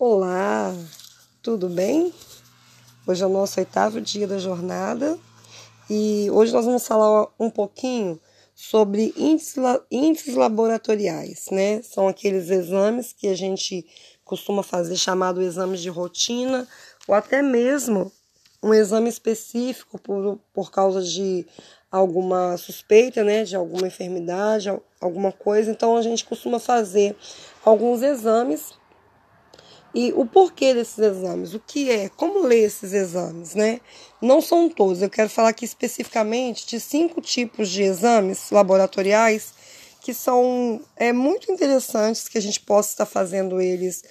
Olá, 0.00 0.72
tudo 1.42 1.68
bem? 1.68 2.14
Hoje 3.04 3.24
é 3.24 3.26
o 3.26 3.28
nosso 3.28 3.58
oitavo 3.58 4.00
dia 4.00 4.28
da 4.28 4.38
jornada 4.38 5.18
e 5.90 6.28
hoje 6.30 6.52
nós 6.52 6.64
vamos 6.64 6.86
falar 6.86 7.26
um 7.36 7.50
pouquinho 7.50 8.20
sobre 8.54 9.12
índices, 9.16 10.36
laboratoriais, 10.36 11.46
né? 11.50 11.82
São 11.82 12.06
aqueles 12.06 12.48
exames 12.48 13.12
que 13.12 13.26
a 13.26 13.34
gente 13.34 13.84
costuma 14.24 14.62
fazer, 14.62 14.94
chamado 14.94 15.42
exames 15.42 15.80
de 15.80 15.88
rotina, 15.88 16.68
ou 17.08 17.12
até 17.16 17.42
mesmo 17.42 18.12
um 18.62 18.72
exame 18.72 19.08
específico 19.08 19.98
por, 19.98 20.38
por 20.54 20.70
causa 20.70 21.02
de 21.02 21.44
alguma 21.90 22.56
suspeita, 22.56 23.24
né, 23.24 23.42
de 23.42 23.56
alguma 23.56 23.88
enfermidade, 23.88 24.68
alguma 25.00 25.32
coisa. 25.32 25.72
Então 25.72 25.96
a 25.96 26.02
gente 26.02 26.24
costuma 26.24 26.60
fazer 26.60 27.16
alguns 27.64 28.00
exames 28.00 28.77
e 29.94 30.12
o 30.14 30.26
porquê 30.26 30.74
desses 30.74 30.98
exames, 30.98 31.54
o 31.54 31.60
que 31.60 31.90
é, 31.90 32.08
como 32.10 32.42
ler 32.46 32.64
esses 32.64 32.92
exames, 32.92 33.54
né? 33.54 33.80
Não 34.20 34.40
são 34.40 34.68
todos, 34.68 35.00
eu 35.02 35.10
quero 35.10 35.28
falar 35.28 35.50
aqui 35.50 35.64
especificamente 35.64 36.66
de 36.66 36.78
cinco 36.78 37.20
tipos 37.20 37.68
de 37.68 37.82
exames 37.82 38.50
laboratoriais 38.50 39.52
que 40.00 40.14
são 40.14 40.80
é, 40.96 41.12
muito 41.12 41.50
interessantes 41.50 42.28
que 42.28 42.38
a 42.38 42.42
gente 42.42 42.60
possa 42.60 42.90
estar 42.90 43.06
fazendo 43.06 43.60
eles 43.60 44.02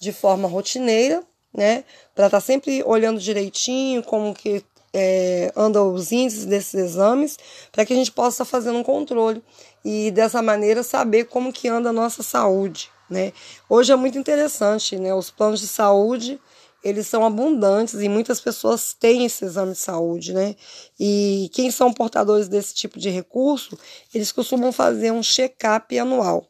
de 0.00 0.12
forma 0.12 0.48
rotineira, 0.48 1.22
né? 1.52 1.84
Para 2.14 2.26
estar 2.26 2.40
sempre 2.40 2.82
olhando 2.84 3.20
direitinho 3.20 4.02
como 4.02 4.34
que 4.34 4.64
é, 4.94 5.50
andam 5.56 5.92
os 5.92 6.12
índices 6.12 6.44
desses 6.44 6.74
exames, 6.74 7.38
para 7.70 7.84
que 7.84 7.92
a 7.92 7.96
gente 7.96 8.12
possa 8.12 8.42
estar 8.42 8.44
fazendo 8.44 8.78
um 8.78 8.82
controle 8.82 9.42
e 9.84 10.10
dessa 10.10 10.42
maneira 10.42 10.82
saber 10.82 11.24
como 11.24 11.52
que 11.52 11.68
anda 11.68 11.88
a 11.90 11.92
nossa 11.92 12.22
saúde, 12.22 12.90
né? 13.12 13.32
Hoje 13.68 13.92
é 13.92 13.96
muito 13.96 14.18
interessante, 14.18 14.96
né? 14.96 15.14
Os 15.14 15.30
planos 15.30 15.60
de 15.60 15.68
saúde 15.68 16.40
eles 16.82 17.06
são 17.06 17.24
abundantes 17.24 17.94
e 17.94 18.08
muitas 18.08 18.40
pessoas 18.40 18.92
têm 18.92 19.24
esse 19.24 19.44
exame 19.44 19.72
de 19.72 19.78
saúde, 19.78 20.32
né? 20.32 20.56
E 20.98 21.48
quem 21.54 21.70
são 21.70 21.92
portadores 21.92 22.48
desse 22.48 22.74
tipo 22.74 22.98
de 22.98 23.08
recurso, 23.08 23.78
eles 24.12 24.32
costumam 24.32 24.72
fazer 24.72 25.12
um 25.12 25.22
check-up 25.22 25.96
anual. 25.96 26.44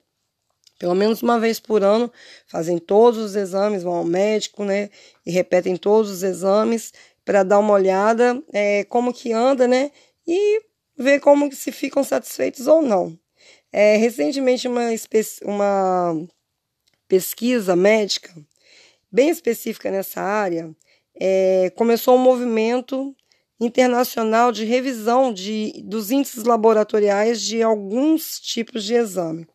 Pelo 0.79 0.95
menos 0.95 1.23
uma 1.23 1.39
vez 1.39 1.61
por 1.61 1.85
ano, 1.85 2.11
fazem 2.49 2.79
todos 2.79 3.21
os 3.21 3.37
exames, 3.37 3.83
vão 3.83 3.93
ao 3.95 4.05
médico, 4.05 4.65
né? 4.65 4.91
E 5.25 5.31
repetem 5.31 5.77
todos 5.77 6.11
os 6.11 6.23
exames 6.23 6.93
para 7.25 7.43
dar 7.43 7.59
uma 7.59 7.75
olhada 7.75 8.43
é, 8.53 8.85
como 8.85 9.13
que 9.13 9.33
anda, 9.33 9.69
né? 9.69 9.93
E 10.27 10.63
ver 10.97 11.21
como 11.21 11.53
se 11.53 11.71
ficam 11.71 12.03
satisfeitos 12.03 12.67
ou 12.67 12.81
não. 12.83 13.17
É, 13.71 13.97
recentemente, 13.97 14.67
uma, 14.67 14.89
uma 15.45 16.29
pesquisa 17.13 17.77
médica 17.77 18.33
bem 19.13 19.29
específica 19.29 19.91
nessa 19.91 20.23
área, 20.23 20.75
é, 21.15 21.71
começou 21.77 22.17
um 22.17 22.23
movimento 22.23 23.15
internacional 23.61 24.51
de 24.51 24.65
revisão 24.65 25.31
de, 25.31 25.83
dos 25.85 26.11
índices 26.11 26.45
laboratoriais 26.45 27.43
de 27.43 27.63
alguns 27.63 28.41
tipos 28.41 28.83
de 28.83 28.95
exame, 28.95 29.47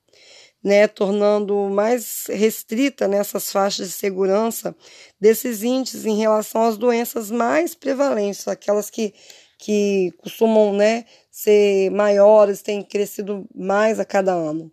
né, 0.63 0.87
tornando 0.87 1.55
mais 1.67 2.27
restrita 2.29 3.07
nessas 3.07 3.51
faixas 3.51 3.87
de 3.87 3.93
segurança 3.93 4.75
desses 5.19 5.63
índices 5.63 6.05
em 6.05 6.15
relação 6.15 6.61
às 6.61 6.77
doenças 6.77 7.31
mais 7.31 7.73
prevalentes, 7.73 8.47
aquelas 8.47 8.91
que, 8.91 9.15
que 9.57 10.13
costumam 10.19 10.75
né, 10.75 11.05
ser 11.31 11.89
maiores, 11.89 12.61
têm 12.61 12.83
crescido 12.83 13.49
mais 13.55 13.99
a 13.99 14.05
cada 14.05 14.31
ano. 14.31 14.71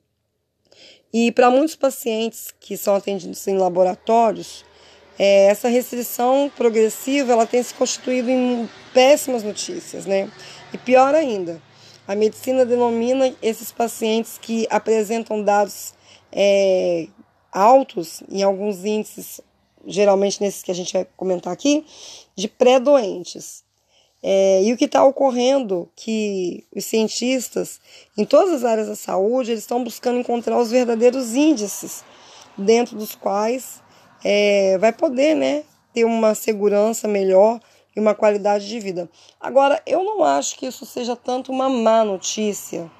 E 1.14 1.30
para 1.30 1.48
muitos 1.48 1.76
pacientes 1.76 2.52
que 2.58 2.76
são 2.76 2.96
atendidos 2.96 3.46
em 3.46 3.56
laboratórios, 3.56 4.64
é, 5.16 5.46
essa 5.46 5.68
restrição 5.68 6.50
progressiva 6.56 7.32
ela 7.32 7.46
tem 7.46 7.62
se 7.62 7.72
constituído 7.72 8.28
em 8.28 8.68
péssimas 8.92 9.44
notícias, 9.44 10.06
né? 10.06 10.28
E 10.72 10.78
pior 10.78 11.14
ainda, 11.14 11.62
a 12.04 12.16
medicina 12.16 12.66
denomina 12.66 13.32
esses 13.40 13.70
pacientes 13.70 14.38
que 14.38 14.66
apresentam 14.68 15.40
dados 15.40 15.94
é, 16.32 17.06
altos, 17.52 18.24
em 18.28 18.42
alguns 18.42 18.84
índices, 18.84 19.40
geralmente 19.86 20.40
nesses 20.40 20.64
que 20.64 20.72
a 20.72 20.74
gente 20.74 20.92
vai 20.92 21.06
comentar 21.16 21.52
aqui, 21.52 21.86
de 22.34 22.48
pré-doentes. 22.48 23.63
É, 24.26 24.62
e 24.62 24.72
o 24.72 24.76
que 24.78 24.86
está 24.86 25.04
ocorrendo 25.04 25.86
que 25.94 26.64
os 26.74 26.86
cientistas 26.86 27.78
em 28.16 28.24
todas 28.24 28.54
as 28.54 28.64
áreas 28.64 28.88
da 28.88 28.96
saúde 28.96 29.50
eles 29.50 29.64
estão 29.64 29.84
buscando 29.84 30.18
encontrar 30.18 30.58
os 30.58 30.70
verdadeiros 30.70 31.34
índices 31.34 32.02
dentro 32.56 32.96
dos 32.96 33.14
quais 33.14 33.82
é, 34.24 34.78
vai 34.78 34.94
poder 34.94 35.34
né, 35.34 35.62
ter 35.92 36.06
uma 36.06 36.34
segurança 36.34 37.06
melhor 37.06 37.60
e 37.94 38.00
uma 38.00 38.14
qualidade 38.14 38.66
de 38.66 38.80
vida. 38.80 39.10
Agora, 39.38 39.82
eu 39.84 40.02
não 40.02 40.24
acho 40.24 40.56
que 40.56 40.64
isso 40.64 40.86
seja 40.86 41.14
tanto 41.14 41.52
uma 41.52 41.68
má 41.68 42.02
notícia, 42.02 42.90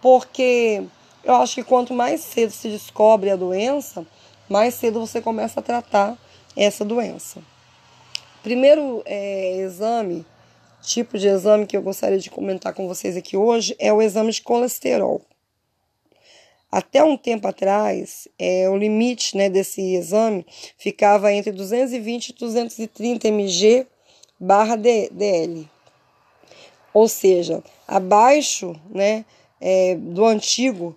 porque 0.00 0.82
eu 1.22 1.36
acho 1.36 1.54
que 1.54 1.62
quanto 1.62 1.94
mais 1.94 2.22
cedo 2.22 2.50
se 2.50 2.68
descobre 2.68 3.30
a 3.30 3.36
doença, 3.36 4.04
mais 4.48 4.74
cedo 4.74 4.98
você 4.98 5.22
começa 5.22 5.60
a 5.60 5.62
tratar 5.62 6.18
essa 6.56 6.84
doença. 6.84 7.40
Primeiro 8.42 9.00
é, 9.06 9.58
exame 9.58 10.26
tipo 10.82 11.16
de 11.16 11.28
exame 11.28 11.66
que 11.66 11.76
eu 11.76 11.82
gostaria 11.82 12.18
de 12.18 12.28
comentar 12.28 12.74
com 12.74 12.88
vocês 12.88 13.16
aqui 13.16 13.36
hoje 13.36 13.74
é 13.78 13.92
o 13.92 14.02
exame 14.02 14.32
de 14.32 14.42
colesterol. 14.42 15.22
Até 16.70 17.04
um 17.04 17.16
tempo 17.16 17.46
atrás, 17.46 18.26
é, 18.38 18.68
o 18.68 18.76
limite 18.76 19.36
né, 19.36 19.48
desse 19.48 19.94
exame 19.94 20.44
ficava 20.76 21.32
entre 21.32 21.52
220 21.52 22.28
e 22.30 22.32
230 22.32 23.28
mg 23.28 23.86
barra 24.40 24.76
DL. 24.76 25.68
Ou 26.94 27.08
seja, 27.08 27.62
abaixo 27.86 28.74
né, 28.90 29.24
é, 29.60 29.94
do 29.96 30.24
antigo, 30.24 30.96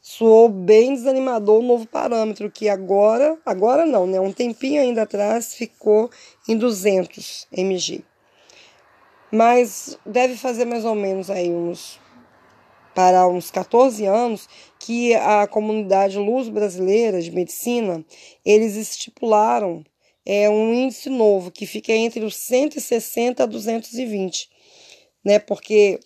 soou 0.00 0.48
bem 0.48 0.94
desanimador 0.94 1.60
o 1.60 1.66
novo 1.66 1.86
parâmetro, 1.86 2.50
que 2.50 2.68
agora, 2.68 3.38
agora 3.44 3.84
não, 3.84 4.06
né, 4.06 4.18
um 4.18 4.32
tempinho 4.32 4.80
ainda 4.80 5.02
atrás 5.02 5.54
ficou 5.54 6.10
em 6.48 6.56
200 6.56 7.46
mg 7.52 8.09
mas 9.30 9.98
deve 10.04 10.36
fazer 10.36 10.64
mais 10.64 10.84
ou 10.84 10.94
menos 10.94 11.30
aí 11.30 11.50
uns 11.50 11.98
para 12.94 13.26
uns 13.28 13.50
14 13.50 14.04
anos 14.04 14.48
que 14.78 15.14
a 15.14 15.46
comunidade 15.46 16.18
luz 16.18 16.48
brasileira 16.48 17.22
de 17.22 17.30
medicina 17.30 18.04
eles 18.44 18.74
estipularam 18.74 19.84
é 20.26 20.50
um 20.50 20.74
índice 20.74 21.08
novo 21.08 21.50
que 21.50 21.66
fica 21.66 21.92
entre 21.92 22.24
os 22.24 22.36
160 22.36 23.42
a 23.42 23.46
220, 23.46 24.48
né? 25.24 25.38
Porque 25.38 25.98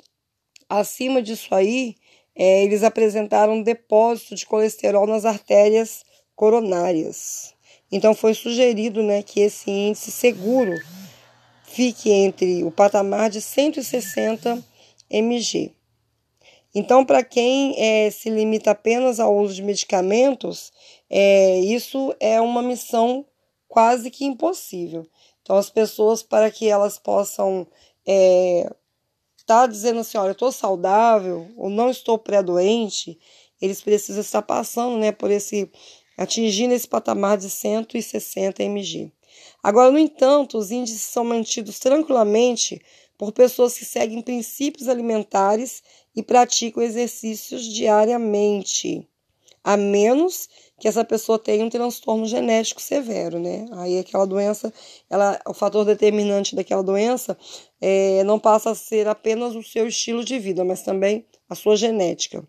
acima 0.68 1.20
disso 1.20 1.54
aí 1.54 1.96
é, 2.34 2.64
eles 2.64 2.82
apresentaram 2.82 3.62
depósito 3.62 4.34
de 4.34 4.46
colesterol 4.46 5.06
nas 5.06 5.24
artérias 5.24 6.04
coronárias. 6.34 7.54
Então 7.90 8.14
foi 8.14 8.34
sugerido, 8.34 9.02
né, 9.02 9.22
que 9.22 9.40
esse 9.40 9.70
índice 9.70 10.10
seguro 10.10 10.74
fique 11.74 12.10
entre 12.10 12.62
o 12.62 12.70
patamar 12.70 13.28
de 13.28 13.40
160 13.40 14.62
mg. 15.10 15.74
Então, 16.74 17.04
para 17.04 17.22
quem 17.22 17.74
é, 17.76 18.10
se 18.10 18.30
limita 18.30 18.70
apenas 18.70 19.20
ao 19.20 19.36
uso 19.36 19.54
de 19.54 19.62
medicamentos, 19.62 20.72
é, 21.10 21.60
isso 21.60 22.14
é 22.18 22.40
uma 22.40 22.62
missão 22.62 23.26
quase 23.68 24.10
que 24.10 24.24
impossível. 24.24 25.06
Então, 25.42 25.56
as 25.56 25.68
pessoas, 25.68 26.22
para 26.22 26.50
que 26.50 26.68
elas 26.68 26.98
possam 26.98 27.66
é, 28.06 28.70
tá 29.46 29.66
dizendo 29.66 30.00
assim, 30.00 30.16
olha, 30.16 30.28
eu 30.28 30.32
estou 30.32 30.50
saudável 30.50 31.46
ou 31.56 31.68
não 31.68 31.90
estou 31.90 32.18
pré-doente, 32.18 33.18
eles 33.60 33.80
precisam 33.80 34.20
estar 34.20 34.42
passando, 34.42 34.96
né, 34.96 35.12
por 35.12 35.30
esse 35.30 35.70
atingindo 36.16 36.72
esse 36.72 36.86
patamar 36.86 37.36
de 37.36 37.50
160 37.50 38.62
mg. 38.62 39.12
Agora, 39.62 39.90
no 39.90 39.98
entanto, 39.98 40.58
os 40.58 40.70
índices 40.70 41.02
são 41.02 41.24
mantidos 41.24 41.78
tranquilamente 41.78 42.80
por 43.16 43.32
pessoas 43.32 43.76
que 43.78 43.84
seguem 43.84 44.22
princípios 44.22 44.88
alimentares 44.88 45.82
e 46.14 46.22
praticam 46.22 46.82
exercícios 46.82 47.64
diariamente, 47.64 49.08
a 49.62 49.76
menos 49.76 50.48
que 50.78 50.88
essa 50.88 51.04
pessoa 51.04 51.38
tenha 51.38 51.64
um 51.64 51.70
transtorno 51.70 52.26
genético 52.26 52.82
severo, 52.82 53.38
né? 53.38 53.66
Aí 53.72 53.98
aquela 53.98 54.26
doença, 54.26 54.72
ela, 55.08 55.40
o 55.46 55.54
fator 55.54 55.84
determinante 55.84 56.54
daquela 56.54 56.82
doença 56.82 57.38
é, 57.80 58.22
não 58.24 58.38
passa 58.38 58.70
a 58.70 58.74
ser 58.74 59.08
apenas 59.08 59.54
o 59.54 59.62
seu 59.62 59.86
estilo 59.88 60.24
de 60.24 60.38
vida, 60.38 60.64
mas 60.64 60.82
também 60.82 61.24
a 61.48 61.54
sua 61.54 61.76
genética. 61.76 62.46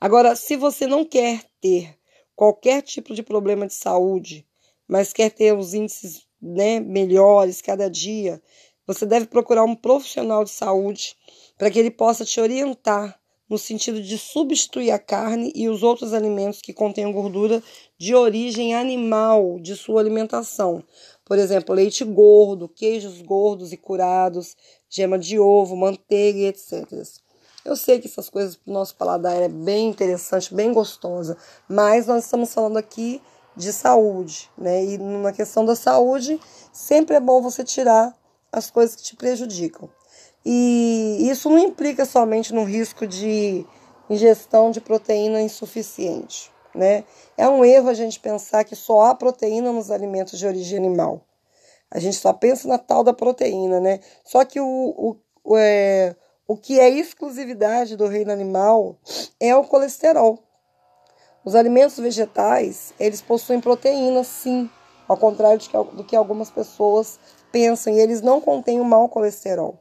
Agora, 0.00 0.36
se 0.36 0.56
você 0.56 0.86
não 0.86 1.04
quer 1.04 1.42
ter 1.60 1.96
qualquer 2.34 2.82
tipo 2.82 3.14
de 3.14 3.22
problema 3.22 3.66
de 3.66 3.74
saúde, 3.74 4.46
mas 4.88 5.12
quer 5.12 5.30
ter 5.30 5.56
os 5.56 5.74
índices 5.74 6.26
né, 6.40 6.80
melhores 6.80 7.60
cada 7.60 7.90
dia, 7.90 8.40
você 8.86 9.04
deve 9.04 9.26
procurar 9.26 9.64
um 9.64 9.74
profissional 9.74 10.44
de 10.44 10.50
saúde 10.50 11.16
para 11.58 11.70
que 11.70 11.78
ele 11.78 11.90
possa 11.90 12.24
te 12.24 12.40
orientar 12.40 13.18
no 13.48 13.58
sentido 13.58 14.02
de 14.02 14.18
substituir 14.18 14.90
a 14.90 14.98
carne 14.98 15.52
e 15.54 15.68
os 15.68 15.82
outros 15.82 16.12
alimentos 16.12 16.60
que 16.60 16.72
contenham 16.72 17.12
gordura 17.12 17.62
de 17.96 18.14
origem 18.14 18.74
animal 18.74 19.58
de 19.60 19.76
sua 19.76 20.00
alimentação. 20.00 20.82
Por 21.24 21.38
exemplo, 21.38 21.74
leite 21.74 22.04
gordo, 22.04 22.68
queijos 22.68 23.20
gordos 23.22 23.72
e 23.72 23.76
curados, 23.76 24.56
gema 24.88 25.18
de 25.18 25.38
ovo, 25.38 25.76
manteiga 25.76 26.40
etc. 26.40 26.86
Eu 27.64 27.76
sei 27.76 28.00
que 28.00 28.06
essas 28.06 28.28
coisas 28.28 28.56
para 28.56 28.70
o 28.70 28.74
nosso 28.74 28.94
paladar 28.96 29.40
é 29.42 29.48
bem 29.48 29.88
interessante, 29.88 30.54
bem 30.54 30.72
gostosa, 30.72 31.36
mas 31.68 32.06
nós 32.06 32.24
estamos 32.24 32.52
falando 32.52 32.76
aqui 32.76 33.20
de 33.56 33.72
saúde, 33.72 34.50
né? 34.56 34.84
E 34.84 34.98
numa 34.98 35.32
questão 35.32 35.64
da 35.64 35.74
saúde, 35.74 36.40
sempre 36.72 37.16
é 37.16 37.20
bom 37.20 37.40
você 37.40 37.64
tirar 37.64 38.14
as 38.52 38.70
coisas 38.70 38.94
que 38.94 39.02
te 39.02 39.16
prejudicam. 39.16 39.88
E 40.44 41.28
isso 41.28 41.48
não 41.48 41.58
implica 41.58 42.04
somente 42.04 42.54
no 42.54 42.64
risco 42.64 43.06
de 43.06 43.66
ingestão 44.08 44.70
de 44.70 44.80
proteína 44.80 45.40
insuficiente, 45.40 46.52
né? 46.74 47.04
É 47.36 47.48
um 47.48 47.64
erro 47.64 47.88
a 47.88 47.94
gente 47.94 48.20
pensar 48.20 48.62
que 48.64 48.76
só 48.76 49.06
há 49.06 49.14
proteína 49.14 49.72
nos 49.72 49.90
alimentos 49.90 50.38
de 50.38 50.46
origem 50.46 50.78
animal. 50.78 51.22
A 51.90 51.98
gente 51.98 52.16
só 52.16 52.32
pensa 52.32 52.68
na 52.68 52.78
tal 52.78 53.02
da 53.02 53.12
proteína, 53.12 53.80
né? 53.80 54.00
Só 54.24 54.44
que 54.44 54.60
o, 54.60 55.16
o 55.42 55.56
é, 55.56 56.14
o 56.48 56.56
que 56.56 56.78
é 56.78 56.88
exclusividade 56.88 57.96
do 57.96 58.06
reino 58.06 58.32
animal 58.32 58.96
é 59.40 59.54
o 59.54 59.64
colesterol. 59.64 60.45
Os 61.46 61.54
alimentos 61.54 61.96
vegetais, 61.96 62.92
eles 62.98 63.22
possuem 63.22 63.60
proteína, 63.60 64.24
sim, 64.24 64.68
ao 65.06 65.16
contrário 65.16 65.60
do 65.92 66.02
que 66.02 66.16
algumas 66.16 66.50
pessoas 66.50 67.20
pensam, 67.52 67.92
e 67.92 68.00
eles 68.00 68.20
não 68.20 68.40
contêm 68.40 68.80
o 68.80 68.84
mau 68.84 69.08
colesterol. 69.08 69.78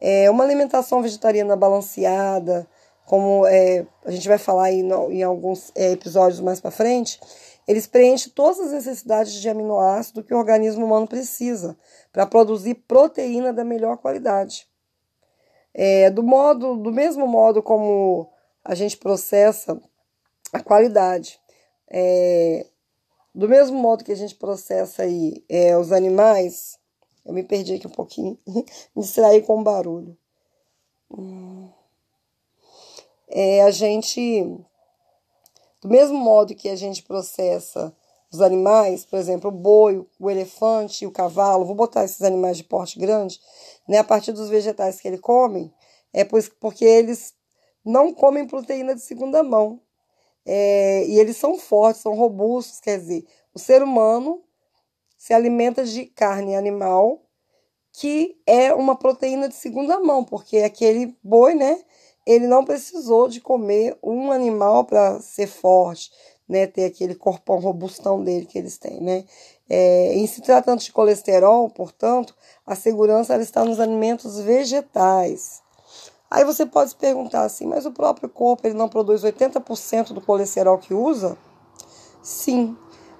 É 0.00 0.30
uma 0.30 0.42
alimentação 0.42 1.02
vegetariana 1.02 1.54
balanceada, 1.54 2.66
como 3.04 3.46
é, 3.46 3.86
a 4.06 4.10
gente 4.10 4.26
vai 4.26 4.38
falar 4.38 4.68
aí 4.68 4.82
no, 4.82 5.12
em 5.12 5.22
alguns 5.22 5.70
é, 5.74 5.90
episódios 5.90 6.40
mais 6.40 6.62
para 6.62 6.70
frente, 6.70 7.20
eles 7.68 7.86
preenchem 7.86 8.32
todas 8.34 8.58
as 8.60 8.72
necessidades 8.72 9.34
de 9.34 9.50
aminoácido 9.50 10.24
que 10.24 10.32
o 10.32 10.38
organismo 10.38 10.86
humano 10.86 11.06
precisa 11.06 11.76
para 12.10 12.24
produzir 12.24 12.74
proteína 12.88 13.52
da 13.52 13.64
melhor 13.64 13.98
qualidade. 13.98 14.66
É, 15.74 16.08
do 16.08 16.22
modo, 16.22 16.74
do 16.74 16.90
mesmo 16.90 17.26
modo 17.26 17.62
como 17.62 18.30
a 18.64 18.74
gente 18.74 18.96
processa 18.96 19.78
a 20.52 20.62
qualidade, 20.62 21.40
é, 21.88 22.66
do 23.34 23.48
mesmo 23.48 23.78
modo 23.78 24.04
que 24.04 24.12
a 24.12 24.16
gente 24.16 24.34
processa 24.34 25.02
aí 25.02 25.44
é, 25.48 25.76
os 25.76 25.90
animais, 25.90 26.78
eu 27.24 27.32
me 27.32 27.42
perdi 27.42 27.74
aqui 27.74 27.86
um 27.86 27.90
pouquinho, 27.90 28.38
me 28.46 29.02
distraí 29.02 29.42
com 29.42 29.60
o 29.60 29.64
barulho. 29.64 30.16
É, 33.28 33.62
a 33.62 33.70
gente, 33.70 34.42
do 35.80 35.88
mesmo 35.88 36.18
modo 36.18 36.54
que 36.54 36.68
a 36.68 36.76
gente 36.76 37.02
processa 37.02 37.94
os 38.30 38.40
animais, 38.40 39.04
por 39.04 39.18
exemplo, 39.18 39.50
o 39.50 39.54
boi, 39.54 40.06
o 40.18 40.30
elefante 40.30 41.06
o 41.06 41.10
cavalo, 41.10 41.66
vou 41.66 41.74
botar 41.74 42.04
esses 42.04 42.22
animais 42.22 42.56
de 42.56 42.64
porte 42.64 42.98
grande, 42.98 43.38
né, 43.86 43.98
a 43.98 44.04
partir 44.04 44.32
dos 44.32 44.48
vegetais 44.48 45.00
que 45.00 45.08
ele 45.08 45.18
come, 45.18 45.72
é 46.12 46.24
porque 46.24 46.84
eles 46.84 47.34
não 47.84 48.12
comem 48.12 48.46
proteína 48.46 48.94
de 48.94 49.02
segunda 49.02 49.42
mão. 49.42 49.80
É, 50.44 51.04
e 51.06 51.18
eles 51.18 51.36
são 51.36 51.58
fortes, 51.58 52.02
são 52.02 52.14
robustos, 52.14 52.80
quer 52.80 52.98
dizer, 52.98 53.24
o 53.54 53.58
ser 53.58 53.82
humano 53.82 54.42
se 55.16 55.32
alimenta 55.32 55.84
de 55.84 56.06
carne 56.06 56.56
animal, 56.56 57.22
que 57.92 58.36
é 58.46 58.74
uma 58.74 58.96
proteína 58.96 59.48
de 59.48 59.54
segunda 59.54 60.00
mão, 60.00 60.24
porque 60.24 60.58
aquele 60.58 61.16
boi, 61.22 61.54
né, 61.54 61.78
ele 62.26 62.46
não 62.46 62.64
precisou 62.64 63.28
de 63.28 63.40
comer 63.40 63.96
um 64.02 64.32
animal 64.32 64.84
para 64.84 65.20
ser 65.20 65.46
forte, 65.46 66.10
né, 66.48 66.66
ter 66.66 66.86
aquele 66.86 67.14
corpão 67.14 67.58
robustão 67.58 68.22
dele 68.22 68.46
que 68.46 68.58
eles 68.58 68.78
têm, 68.78 69.00
né. 69.00 69.24
É, 69.70 70.14
em 70.14 70.26
se 70.26 70.42
tratando 70.42 70.80
de 70.80 70.92
colesterol, 70.92 71.70
portanto, 71.70 72.34
a 72.66 72.74
segurança 72.74 73.34
ela 73.34 73.42
está 73.42 73.64
nos 73.64 73.78
alimentos 73.78 74.40
vegetais. 74.40 75.62
Aí 76.34 76.46
você 76.46 76.64
pode 76.64 76.88
se 76.88 76.96
perguntar 76.96 77.42
assim, 77.42 77.66
mas 77.66 77.84
o 77.84 77.92
próprio 77.92 78.26
corpo 78.26 78.66
ele 78.66 78.72
não 78.72 78.88
produz 78.88 79.22
80% 79.22 80.14
do 80.14 80.20
colesterol 80.22 80.78
que 80.78 80.94
usa? 80.94 81.36
Sim, 82.22 82.74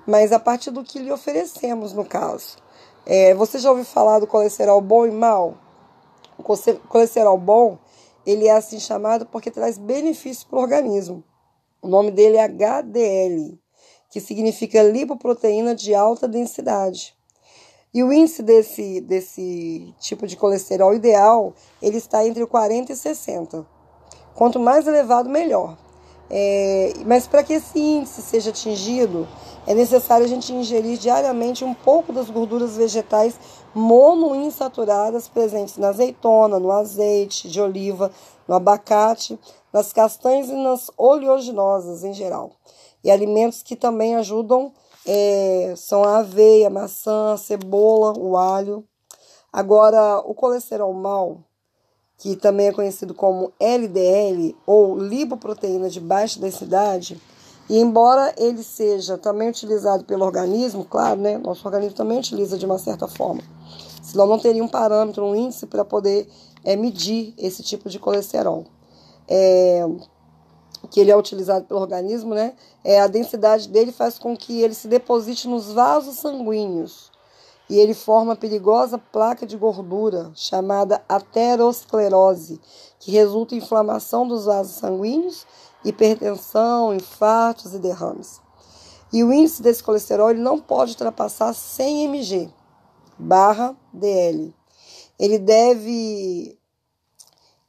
mas 0.06 0.32
a 0.32 0.38
partir 0.38 0.70
do 0.70 0.82
que 0.82 0.98
lhe 0.98 1.12
oferecemos 1.12 1.92
no 1.92 2.06
caso. 2.06 2.56
É, 3.04 3.34
você 3.34 3.58
já 3.58 3.68
ouviu 3.68 3.84
falar 3.84 4.18
do 4.18 4.26
colesterol 4.26 4.80
bom 4.80 5.04
e 5.04 5.10
mal? 5.10 5.58
O 6.38 6.42
colesterol 6.88 7.36
bom, 7.36 7.76
ele 8.24 8.46
é 8.46 8.52
assim 8.52 8.80
chamado 8.80 9.26
porque 9.26 9.50
traz 9.50 9.76
benefícios 9.76 10.44
para 10.44 10.58
o 10.58 10.62
organismo. 10.62 11.22
O 11.82 11.88
nome 11.88 12.10
dele 12.10 12.38
é 12.38 12.44
HDL, 12.44 13.60
que 14.08 14.22
significa 14.22 14.82
lipoproteína 14.82 15.74
de 15.74 15.94
alta 15.94 16.26
densidade. 16.26 17.14
E 17.94 18.02
o 18.02 18.10
índice 18.10 18.42
desse, 18.42 19.00
desse 19.02 19.94
tipo 20.00 20.26
de 20.26 20.36
colesterol 20.36 20.94
ideal, 20.94 21.52
ele 21.80 21.98
está 21.98 22.26
entre 22.26 22.46
40 22.46 22.92
e 22.92 22.96
60. 22.96 23.66
Quanto 24.34 24.58
mais 24.58 24.86
elevado, 24.86 25.28
melhor. 25.28 25.76
É, 26.30 26.94
mas 27.04 27.26
para 27.26 27.42
que 27.42 27.52
esse 27.52 27.78
índice 27.78 28.22
seja 28.22 28.48
atingido, 28.48 29.28
é 29.66 29.74
necessário 29.74 30.24
a 30.24 30.28
gente 30.28 30.50
ingerir 30.54 30.96
diariamente 30.96 31.64
um 31.64 31.74
pouco 31.74 32.14
das 32.14 32.30
gorduras 32.30 32.78
vegetais 32.78 33.38
monoinsaturadas 33.74 35.28
presentes 35.28 35.76
na 35.76 35.88
azeitona, 35.88 36.58
no 36.58 36.72
azeite 36.72 37.46
de 37.46 37.60
oliva, 37.60 38.10
no 38.48 38.54
abacate, 38.54 39.38
nas 39.70 39.92
castanhas 39.92 40.48
e 40.48 40.54
nas 40.54 40.90
oleaginosas 40.96 42.04
em 42.04 42.14
geral 42.14 42.52
e 43.04 43.10
alimentos 43.10 43.62
que 43.62 43.74
também 43.74 44.14
ajudam 44.16 44.72
é, 45.06 45.74
são 45.76 46.04
a 46.04 46.18
aveia, 46.18 46.68
a 46.68 46.70
maçã, 46.70 47.32
a 47.32 47.36
cebola, 47.36 48.18
o 48.18 48.36
alho. 48.36 48.84
Agora, 49.52 50.18
o 50.20 50.34
colesterol 50.34 50.92
mal, 50.92 51.40
que 52.16 52.36
também 52.36 52.68
é 52.68 52.72
conhecido 52.72 53.14
como 53.14 53.52
LDL 53.60 54.56
ou 54.66 54.98
lipoproteína 54.98 55.90
de 55.90 56.00
baixa 56.00 56.40
densidade, 56.40 57.20
e 57.68 57.78
embora 57.78 58.34
ele 58.36 58.62
seja 58.62 59.16
também 59.16 59.48
utilizado 59.48 60.04
pelo 60.04 60.24
organismo, 60.24 60.84
claro, 60.84 61.20
né? 61.20 61.38
Nosso 61.38 61.66
organismo 61.66 61.96
também 61.96 62.18
utiliza 62.18 62.58
de 62.58 62.66
uma 62.66 62.78
certa 62.78 63.08
forma. 63.08 63.42
Senão 64.02 64.26
não 64.26 64.38
teria 64.38 64.62
um 64.62 64.68
parâmetro, 64.68 65.24
um 65.24 65.34
índice 65.34 65.66
para 65.66 65.84
poder 65.84 66.28
é, 66.64 66.76
medir 66.76 67.34
esse 67.38 67.62
tipo 67.62 67.88
de 67.88 67.98
colesterol. 67.98 68.64
É, 69.28 69.86
que 70.92 71.00
ele 71.00 71.10
é 71.10 71.16
utilizado 71.16 71.64
pelo 71.64 71.80
organismo, 71.80 72.34
né? 72.34 72.52
É, 72.84 73.00
a 73.00 73.06
densidade 73.06 73.66
dele 73.66 73.90
faz 73.90 74.18
com 74.18 74.36
que 74.36 74.60
ele 74.60 74.74
se 74.74 74.86
deposite 74.86 75.48
nos 75.48 75.72
vasos 75.72 76.16
sanguíneos 76.16 77.10
e 77.70 77.78
ele 77.78 77.94
forma 77.94 78.36
perigosa 78.36 78.98
placa 78.98 79.46
de 79.46 79.56
gordura 79.56 80.30
chamada 80.34 81.02
aterosclerose, 81.08 82.60
que 83.00 83.10
resulta 83.10 83.54
em 83.54 83.58
inflamação 83.58 84.28
dos 84.28 84.44
vasos 84.44 84.74
sanguíneos, 84.74 85.46
hipertensão, 85.82 86.94
infartos 86.94 87.72
e 87.72 87.78
derrames. 87.78 88.38
E 89.10 89.24
o 89.24 89.32
índice 89.32 89.62
desse 89.62 89.82
colesterol 89.82 90.34
não 90.34 90.60
pode 90.60 90.92
ultrapassar 90.92 91.54
100 91.54 92.04
mg 92.04 92.52
barra 93.18 93.74
DL. 93.90 94.54
Ele 95.18 95.38
deve 95.38 96.58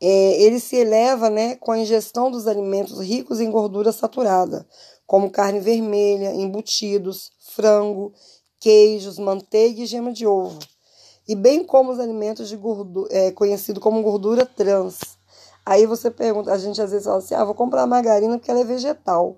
é, 0.05 0.41
ele 0.41 0.59
se 0.59 0.75
eleva 0.75 1.29
né, 1.29 1.55
com 1.55 1.71
a 1.71 1.79
ingestão 1.79 2.29
dos 2.29 2.45
alimentos 2.45 2.99
ricos 2.99 3.39
em 3.39 3.49
gordura 3.49 3.93
saturada, 3.93 4.67
como 5.07 5.29
carne 5.29 5.61
vermelha, 5.61 6.35
embutidos, 6.35 7.31
frango, 7.55 8.11
queijos, 8.59 9.17
manteiga 9.17 9.81
e 9.81 9.85
gema 9.85 10.11
de 10.11 10.27
ovo, 10.27 10.59
e 11.25 11.33
bem 11.35 11.63
como 11.63 11.93
os 11.93 12.01
alimentos 12.01 12.49
de 12.49 12.57
gordura, 12.57 13.07
é, 13.13 13.31
conhecido 13.31 13.79
como 13.79 14.03
gordura 14.03 14.45
trans. 14.45 14.99
Aí 15.65 15.85
você 15.85 16.11
pergunta, 16.11 16.51
a 16.51 16.57
gente 16.57 16.81
às 16.81 16.91
vezes 16.91 17.05
fala 17.05 17.19
assim, 17.19 17.35
ah, 17.35 17.45
vou 17.45 17.55
comprar 17.55 17.87
margarina 17.87 18.37
porque 18.37 18.51
ela 18.51 18.59
é 18.59 18.65
vegetal. 18.65 19.37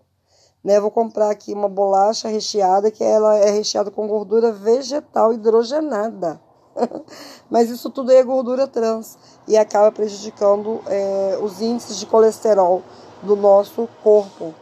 Né, 0.64 0.80
vou 0.80 0.90
comprar 0.90 1.30
aqui 1.30 1.54
uma 1.54 1.70
bolacha 1.70 2.28
recheada 2.28 2.90
que 2.90 3.04
ela 3.04 3.38
é 3.38 3.52
recheada 3.52 3.92
com 3.92 4.08
gordura 4.08 4.52
vegetal 4.52 5.32
hidrogenada. 5.32 6.42
Mas 7.50 7.70
isso 7.70 7.90
tudo 7.90 8.12
é 8.12 8.24
gordura 8.24 8.68
trans 8.68 9.18
e 9.48 9.58
acaba 9.58 9.92
prejudicando 9.92 10.82
é, 10.88 11.38
os 11.42 11.62
índices 11.62 11.98
de 11.98 12.06
colesterol 12.06 12.84
do 13.22 13.36
nosso 13.36 13.88
corpo. 14.04 14.54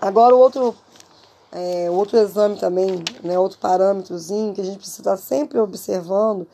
Agora, 0.00 0.34
o 0.34 0.38
outro, 0.38 0.74
é, 1.52 1.90
outro 1.90 2.18
exame 2.18 2.58
também, 2.58 3.02
né, 3.22 3.38
outro 3.38 3.58
parâmetrozinho 3.58 4.54
que 4.54 4.60
a 4.60 4.64
gente 4.64 4.78
precisa 4.78 5.00
estar 5.00 5.16
sempre 5.16 5.58
observando 5.58 6.46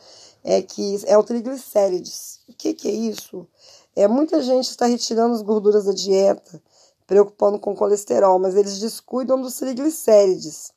é 0.43 0.61
que 0.61 1.01
é 1.05 1.17
o 1.17 1.23
triglicérides. 1.23 2.39
O 2.47 2.53
que, 2.53 2.73
que 2.73 2.87
é 2.87 2.91
isso? 2.91 3.47
É, 3.95 4.07
muita 4.07 4.41
gente 4.41 4.69
está 4.69 4.85
retirando 4.85 5.33
as 5.33 5.41
gorduras 5.41 5.85
da 5.85 5.91
dieta, 5.91 6.61
preocupando 7.05 7.57
com 7.57 7.75
colesterol, 7.75 8.37
mas 8.37 8.55
eles 8.55 8.79
descuidam 8.79 9.41
dos 9.41 9.57
triglicérides 9.57 10.71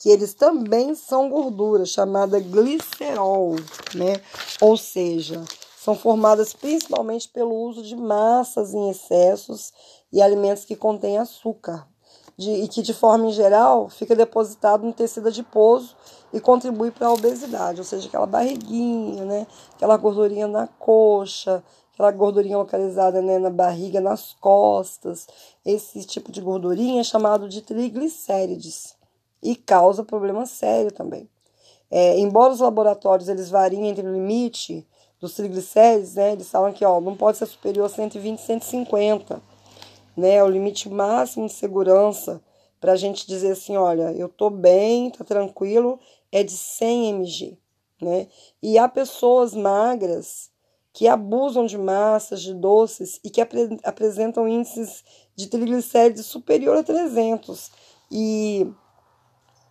que 0.00 0.08
eles 0.08 0.32
também 0.32 0.94
são 0.94 1.28
gordura, 1.28 1.84
chamada 1.84 2.40
glicerol, 2.40 3.54
né? 3.94 4.14
Ou 4.58 4.74
seja, 4.74 5.44
são 5.78 5.94
formadas 5.94 6.54
principalmente 6.54 7.28
pelo 7.28 7.54
uso 7.54 7.82
de 7.82 7.94
massas 7.94 8.72
em 8.72 8.88
excessos 8.88 9.74
e 10.10 10.22
alimentos 10.22 10.64
que 10.64 10.74
contêm 10.74 11.18
açúcar, 11.18 11.86
de, 12.34 12.50
e 12.50 12.66
que, 12.66 12.80
de 12.80 12.94
forma 12.94 13.30
geral, 13.30 13.90
fica 13.90 14.16
depositado 14.16 14.86
no 14.86 14.92
tecido 14.94 15.28
adiposo 15.28 15.94
e 16.32 16.40
contribui 16.40 16.90
para 16.90 17.08
a 17.08 17.12
obesidade, 17.12 17.80
ou 17.80 17.84
seja, 17.84 18.08
aquela 18.08 18.26
barriguinha, 18.26 19.26
né? 19.26 19.46
aquela 19.74 19.98
gordurinha 19.98 20.48
na 20.48 20.66
coxa, 20.66 21.62
aquela 21.92 22.10
gordurinha 22.10 22.56
localizada 22.56 23.20
né, 23.20 23.38
na 23.38 23.50
barriga, 23.50 24.00
nas 24.00 24.32
costas. 24.40 25.26
Esse 25.62 26.02
tipo 26.06 26.32
de 26.32 26.40
gordurinha 26.40 27.02
é 27.02 27.04
chamado 27.04 27.50
de 27.50 27.60
triglicérides 27.60 28.98
e 29.42 29.56
causa 29.56 30.04
problema 30.04 30.46
sério 30.46 30.92
também. 30.92 31.28
É, 31.90 32.18
embora 32.18 32.52
os 32.52 32.60
laboratórios 32.60 33.28
eles 33.28 33.50
variem 33.50 33.88
entre 33.88 34.06
o 34.06 34.12
limite 34.12 34.86
dos 35.20 35.34
triglicérides, 35.34 36.14
né, 36.14 36.32
eles 36.32 36.48
falam 36.48 36.72
que 36.72 36.84
ó, 36.84 37.00
não 37.00 37.16
pode 37.16 37.38
ser 37.38 37.46
superior 37.46 37.86
a 37.86 37.88
120, 37.88 38.40
150 38.40 39.42
né? 40.16 40.42
O 40.42 40.48
limite 40.48 40.88
máximo 40.88 41.46
de 41.46 41.52
segurança 41.52 42.42
para 42.80 42.92
a 42.92 42.96
gente 42.96 43.26
dizer 43.26 43.52
assim, 43.52 43.76
olha, 43.76 44.12
eu 44.12 44.28
tô 44.28 44.48
bem, 44.48 45.10
tá 45.10 45.24
tranquilo, 45.24 45.98
é 46.32 46.42
de 46.42 46.52
100 46.52 47.10
mg, 47.10 47.58
né? 48.00 48.28
E 48.62 48.78
há 48.78 48.88
pessoas 48.88 49.54
magras 49.54 50.50
que 50.92 51.06
abusam 51.06 51.66
de 51.66 51.78
massas, 51.78 52.42
de 52.42 52.52
doces 52.54 53.20
e 53.22 53.30
que 53.30 53.40
apre 53.40 53.78
apresentam 53.84 54.48
índices 54.48 55.04
de 55.36 55.46
triglicérides 55.46 56.26
superior 56.26 56.76
a 56.76 56.82
300 56.82 57.70
e 58.10 58.66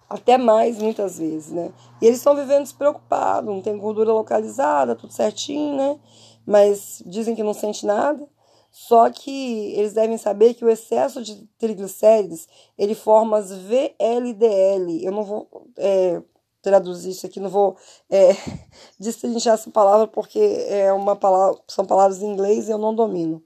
até 0.09 0.37
mais 0.37 0.79
muitas 0.79 1.19
vezes, 1.19 1.51
né? 1.51 1.71
E 2.01 2.05
eles 2.05 2.17
estão 2.17 2.35
vivendo 2.35 2.63
despreocupados, 2.63 3.53
não 3.53 3.61
tem 3.61 3.77
gordura 3.77 4.11
localizada, 4.11 4.95
tudo 4.95 5.13
certinho, 5.13 5.75
né? 5.75 5.99
Mas 6.45 7.03
dizem 7.05 7.35
que 7.35 7.43
não 7.43 7.53
sente 7.53 7.85
nada. 7.85 8.27
Só 8.71 9.09
que 9.09 9.73
eles 9.73 9.93
devem 9.93 10.17
saber 10.17 10.53
que 10.53 10.63
o 10.63 10.69
excesso 10.69 11.21
de 11.21 11.47
triglicérides 11.57 12.47
ele 12.77 12.95
forma 12.95 13.37
as 13.37 13.51
VLDL. 13.51 15.03
Eu 15.03 15.11
não 15.11 15.23
vou 15.23 15.47
é, 15.77 16.21
traduzir 16.61 17.11
isso 17.11 17.25
aqui, 17.25 17.39
não 17.39 17.49
vou 17.49 17.75
é, 18.09 18.29
destrinchar 18.99 19.55
essa 19.55 19.69
palavra 19.71 20.07
porque 20.07 20.39
é 20.39 20.91
uma 20.93 21.15
palavra, 21.15 21.59
são 21.67 21.85
palavras 21.85 22.21
em 22.21 22.27
inglês 22.31 22.67
e 22.67 22.71
eu 22.71 22.77
não 22.77 22.93
domino. 22.93 23.43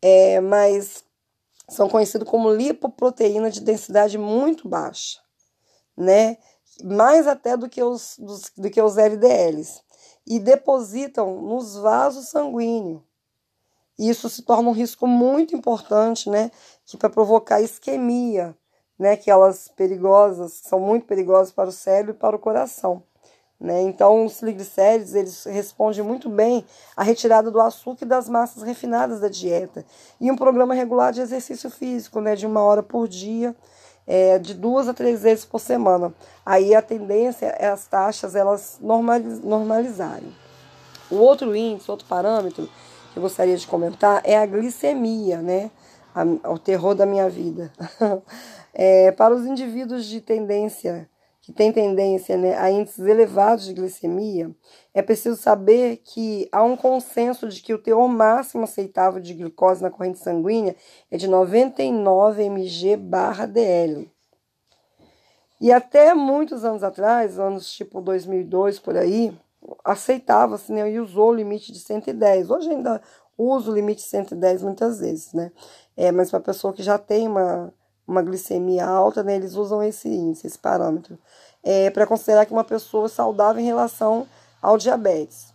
É, 0.00 0.40
mas 0.40 1.04
são 1.68 1.88
conhecidos 1.88 2.28
como 2.28 2.52
lipoproteína 2.52 3.50
de 3.50 3.60
densidade 3.60 4.16
muito 4.16 4.68
baixa, 4.68 5.20
né? 5.96 6.36
Mais 6.84 7.26
até 7.26 7.56
do 7.56 7.68
que 7.68 7.82
os, 7.82 8.16
dos, 8.18 8.50
do 8.56 8.70
que 8.70 8.80
os 8.80 8.96
LDLs. 8.96 9.82
E 10.26 10.38
depositam 10.38 11.40
nos 11.40 11.76
vasos 11.76 12.28
sanguíneos 12.28 13.02
isso 13.98 14.28
se 14.28 14.42
torna 14.42 14.68
um 14.68 14.72
risco 14.72 15.06
muito 15.06 15.56
importante, 15.56 16.28
né? 16.28 16.50
Que 16.84 16.96
para 16.96 17.08
provocar 17.08 17.60
isquemia, 17.60 18.54
né? 18.98 19.12
Aquelas 19.12 19.68
perigosas, 19.68 20.60
são 20.64 20.78
muito 20.78 21.06
perigosas 21.06 21.52
para 21.52 21.68
o 21.68 21.72
cérebro 21.72 22.12
e 22.12 22.18
para 22.18 22.36
o 22.36 22.38
coração. 22.38 23.02
Né? 23.58 23.80
Então, 23.80 24.26
os 24.26 24.36
triglicérides 24.36 25.14
eles 25.14 25.44
respondem 25.44 26.02
muito 26.02 26.28
bem 26.28 26.62
à 26.94 27.02
retirada 27.02 27.50
do 27.50 27.58
açúcar 27.58 28.04
e 28.04 28.08
das 28.08 28.28
massas 28.28 28.62
refinadas 28.62 29.20
da 29.20 29.28
dieta. 29.28 29.82
E 30.20 30.30
um 30.30 30.36
programa 30.36 30.74
regular 30.74 31.10
de 31.10 31.22
exercício 31.22 31.70
físico, 31.70 32.20
né? 32.20 32.36
de 32.36 32.44
uma 32.44 32.62
hora 32.62 32.82
por 32.82 33.08
dia, 33.08 33.56
é, 34.06 34.38
de 34.38 34.54
duas 34.54 34.88
a 34.88 34.94
três 34.94 35.22
vezes 35.22 35.44
por 35.44 35.58
semana. 35.58 36.14
Aí 36.44 36.74
a 36.74 36.82
tendência 36.82 37.46
é 37.58 37.66
as 37.68 37.86
taxas 37.86 38.36
elas 38.36 38.78
normalizarem. 38.80 40.32
O 41.10 41.16
outro 41.16 41.54
índice, 41.54 41.90
outro 41.90 42.06
parâmetro, 42.06 42.68
que 43.12 43.18
eu 43.18 43.22
gostaria 43.22 43.56
de 43.56 43.66
comentar 43.66 44.20
é 44.24 44.36
a 44.36 44.46
glicemia, 44.46 45.38
né? 45.38 45.70
A, 46.14 46.50
o 46.50 46.58
terror 46.58 46.94
da 46.94 47.06
minha 47.06 47.28
vida. 47.28 47.72
é, 48.72 49.10
para 49.12 49.34
os 49.34 49.46
indivíduos 49.46 50.06
de 50.06 50.20
tendência, 50.20 51.08
que 51.46 51.52
têm 51.52 51.72
tendência 51.72 52.36
né, 52.36 52.56
a 52.56 52.68
índices 52.72 53.06
elevados 53.06 53.66
de 53.66 53.72
glicemia, 53.72 54.50
é 54.92 55.00
preciso 55.00 55.36
saber 55.36 55.98
que 55.98 56.48
há 56.50 56.60
um 56.64 56.76
consenso 56.76 57.48
de 57.48 57.62
que 57.62 57.72
o 57.72 57.78
teor 57.78 58.08
máximo 58.08 58.64
aceitável 58.64 59.20
de 59.20 59.32
glicose 59.32 59.80
na 59.80 59.88
corrente 59.88 60.18
sanguínea 60.18 60.74
é 61.08 61.16
de 61.16 61.28
99 61.28 62.42
mg/dl. 62.42 64.10
E 65.60 65.72
até 65.72 66.14
muitos 66.14 66.64
anos 66.64 66.82
atrás, 66.82 67.38
anos 67.38 67.70
tipo 67.70 68.00
2002 68.00 68.80
por 68.80 68.96
aí, 68.96 69.32
aceitava-se 69.84 70.72
né, 70.72 70.90
e 70.90 70.98
usou 70.98 71.28
o 71.28 71.34
limite 71.34 71.70
de 71.70 71.78
110. 71.78 72.50
Hoje 72.50 72.70
ainda 72.70 73.00
uso 73.38 73.70
o 73.70 73.74
limite 73.74 74.02
de 74.02 74.08
110 74.08 74.64
muitas 74.64 74.98
vezes, 74.98 75.32
né? 75.32 75.52
É, 75.96 76.10
mas 76.10 76.28
para 76.28 76.40
pessoa 76.40 76.72
que 76.72 76.82
já 76.82 76.98
tem 76.98 77.28
uma, 77.28 77.72
uma 78.06 78.22
glicemia 78.22 78.86
alta, 78.86 79.22
né, 79.22 79.36
eles 79.36 79.54
usam 79.54 79.82
esse 79.82 80.08
índice, 80.08 80.46
esse 80.46 80.58
parâmetro, 80.58 81.18
é, 81.62 81.90
para 81.90 82.06
considerar 82.06 82.46
que 82.46 82.52
uma 82.52 82.64
pessoa 82.64 83.08
saudável 83.08 83.60
em 83.60 83.66
relação 83.66 84.26
ao 84.62 84.78
diabetes. 84.78 85.54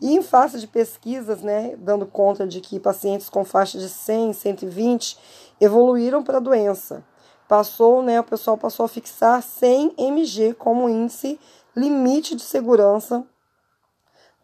E 0.00 0.14
em 0.14 0.22
face 0.22 0.58
de 0.58 0.66
pesquisas, 0.66 1.40
né, 1.40 1.76
dando 1.78 2.04
conta 2.04 2.46
de 2.46 2.60
que 2.60 2.80
pacientes 2.80 3.28
com 3.28 3.44
faixa 3.44 3.78
de 3.78 3.88
100, 3.88 4.32
120 4.32 5.18
evoluíram 5.60 6.22
para 6.22 6.38
a 6.38 6.40
doença. 6.40 7.04
Passou, 7.48 8.02
né, 8.02 8.18
o 8.20 8.24
pessoal 8.24 8.56
passou 8.56 8.84
a 8.84 8.88
fixar 8.88 9.42
100 9.42 9.94
mg 9.96 10.54
como 10.54 10.88
índice 10.88 11.38
limite 11.76 12.34
de 12.34 12.42
segurança 12.42 13.24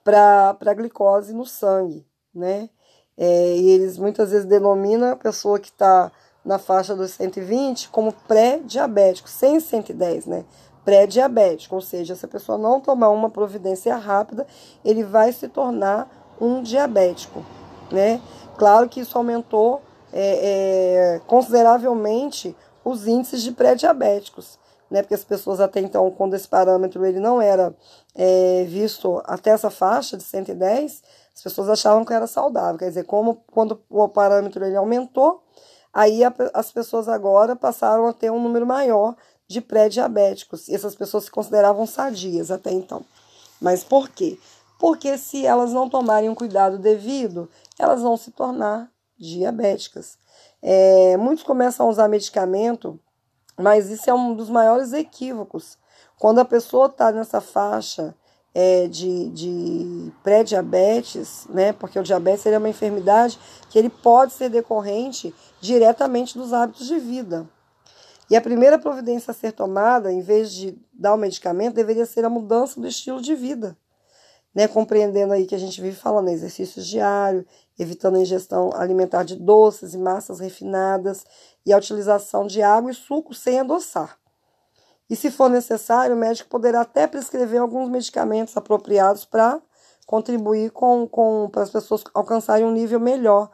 para 0.02 0.56
a 0.60 0.74
glicose 0.74 1.32
no 1.32 1.44
sangue, 1.44 2.06
né? 2.34 2.68
É, 3.16 3.56
e 3.56 3.68
eles 3.70 3.98
muitas 3.98 4.30
vezes 4.30 4.46
denominam 4.46 5.12
a 5.12 5.16
pessoa 5.16 5.60
que 5.60 5.68
está 5.68 6.10
na 6.44 6.58
faixa 6.58 6.94
dos 6.94 7.12
120 7.12 7.88
como 7.90 8.12
pré-diabético, 8.26 9.28
sem 9.28 9.60
110, 9.60 10.26
né? 10.26 10.44
Pré-diabético, 10.84 11.74
ou 11.74 11.80
seja, 11.80 12.14
se 12.14 12.24
a 12.24 12.28
pessoa 12.28 12.56
não 12.56 12.80
tomar 12.80 13.10
uma 13.10 13.28
providência 13.28 13.94
rápida, 13.96 14.46
ele 14.84 15.04
vai 15.04 15.32
se 15.32 15.48
tornar 15.48 16.08
um 16.40 16.62
diabético, 16.62 17.44
né? 17.90 18.20
Claro 18.56 18.88
que 18.88 19.00
isso 19.00 19.16
aumentou 19.16 19.82
é, 20.12 21.16
é, 21.16 21.20
consideravelmente 21.26 22.56
os 22.84 23.06
índices 23.06 23.42
de 23.42 23.52
pré-diabéticos 23.52 24.58
né? 24.90 25.02
Porque 25.02 25.14
as 25.14 25.24
pessoas 25.24 25.60
até 25.60 25.80
então, 25.80 26.10
quando 26.10 26.34
esse 26.34 26.48
parâmetro 26.48 27.06
ele 27.06 27.20
não 27.20 27.40
era 27.40 27.74
é, 28.14 28.64
visto 28.64 29.22
até 29.24 29.50
essa 29.50 29.70
faixa 29.70 30.16
de 30.16 30.24
110, 30.24 31.02
as 31.34 31.42
pessoas 31.42 31.68
achavam 31.68 32.04
que 32.04 32.12
era 32.12 32.26
saudável. 32.26 32.78
Quer 32.78 32.88
dizer, 32.88 33.04
como 33.04 33.42
quando 33.52 33.80
o 33.88 34.08
parâmetro 34.08 34.64
ele 34.64 34.76
aumentou, 34.76 35.42
aí 35.92 36.24
a, 36.24 36.32
as 36.54 36.70
pessoas 36.72 37.08
agora 37.08 37.56
passaram 37.56 38.06
a 38.06 38.12
ter 38.12 38.30
um 38.30 38.42
número 38.42 38.66
maior 38.66 39.16
de 39.46 39.60
pré-diabéticos. 39.60 40.68
E 40.68 40.74
essas 40.74 40.94
pessoas 40.94 41.24
se 41.24 41.30
consideravam 41.30 41.86
sadias 41.86 42.50
até 42.50 42.70
então. 42.72 43.04
Mas 43.60 43.84
por 43.84 44.08
quê? 44.08 44.38
Porque 44.78 45.18
se 45.18 45.44
elas 45.44 45.72
não 45.72 45.88
tomarem 45.88 46.30
um 46.30 46.34
cuidado 46.34 46.78
devido, 46.78 47.50
elas 47.78 48.02
vão 48.02 48.16
se 48.16 48.30
tornar 48.30 48.90
diabéticas. 49.18 50.18
É, 50.62 51.16
muitos 51.16 51.44
começam 51.44 51.86
a 51.86 51.90
usar 51.90 52.08
medicamento 52.08 52.98
mas 53.60 53.90
isso 53.90 54.08
é 54.08 54.14
um 54.14 54.34
dos 54.34 54.48
maiores 54.48 54.92
equívocos. 54.92 55.78
Quando 56.18 56.38
a 56.38 56.44
pessoa 56.44 56.86
está 56.86 57.12
nessa 57.12 57.40
faixa 57.40 58.14
é, 58.54 58.88
de, 58.88 59.28
de 59.30 60.12
pré-diabetes, 60.22 61.46
né? 61.48 61.72
Porque 61.72 61.98
o 61.98 62.02
diabetes 62.02 62.46
é 62.46 62.58
uma 62.58 62.68
enfermidade 62.68 63.38
que 63.68 63.78
ele 63.78 63.90
pode 63.90 64.32
ser 64.32 64.48
decorrente 64.48 65.34
diretamente 65.60 66.36
dos 66.36 66.52
hábitos 66.52 66.86
de 66.86 66.98
vida. 66.98 67.48
E 68.28 68.36
a 68.36 68.40
primeira 68.40 68.78
providência 68.78 69.32
a 69.32 69.34
ser 69.34 69.52
tomada, 69.52 70.12
em 70.12 70.20
vez 70.20 70.52
de 70.52 70.78
dar 70.92 71.14
o 71.14 71.18
medicamento, 71.18 71.74
deveria 71.74 72.06
ser 72.06 72.24
a 72.24 72.30
mudança 72.30 72.80
do 72.80 72.86
estilo 72.86 73.20
de 73.20 73.34
vida. 73.34 73.76
Né, 74.52 74.66
compreendendo 74.66 75.32
aí 75.32 75.46
que 75.46 75.54
a 75.54 75.58
gente 75.58 75.80
vive 75.80 75.94
falando 75.94 76.28
exercícios 76.28 76.84
diários, 76.84 77.44
evitando 77.78 78.16
a 78.16 78.20
ingestão 78.20 78.72
alimentar 78.74 79.22
de 79.22 79.36
doces 79.36 79.94
e 79.94 79.98
massas 79.98 80.40
refinadas, 80.40 81.24
e 81.64 81.72
a 81.72 81.76
utilização 81.76 82.48
de 82.48 82.60
água 82.60 82.90
e 82.90 82.94
suco 82.94 83.32
sem 83.32 83.60
adoçar. 83.60 84.18
E 85.10 85.16
se 85.16 85.28
for 85.28 85.50
necessário, 85.50 86.14
o 86.14 86.18
médico 86.18 86.48
poderá 86.48 86.82
até 86.82 87.08
prescrever 87.08 87.60
alguns 87.60 87.90
medicamentos 87.90 88.56
apropriados 88.56 89.24
para 89.24 89.60
contribuir 90.06 90.70
com, 90.70 91.06
com 91.08 91.48
para 91.50 91.64
as 91.64 91.70
pessoas 91.70 92.04
alcançarem 92.14 92.64
um 92.64 92.70
nível 92.70 93.00
melhor, 93.00 93.50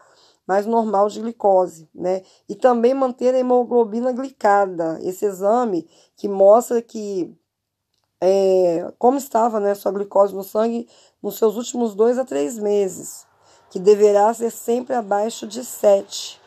mais 0.47 0.67
normal 0.67 1.09
de 1.09 1.21
glicose, 1.21 1.89
né? 1.95 2.23
E 2.47 2.55
também 2.55 2.93
manter 2.93 3.35
a 3.35 3.39
hemoglobina 3.39 4.13
glicada, 4.13 4.99
esse 5.03 5.25
exame 5.25 5.89
que 6.15 6.29
mostra 6.29 6.81
que 6.83 7.35
é, 8.21 8.93
como 8.99 9.19
estava 9.19 9.59
né, 9.59 9.75
sua 9.75 9.93
glicose 9.93 10.35
no 10.35 10.45
sangue 10.45 10.89
nos 11.23 11.39
seus 11.39 11.57
últimos 11.57 11.95
dois 11.95 12.19
a 12.19 12.25
três 12.25 12.59
meses, 12.59 13.27
que 13.71 13.79
deverá 13.79 14.33
ser 14.33 14.51
sempre 14.51 14.95
abaixo 14.95 15.47
de 15.47 15.65
7 15.65 16.41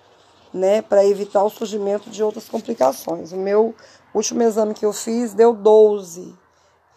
né, 0.53 0.81
para 0.81 1.05
evitar 1.05 1.43
o 1.43 1.49
surgimento 1.49 2.09
de 2.09 2.23
outras 2.23 2.47
complicações. 2.47 3.31
O 3.31 3.37
meu 3.37 3.75
último 4.17 4.41
exame 4.43 4.73
que 4.73 4.85
eu 4.85 4.93
fiz 4.93 5.33
deu 5.33 5.53
12. 5.53 6.37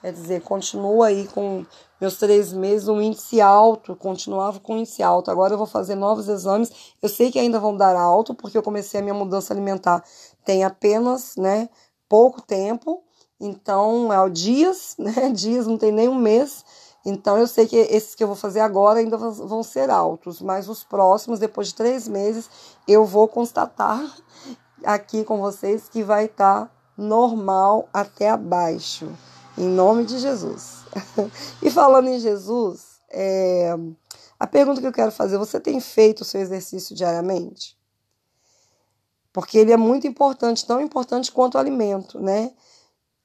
Quer 0.03 0.13
dizer, 0.13 0.43
continuo 0.43 1.01
aí 1.01 1.29
com 1.29 1.65
meus 2.01 2.17
três 2.17 2.53
meses, 2.53 2.89
um 2.89 3.01
índice 3.01 3.41
alto, 3.41 3.95
continuava 3.95 4.59
com 4.59 4.75
um 4.75 4.79
índice 4.79 5.01
alto. 5.01 5.31
Agora 5.31 5.55
eu 5.55 5.59
vou 5.59 5.67
fazer 5.67 5.95
novos 5.95 6.29
exames. 6.29 6.73
Eu 7.01 7.09
sei 7.09 7.31
que 7.31 7.39
ainda 7.39 7.61
vão 7.61 7.77
dar 7.77 7.95
alto, 7.95 8.35
porque 8.35 8.59
eu 8.59 8.63
comecei 8.65 8.99
a 8.99 9.03
minha 9.03 9.15
mudança 9.15 9.55
alimentar 9.55 10.03
tem 10.45 10.65
apenas, 10.65 11.37
né, 11.37 11.69
pouco 12.09 12.43
tempo. 12.43 13.05
Então, 13.41 14.13
é 14.13 14.21
o 14.21 14.29
dias, 14.29 14.95
né? 14.99 15.31
Dias 15.31 15.69
não 15.69 15.79
tem 15.79 15.93
nem 15.93 16.09
um 16.09 16.17
mês. 16.17 16.65
Então, 17.05 17.39
eu 17.39 17.47
sei 17.47 17.69
que 17.69 17.77
esses 17.77 18.17
que 18.17 18.25
eu 18.25 18.29
vou 18.29 18.37
fazer 18.37 18.61
agora 18.61 18.99
ainda 18.99 19.17
vão 19.17 19.63
ser 19.63 19.89
altos, 19.89 20.41
mas 20.41 20.69
os 20.69 20.83
próximos, 20.83 21.39
depois 21.39 21.69
de 21.69 21.75
três 21.75 22.09
meses, 22.09 22.51
eu 22.89 23.05
vou 23.05 23.29
constatar 23.29 24.01
aqui 24.85 25.23
com 25.23 25.41
vocês 25.41 25.89
que 25.89 26.03
vai 26.03 26.25
estar 26.25 26.67
tá 26.67 26.82
normal 26.97 27.89
até 27.93 28.31
abaixo, 28.31 29.11
em 29.57 29.67
nome 29.67 30.05
de 30.05 30.19
Jesus. 30.19 30.83
e 31.63 31.71
falando 31.71 32.09
em 32.09 32.19
Jesus, 32.19 33.01
é, 33.11 33.75
a 34.39 34.47
pergunta 34.47 34.81
que 34.81 34.87
eu 34.87 34.93
quero 34.93 35.13
fazer: 35.13 35.39
você 35.39 35.61
tem 35.61 35.81
feito 35.81 36.23
o 36.23 36.25
seu 36.25 36.41
exercício 36.41 36.95
diariamente? 36.95 37.79
Porque 39.33 39.57
ele 39.57 39.73
é 39.73 39.77
muito 39.77 40.07
importante, 40.07 40.67
tão 40.67 40.81
importante 40.81 41.33
quanto 41.33 41.55
o 41.55 41.59
alimento, 41.59 42.21
né? 42.21 42.53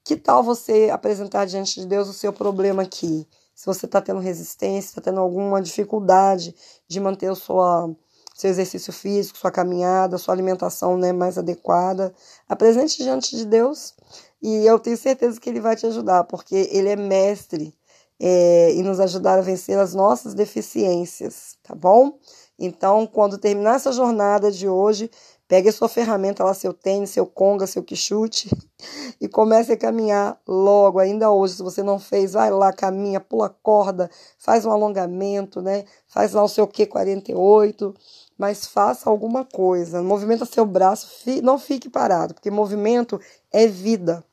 Que 0.03 0.15
tal 0.15 0.41
você 0.41 0.89
apresentar 0.89 1.45
diante 1.45 1.81
de 1.81 1.85
Deus 1.85 2.07
o 2.07 2.13
seu 2.13 2.31
problema 2.31 2.83
aqui? 2.83 3.27
Se 3.53 3.65
você 3.65 3.87
está 3.87 3.99
tendo 3.99 4.19
resistência, 4.19 4.89
está 4.89 5.01
tendo 5.01 5.19
alguma 5.19 5.61
dificuldade 5.61 6.55
de 6.87 6.99
manter 6.99 7.29
o 7.29 7.35
sua, 7.35 7.93
seu 8.37 8.51
exercício 8.51 8.93
físico, 8.93 9.37
sua 9.37 9.49
caminhada, 9.49 10.19
sua 10.19 10.33
alimentação 10.33 10.95
né, 10.95 11.11
mais 11.11 11.39
adequada, 11.39 12.13
apresente 12.47 13.01
diante 13.01 13.35
de 13.35 13.45
Deus 13.45 13.95
e 14.41 14.65
eu 14.65 14.77
tenho 14.77 14.95
certeza 14.95 15.39
que 15.39 15.49
Ele 15.49 15.59
vai 15.59 15.75
te 15.75 15.87
ajudar, 15.87 16.23
porque 16.25 16.69
Ele 16.71 16.89
é 16.89 16.95
mestre 16.95 17.75
é, 18.19 18.73
e 18.73 18.83
nos 18.83 18.99
ajudar 18.99 19.39
a 19.39 19.41
vencer 19.41 19.77
as 19.79 19.95
nossas 19.95 20.35
deficiências, 20.35 21.57
tá 21.63 21.73
bom? 21.73 22.19
Então, 22.59 23.07
quando 23.07 23.37
terminar 23.37 23.75
essa 23.75 23.91
jornada 23.91 24.51
de 24.51 24.67
hoje, 24.67 25.09
Pegue 25.47 25.71
sua 25.71 25.87
ferramenta 25.87 26.43
lá, 26.43 26.53
seu 26.53 26.73
tênis, 26.73 27.11
seu 27.11 27.25
conga, 27.25 27.65
seu 27.65 27.81
quichute 27.81 28.49
e 29.21 29.29
comece 29.29 29.71
a 29.71 29.77
caminhar 29.77 30.37
logo, 30.45 30.99
ainda 30.99 31.31
hoje. 31.31 31.55
Se 31.55 31.63
você 31.63 31.81
não 31.81 31.97
fez, 31.97 32.33
vai 32.33 32.51
lá, 32.51 32.73
caminha, 32.73 33.21
pula 33.21 33.49
corda, 33.63 34.09
faz 34.37 34.65
um 34.65 34.71
alongamento, 34.71 35.61
né? 35.61 35.85
Faz 36.07 36.33
lá 36.33 36.43
o 36.43 36.49
seu 36.49 36.67
Q48, 36.67 37.95
mas 38.37 38.67
faça 38.67 39.09
alguma 39.09 39.45
coisa. 39.45 40.03
Movimenta 40.03 40.45
seu 40.45 40.65
braço, 40.65 41.07
não 41.41 41.57
fique 41.57 41.89
parado, 41.89 42.33
porque 42.33 42.51
movimento 42.51 43.19
é 43.51 43.67
vida. 43.67 44.23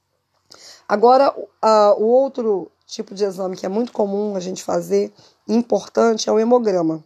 Agora, 0.89 1.35
o 1.97 2.05
outro 2.05 2.71
tipo 2.87 3.15
de 3.15 3.25
exame 3.25 3.57
que 3.57 3.67
é 3.67 3.69
muito 3.69 3.93
comum 3.93 4.37
a 4.37 4.41
gente 4.41 4.63
fazer, 4.63 5.13
importante, 5.49 6.29
é 6.29 6.33
o 6.33 6.39
hemograma. 6.39 7.05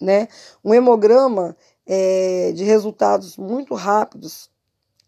Né? 0.00 0.28
Um 0.64 0.72
hemograma 0.72 1.54
é, 1.92 2.52
de 2.54 2.62
resultados 2.62 3.36
muito 3.36 3.74
rápidos 3.74 4.48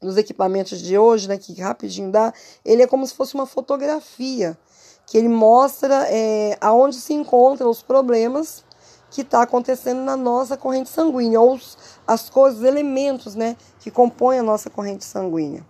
nos 0.03 0.17
equipamentos 0.17 0.83
de 0.83 0.99
hoje, 0.99 1.29
né, 1.29 1.39
que 1.39 1.61
rapidinho 1.61 2.11
dá, 2.11 2.35
ele 2.65 2.83
é 2.83 2.89
como 2.89 3.07
se 3.07 3.15
fosse 3.15 3.37
uma 3.37 3.47
fotografia, 3.47 4.59
que 5.07 5.17
ele 5.17 5.29
mostra 5.29 6.09
é, 6.11 6.59
aonde 6.61 6.97
se 6.97 7.15
encontram 7.15 7.71
os 7.71 7.83
problemas 7.83 8.65
que 9.13 9.21
está 9.21 9.43
acontecendo 9.43 10.03
na 10.03 10.17
nossa 10.17 10.57
corrente 10.57 10.89
sanguínea, 10.89 11.41
ou 11.41 11.57
as 12.05 12.29
coisas, 12.29 12.65
elementos 12.65 13.37
né, 13.37 13.57
que 13.79 13.89
compõem 13.89 14.41
a 14.41 14.43
nossa 14.43 14.69
corrente 14.69 15.05
sanguínea. 15.05 15.65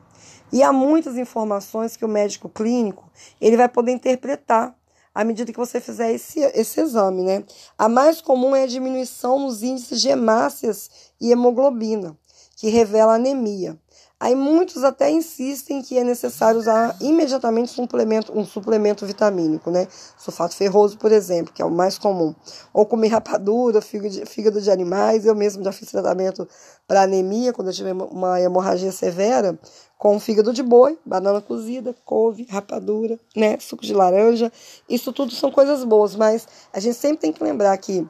E 0.51 0.63
há 0.63 0.73
muitas 0.73 1.19
informações 1.19 1.95
que 1.95 2.07
o 2.07 2.09
médico 2.09 2.49
clínico 2.49 3.11
ele 3.39 3.57
vai 3.59 3.69
poder 3.69 3.93
interpretar 3.93 4.75
à 5.15 5.25
medida 5.25 5.53
que 5.53 5.59
você 5.59 5.81
fizer 5.81 6.13
esse, 6.13 6.41
esse 6.41 6.81
exame, 6.81 7.23
né? 7.23 7.45
A 7.77 7.89
mais 7.89 8.21
comum 8.21 8.57
é 8.57 8.63
a 8.65 8.67
diminuição 8.67 9.39
nos 9.39 9.63
índices 9.63 10.01
de 10.01 10.09
hemácias 10.09 10.91
e 11.21 11.31
hemoglobina, 11.31 12.17
que 12.57 12.69
revela 12.69 13.15
anemia. 13.15 13.79
Aí 14.23 14.37
muitos 14.37 14.85
até 14.85 15.11
insistem 15.11 15.83
que 15.83 15.99
é 15.99 16.05
necessário 16.05 16.61
usar 16.61 16.97
imediatamente 17.01 17.73
um 17.73 17.75
suplemento, 17.75 18.39
um 18.39 18.45
suplemento 18.45 19.05
vitamínico, 19.05 19.69
né? 19.69 19.89
Sulfato 20.17 20.55
ferroso, 20.55 20.97
por 20.97 21.11
exemplo, 21.11 21.53
que 21.53 21.61
é 21.61 21.65
o 21.65 21.71
mais 21.71 21.99
comum. 21.99 22.33
Ou 22.73 22.87
comer 22.87 23.09
rapadura, 23.09 23.81
fígado 23.81 24.11
de, 24.11 24.25
fígado 24.25 24.61
de 24.61 24.71
animais. 24.71 25.27
Eu 25.27 25.35
mesmo 25.35 25.65
já 25.65 25.73
fiz 25.73 25.91
tratamento 25.91 26.47
para 26.87 27.03
anemia, 27.03 27.53
quando 27.53 27.67
eu 27.71 27.75
tive 27.75 27.91
uma 27.91 28.41
hemorragia 28.41 28.93
severa, 28.93 29.59
com 29.99 30.21
fígado 30.21 30.53
de 30.53 30.63
boi, 30.63 30.97
banana 31.05 31.41
cozida, 31.41 31.93
couve, 32.05 32.47
rapadura, 32.49 33.19
né? 33.35 33.59
Suco 33.59 33.85
de 33.85 33.93
laranja. 33.93 34.53
Isso 34.89 35.13
tudo 35.13 35.33
são 35.33 35.51
coisas 35.51 35.83
boas, 35.83 36.15
mas 36.15 36.47
a 36.73 36.79
gente 36.79 36.95
sempre 36.95 37.19
tem 37.19 37.33
que 37.33 37.43
lembrar 37.43 37.77
que 37.77 38.09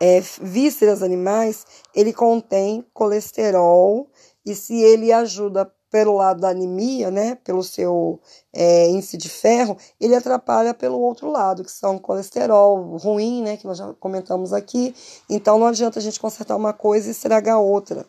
é, 0.00 0.20
vísceras 0.40 1.02
animais, 1.02 1.66
ele 1.94 2.12
contém 2.12 2.84
colesterol 2.92 4.08
e 4.44 4.54
se 4.54 4.74
ele 4.74 5.12
ajuda 5.12 5.70
pelo 5.94 6.14
lado 6.14 6.40
da 6.40 6.48
anemia, 6.48 7.08
né, 7.08 7.36
pelo 7.44 7.62
seu 7.62 8.20
é, 8.52 8.88
índice 8.88 9.16
de 9.16 9.28
ferro, 9.28 9.76
ele 10.00 10.16
atrapalha 10.16 10.74
pelo 10.74 10.98
outro 10.98 11.30
lado, 11.30 11.62
que 11.62 11.70
são 11.70 12.00
colesterol 12.00 12.96
ruim, 12.96 13.42
né, 13.44 13.56
que 13.56 13.64
nós 13.64 13.78
já 13.78 13.94
comentamos 13.94 14.52
aqui. 14.52 14.92
Então 15.30 15.56
não 15.56 15.68
adianta 15.68 16.00
a 16.00 16.02
gente 16.02 16.18
consertar 16.18 16.56
uma 16.56 16.72
coisa 16.72 17.06
e 17.06 17.12
estragar 17.12 17.60
outra. 17.60 18.04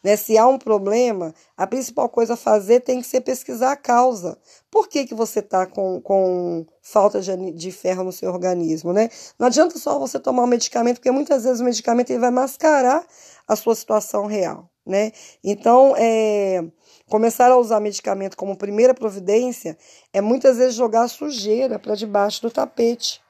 Né? 0.00 0.14
Se 0.14 0.38
há 0.38 0.46
um 0.46 0.58
problema, 0.58 1.34
a 1.56 1.66
principal 1.66 2.08
coisa 2.08 2.34
a 2.34 2.36
fazer 2.36 2.80
tem 2.80 3.00
que 3.00 3.06
ser 3.08 3.22
pesquisar 3.22 3.72
a 3.72 3.76
causa. 3.76 4.38
Por 4.70 4.86
que, 4.86 5.04
que 5.04 5.14
você 5.14 5.40
está 5.40 5.66
com, 5.66 6.00
com 6.00 6.64
falta 6.80 7.20
de, 7.20 7.50
de, 7.50 7.72
ferro 7.72 8.04
no 8.04 8.12
seu 8.12 8.30
organismo? 8.30 8.92
Né? 8.92 9.08
Não 9.36 9.48
adianta 9.48 9.76
só 9.76 9.98
você 9.98 10.20
tomar 10.20 10.44
um 10.44 10.46
medicamento, 10.46 10.98
porque 10.98 11.10
muitas 11.10 11.42
vezes 11.42 11.60
o 11.60 11.64
medicamento 11.64 12.10
ele 12.10 12.20
vai 12.20 12.30
mascarar 12.30 13.04
a 13.48 13.56
sua 13.56 13.74
situação 13.74 14.26
real 14.26 14.70
né? 14.86 15.12
Então, 15.42 15.94
é, 15.96 16.64
começar 17.08 17.50
a 17.50 17.56
usar 17.56 17.80
medicamento 17.80 18.36
como 18.36 18.56
primeira 18.56 18.94
providência 18.94 19.76
é 20.12 20.20
muitas 20.20 20.58
vezes 20.58 20.74
jogar 20.74 21.08
sujeira 21.08 21.78
para 21.78 21.94
debaixo 21.94 22.42
do 22.42 22.50
tapete. 22.50 23.20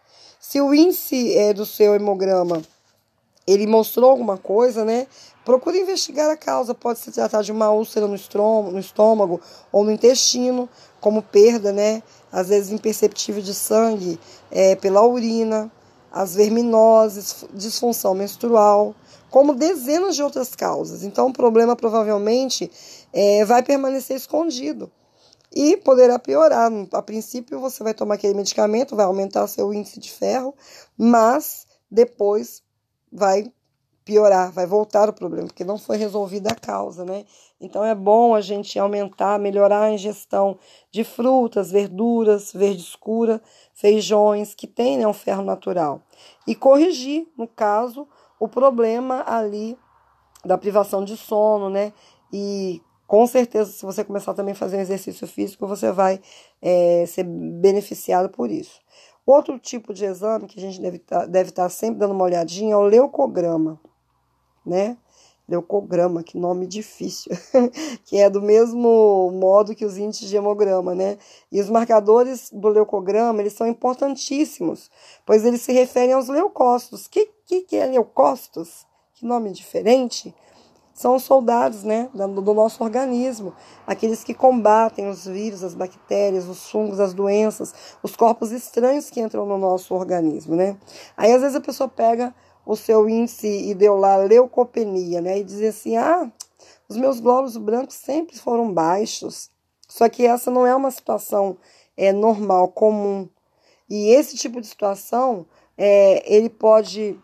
Se 0.41 0.61
o 0.61 0.75
índice 0.75 1.37
é, 1.37 1.53
do 1.53 1.65
seu 1.65 1.95
hemograma 1.95 2.63
ele 3.47 3.67
mostrou 3.67 4.11
alguma 4.11 4.39
coisa, 4.39 4.85
né? 4.85 5.07
Procure 5.45 5.79
investigar 5.79 6.31
a 6.31 6.37
causa. 6.37 6.75
Pode 6.75 6.99
se 6.99 7.13
tratar 7.13 7.43
de 7.43 7.53
uma 7.53 7.71
úlcera 7.71 8.07
no 8.07 8.15
estômago, 8.15 8.71
no 8.71 8.79
estômago 8.79 9.41
ou 9.71 9.85
no 9.85 9.93
intestino, 9.93 10.69
como 11.01 11.23
perda, 11.23 11.73
né? 11.73 12.03
Às 12.33 12.49
vezes 12.49 12.73
imperceptível 12.73 13.43
de 13.43 13.55
sangue 13.55 14.19
é, 14.51 14.75
pela 14.77 15.07
urina, 15.07 15.71
as 16.11 16.35
verminoses, 16.35 17.45
disfunção 17.53 18.15
menstrual 18.15 18.95
como 19.35 19.53
dezenas 19.53 20.15
de 20.15 20.23
outras 20.23 20.55
causas. 20.55 21.03
Então, 21.03 21.27
o 21.27 21.33
problema 21.33 21.75
provavelmente 21.75 22.71
é, 23.13 23.45
vai 23.45 23.65
permanecer 23.65 24.17
escondido 24.17 24.89
e 25.53 25.77
poderá 25.77 26.21
piorar. 26.21 26.71
A 26.93 27.03
princípio, 27.03 27.59
você 27.59 27.83
vai 27.83 27.93
tomar 27.93 28.15
aquele 28.15 28.35
medicamento, 28.35 28.95
vai 28.95 29.07
aumentar 29.07 29.49
seu 29.49 29.75
índice 29.75 29.99
de 29.99 30.13
ferro, 30.13 30.55
mas 30.97 31.67
depois 31.91 32.63
vai 33.11 33.53
piorar, 34.05 34.53
vai 34.53 34.67
voltar 34.67 35.09
o 35.09 35.13
problema, 35.13 35.49
porque 35.49 35.65
não 35.65 35.79
foi 35.79 35.97
resolvida 35.97 36.51
a 36.51 36.55
causa, 36.55 37.05
né? 37.05 37.25
Então 37.61 37.85
é 37.85 37.95
bom 37.95 38.37
a 38.37 38.41
gente 38.41 38.79
aumentar, 38.79 39.41
melhorar 39.41 39.83
a 39.83 39.93
ingestão 39.93 40.57
de 40.93 41.03
frutas, 41.03 41.73
verduras, 41.73 42.53
verde 42.53 42.83
escura, 42.83 43.43
feijões 43.73 44.55
que 44.55 44.69
têm 44.69 44.99
né, 44.99 45.13
ferro 45.13 45.43
natural 45.43 46.03
e 46.47 46.55
corrigir, 46.55 47.27
no 47.37 47.49
caso, 47.49 48.07
o 48.39 48.49
problema 48.49 49.25
ali 49.27 49.79
da 50.45 50.59
privação 50.59 51.05
de 51.05 51.17
sono, 51.17 51.71
né? 51.71 51.93
E 52.33 52.83
com 53.07 53.27
certeza, 53.27 53.71
se 53.71 53.85
você 53.85 54.03
começar 54.03 54.35
também 54.35 54.53
a 54.53 54.57
fazer 54.57 54.77
um 54.77 54.81
exercício 54.81 55.27
físico, 55.27 55.67
você 55.67 55.93
vai 55.93 56.21
é, 56.61 57.05
ser 57.07 57.25
beneficiado 57.25 58.29
por 58.29 58.51
isso. 58.51 58.81
Outro 59.27 59.59
tipo 59.59 59.95
de 59.95 60.05
exame 60.05 60.47
que 60.47 60.59
a 60.59 60.63
gente 60.63 60.81
deve 60.81 60.99
tá, 60.99 61.25
deve 61.25 61.51
estar 61.51 61.65
tá 61.65 61.69
sempre 61.69 61.99
dando 61.99 62.13
uma 62.13 62.25
olhadinha 62.25 62.75
é 62.75 62.77
o 62.77 62.83
leucograma, 62.83 63.81
né? 64.65 64.99
Leucograma, 65.47 66.23
que 66.23 66.39
nome 66.39 66.67
difícil, 66.67 67.31
que 68.05 68.17
é 68.17 68.31
do 68.31 68.41
mesmo 68.41 69.31
modo 69.33 69.75
que 69.75 69.85
os 69.85 69.99
índices 69.99 70.29
de 70.29 70.37
hemograma, 70.37 70.95
né? 70.95 71.19
E 71.53 71.61
os 71.61 71.69
marcadores 71.69 72.51
do 72.51 72.69
leucograma, 72.69 73.41
eles 73.41 73.53
são 73.53 73.67
importantíssimos, 73.67 74.91
pois 75.27 75.45
eles 75.45 75.61
se 75.61 75.73
referem 75.73 76.15
aos 76.15 76.29
leucócitos. 76.29 77.07
Que, 77.07 77.31
que, 77.47 77.63
que 77.63 77.77
é 77.77 77.87
leucócitos? 77.87 78.87
Que 79.15 79.27
nome 79.27 79.53
diferente? 79.53 80.35
São 80.93 81.17
os 81.17 81.25
soldados, 81.25 81.83
né, 81.83 82.09
do 82.15 82.55
nosso 82.55 82.85
organismo, 82.85 83.53
aqueles 83.85 84.23
que 84.23 84.33
combatem 84.33 85.09
os 85.09 85.27
vírus, 85.27 85.65
as 85.65 85.75
bactérias, 85.75 86.47
os 86.47 86.71
fungos, 86.71 87.01
as 87.01 87.13
doenças, 87.13 87.75
os 88.01 88.15
corpos 88.15 88.53
estranhos 88.53 89.11
que 89.11 89.21
entram 89.21 89.45
no 89.45 89.59
nosso 89.59 89.93
organismo, 89.93 90.55
né? 90.55 90.77
Aí 91.17 91.33
às 91.33 91.41
vezes 91.41 91.57
a 91.57 91.61
pessoa 91.61 91.89
pega 91.89 92.33
o 92.65 92.77
seu 92.77 93.09
índice 93.09 93.49
e 93.49 93.75
deu 93.75 93.97
lá 93.97 94.17
leucopenia, 94.17 95.21
né? 95.21 95.39
E 95.39 95.45
dizer 95.45 95.69
assim: 95.69 95.97
ah, 95.97 96.31
os 96.89 96.97
meus 96.97 97.19
glóbulos 97.19 97.57
brancos 97.57 97.97
sempre 97.97 98.39
foram 98.39 98.73
baixos. 98.73 99.51
Só 99.89 100.09
que 100.09 100.25
essa 100.25 100.49
não 100.49 100.65
é 100.65 100.75
uma 100.75 100.93
situação 100.93 101.57
é 101.97 102.13
normal, 102.13 102.69
comum. 102.69 103.29
E 103.89 104.09
esse 104.11 104.37
tipo 104.37 104.61
de 104.61 104.67
situação, 104.67 105.47
é, 105.77 106.23
ele 106.33 106.49
pode 106.49 107.19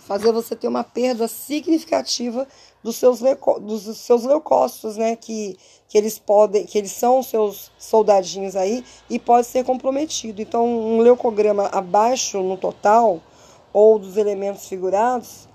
fazer 0.00 0.32
você 0.32 0.56
ter 0.56 0.68
uma 0.68 0.84
perda 0.84 1.28
significativa 1.28 2.46
dos 2.82 2.96
seus, 2.96 3.20
dos 3.60 3.96
seus 3.98 4.24
leucócitos, 4.24 4.96
né? 4.96 5.16
Que, 5.16 5.56
que 5.88 5.96
eles 5.96 6.18
podem, 6.18 6.64
que 6.64 6.78
eles 6.78 6.92
são 6.92 7.22
seus 7.22 7.70
soldadinhos 7.78 8.56
aí 8.56 8.84
e 9.08 9.18
pode 9.18 9.46
ser 9.46 9.64
comprometido. 9.64 10.40
Então, 10.40 10.66
um 10.66 11.00
leucograma 11.00 11.66
abaixo 11.66 12.42
no 12.42 12.56
total 12.56 13.20
ou 13.72 13.98
dos 13.98 14.16
elementos 14.16 14.66
figurados 14.66 15.48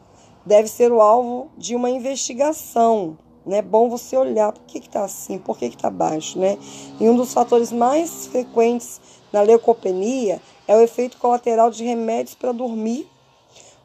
deve 0.45 0.67
ser 0.67 0.91
o 0.91 1.01
alvo 1.01 1.51
de 1.57 1.75
uma 1.75 1.89
investigação. 1.89 3.17
É 3.45 3.49
né? 3.49 3.61
bom 3.61 3.89
você 3.89 4.17
olhar 4.17 4.51
por 4.51 4.63
que 4.63 4.77
está 4.77 5.03
assim, 5.03 5.37
por 5.37 5.57
que 5.57 5.65
está 5.65 5.89
baixo. 5.89 6.37
Né? 6.39 6.57
E 6.99 7.07
um 7.07 7.15
dos 7.15 7.33
fatores 7.33 7.71
mais 7.71 8.27
frequentes 8.27 8.99
na 9.31 9.41
leucopenia 9.41 10.41
é 10.67 10.75
o 10.75 10.81
efeito 10.81 11.17
colateral 11.17 11.69
de 11.69 11.83
remédios 11.83 12.35
para 12.35 12.51
dormir 12.51 13.07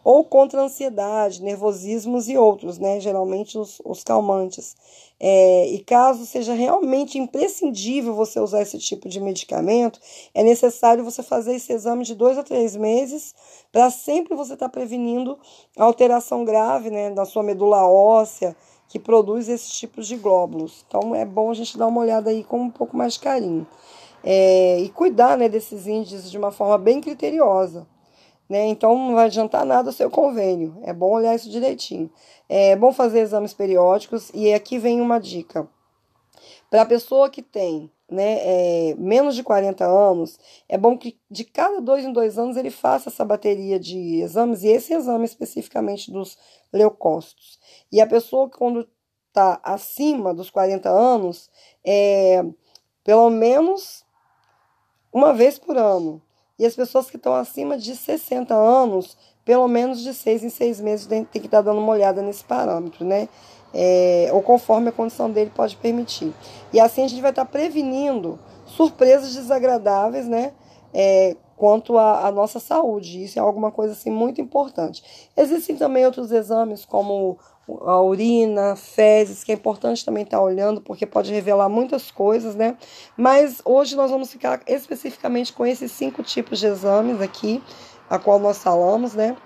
ou 0.04 0.24
contra 0.24 0.62
ansiedade, 0.62 1.42
nervosismos 1.42 2.28
e 2.28 2.36
outros, 2.36 2.78
né? 2.78 2.98
geralmente 3.00 3.56
os, 3.56 3.80
os 3.84 4.02
calmantes. 4.02 4.74
É, 5.20 5.68
e 5.68 5.78
caso 5.78 6.26
seja 6.26 6.52
realmente 6.52 7.16
imprescindível 7.16 8.12
você 8.12 8.40
usar 8.40 8.62
esse 8.62 8.76
tipo 8.78 9.08
de 9.08 9.20
medicamento, 9.20 10.00
é 10.34 10.42
necessário 10.42 11.04
você 11.04 11.22
fazer 11.22 11.54
esse 11.54 11.72
exame 11.72 12.04
de 12.04 12.14
dois 12.14 12.36
a 12.36 12.42
três 12.42 12.74
meses 12.74 13.32
para 13.70 13.88
sempre 13.90 14.34
você 14.34 14.54
estar 14.54 14.68
tá 14.68 14.72
prevenindo 14.72 15.38
a 15.78 15.84
alteração 15.84 16.44
grave 16.44 16.90
né, 16.90 17.10
da 17.10 17.24
sua 17.24 17.44
medula 17.44 17.86
óssea 17.86 18.56
que 18.88 18.98
produz 18.98 19.48
esses 19.48 19.72
tipos 19.72 20.08
de 20.08 20.16
glóbulos. 20.16 20.84
Então 20.88 21.14
é 21.14 21.24
bom 21.24 21.50
a 21.50 21.54
gente 21.54 21.78
dar 21.78 21.86
uma 21.86 22.00
olhada 22.00 22.28
aí 22.28 22.42
com 22.42 22.60
um 22.60 22.70
pouco 22.70 22.96
mais 22.96 23.14
de 23.14 23.20
carinho. 23.20 23.66
É, 24.24 24.80
e 24.80 24.88
cuidar 24.88 25.38
né, 25.38 25.48
desses 25.48 25.86
índices 25.86 26.30
de 26.30 26.36
uma 26.36 26.50
forma 26.50 26.76
bem 26.78 27.00
criteriosa. 27.00 27.86
Né? 28.52 28.66
Então 28.66 28.94
não 28.94 29.14
vai 29.14 29.24
adiantar 29.24 29.64
nada 29.64 29.88
o 29.88 29.92
seu 29.94 30.10
convênio. 30.10 30.78
É 30.82 30.92
bom 30.92 31.10
olhar 31.10 31.34
isso 31.34 31.48
direitinho. 31.48 32.12
É 32.50 32.76
bom 32.76 32.92
fazer 32.92 33.20
exames 33.20 33.54
periódicos 33.54 34.30
e 34.34 34.52
aqui 34.52 34.78
vem 34.78 35.00
uma 35.00 35.18
dica. 35.18 35.66
Para 36.68 36.82
a 36.82 36.86
pessoa 36.86 37.30
que 37.30 37.40
tem 37.40 37.90
né, 38.10 38.40
é, 38.42 38.94
menos 38.98 39.36
de 39.36 39.42
40 39.42 39.86
anos, 39.86 40.38
é 40.68 40.76
bom 40.76 40.98
que 40.98 41.18
de 41.30 41.44
cada 41.44 41.80
dois 41.80 42.04
em 42.04 42.12
dois 42.12 42.38
anos 42.38 42.58
ele 42.58 42.70
faça 42.70 43.08
essa 43.08 43.24
bateria 43.24 43.80
de 43.80 44.20
exames, 44.20 44.62
e 44.62 44.68
esse 44.68 44.92
exame 44.92 45.24
especificamente 45.24 46.12
dos 46.12 46.36
leucócitos. 46.70 47.58
E 47.90 48.02
a 48.02 48.06
pessoa 48.06 48.50
que 48.50 48.58
quando 48.58 48.86
está 49.28 49.60
acima 49.62 50.34
dos 50.34 50.50
40 50.50 50.90
anos, 50.90 51.48
é, 51.82 52.44
pelo 53.02 53.30
menos 53.30 54.04
uma 55.10 55.32
vez 55.32 55.58
por 55.58 55.78
ano. 55.78 56.20
E 56.62 56.64
as 56.64 56.76
pessoas 56.76 57.10
que 57.10 57.16
estão 57.16 57.34
acima 57.34 57.76
de 57.76 57.96
60 57.96 58.54
anos, 58.54 59.16
pelo 59.44 59.66
menos 59.66 60.00
de 60.00 60.14
seis 60.14 60.44
em 60.44 60.48
seis 60.48 60.80
meses, 60.80 61.06
tem, 61.06 61.24
que 61.24 61.38
estar 61.38 61.56
tá 61.56 61.62
dando 61.62 61.80
uma 61.80 61.90
olhada 61.90 62.22
nesse 62.22 62.44
parâmetro, 62.44 63.04
né? 63.04 63.28
É, 63.74 64.30
ou 64.32 64.40
conforme 64.40 64.90
a 64.90 64.92
condição 64.92 65.28
dele 65.28 65.50
pode 65.52 65.74
permitir. 65.74 66.32
E 66.72 66.78
assim 66.78 67.02
a 67.02 67.08
gente 67.08 67.20
vai 67.20 67.30
estar 67.30 67.44
tá 67.44 67.50
prevenindo 67.50 68.38
surpresas 68.64 69.34
desagradáveis, 69.34 70.28
né? 70.28 70.52
É, 70.94 71.36
quanto 71.56 71.98
à 71.98 72.30
nossa 72.30 72.60
saúde. 72.60 73.24
Isso 73.24 73.40
é 73.40 73.42
alguma 73.42 73.72
coisa 73.72 73.94
assim 73.94 74.12
muito 74.12 74.40
importante. 74.40 75.30
Existem 75.36 75.74
também 75.74 76.06
outros 76.06 76.30
exames 76.30 76.84
como 76.84 77.40
a 77.68 78.00
urina, 78.00 78.74
fezes, 78.76 79.44
que 79.44 79.52
é 79.52 79.54
importante 79.54 80.04
também 80.04 80.24
estar 80.24 80.40
olhando, 80.40 80.80
porque 80.80 81.06
pode 81.06 81.32
revelar 81.32 81.68
muitas 81.68 82.10
coisas, 82.10 82.54
né? 82.54 82.76
Mas 83.16 83.60
hoje 83.64 83.94
nós 83.94 84.10
vamos 84.10 84.30
ficar 84.30 84.60
especificamente 84.66 85.52
com 85.52 85.64
esses 85.64 85.92
cinco 85.92 86.22
tipos 86.22 86.58
de 86.58 86.66
exames 86.66 87.20
aqui, 87.20 87.62
a 88.10 88.18
qual 88.18 88.38
nós 88.38 88.58
falamos, 88.58 89.14
né? 89.14 89.36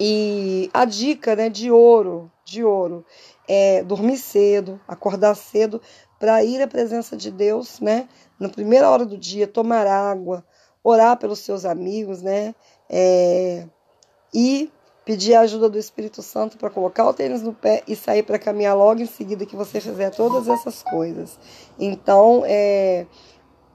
E 0.00 0.70
a 0.72 0.84
dica, 0.84 1.36
né, 1.36 1.48
de 1.48 1.70
ouro, 1.70 2.30
de 2.44 2.64
ouro, 2.64 3.04
é 3.46 3.82
dormir 3.82 4.16
cedo, 4.16 4.80
acordar 4.88 5.34
cedo, 5.36 5.80
para 6.18 6.42
ir 6.42 6.62
à 6.62 6.66
presença 6.66 7.16
de 7.16 7.30
Deus, 7.30 7.80
né? 7.80 8.08
Na 8.38 8.48
primeira 8.48 8.88
hora 8.88 9.04
do 9.04 9.18
dia, 9.18 9.46
tomar 9.46 9.86
água, 9.86 10.44
orar 10.82 11.16
pelos 11.18 11.40
seus 11.40 11.64
amigos, 11.64 12.22
né? 12.22 12.54
É, 12.88 13.66
e 14.32 14.70
pedir 15.04 15.34
a 15.34 15.40
ajuda 15.40 15.68
do 15.68 15.78
Espírito 15.78 16.22
Santo 16.22 16.56
para 16.56 16.70
colocar 16.70 17.06
o 17.06 17.12
tênis 17.12 17.42
no 17.42 17.52
pé 17.52 17.82
e 17.86 17.96
sair 17.96 18.22
para 18.22 18.38
caminhar 18.38 18.76
logo 18.76 19.00
em 19.00 19.06
seguida 19.06 19.46
que 19.46 19.56
você 19.56 19.80
fizer 19.80 20.10
todas 20.10 20.48
essas 20.48 20.82
coisas. 20.82 21.38
Então, 21.78 22.44
é, 22.46 23.06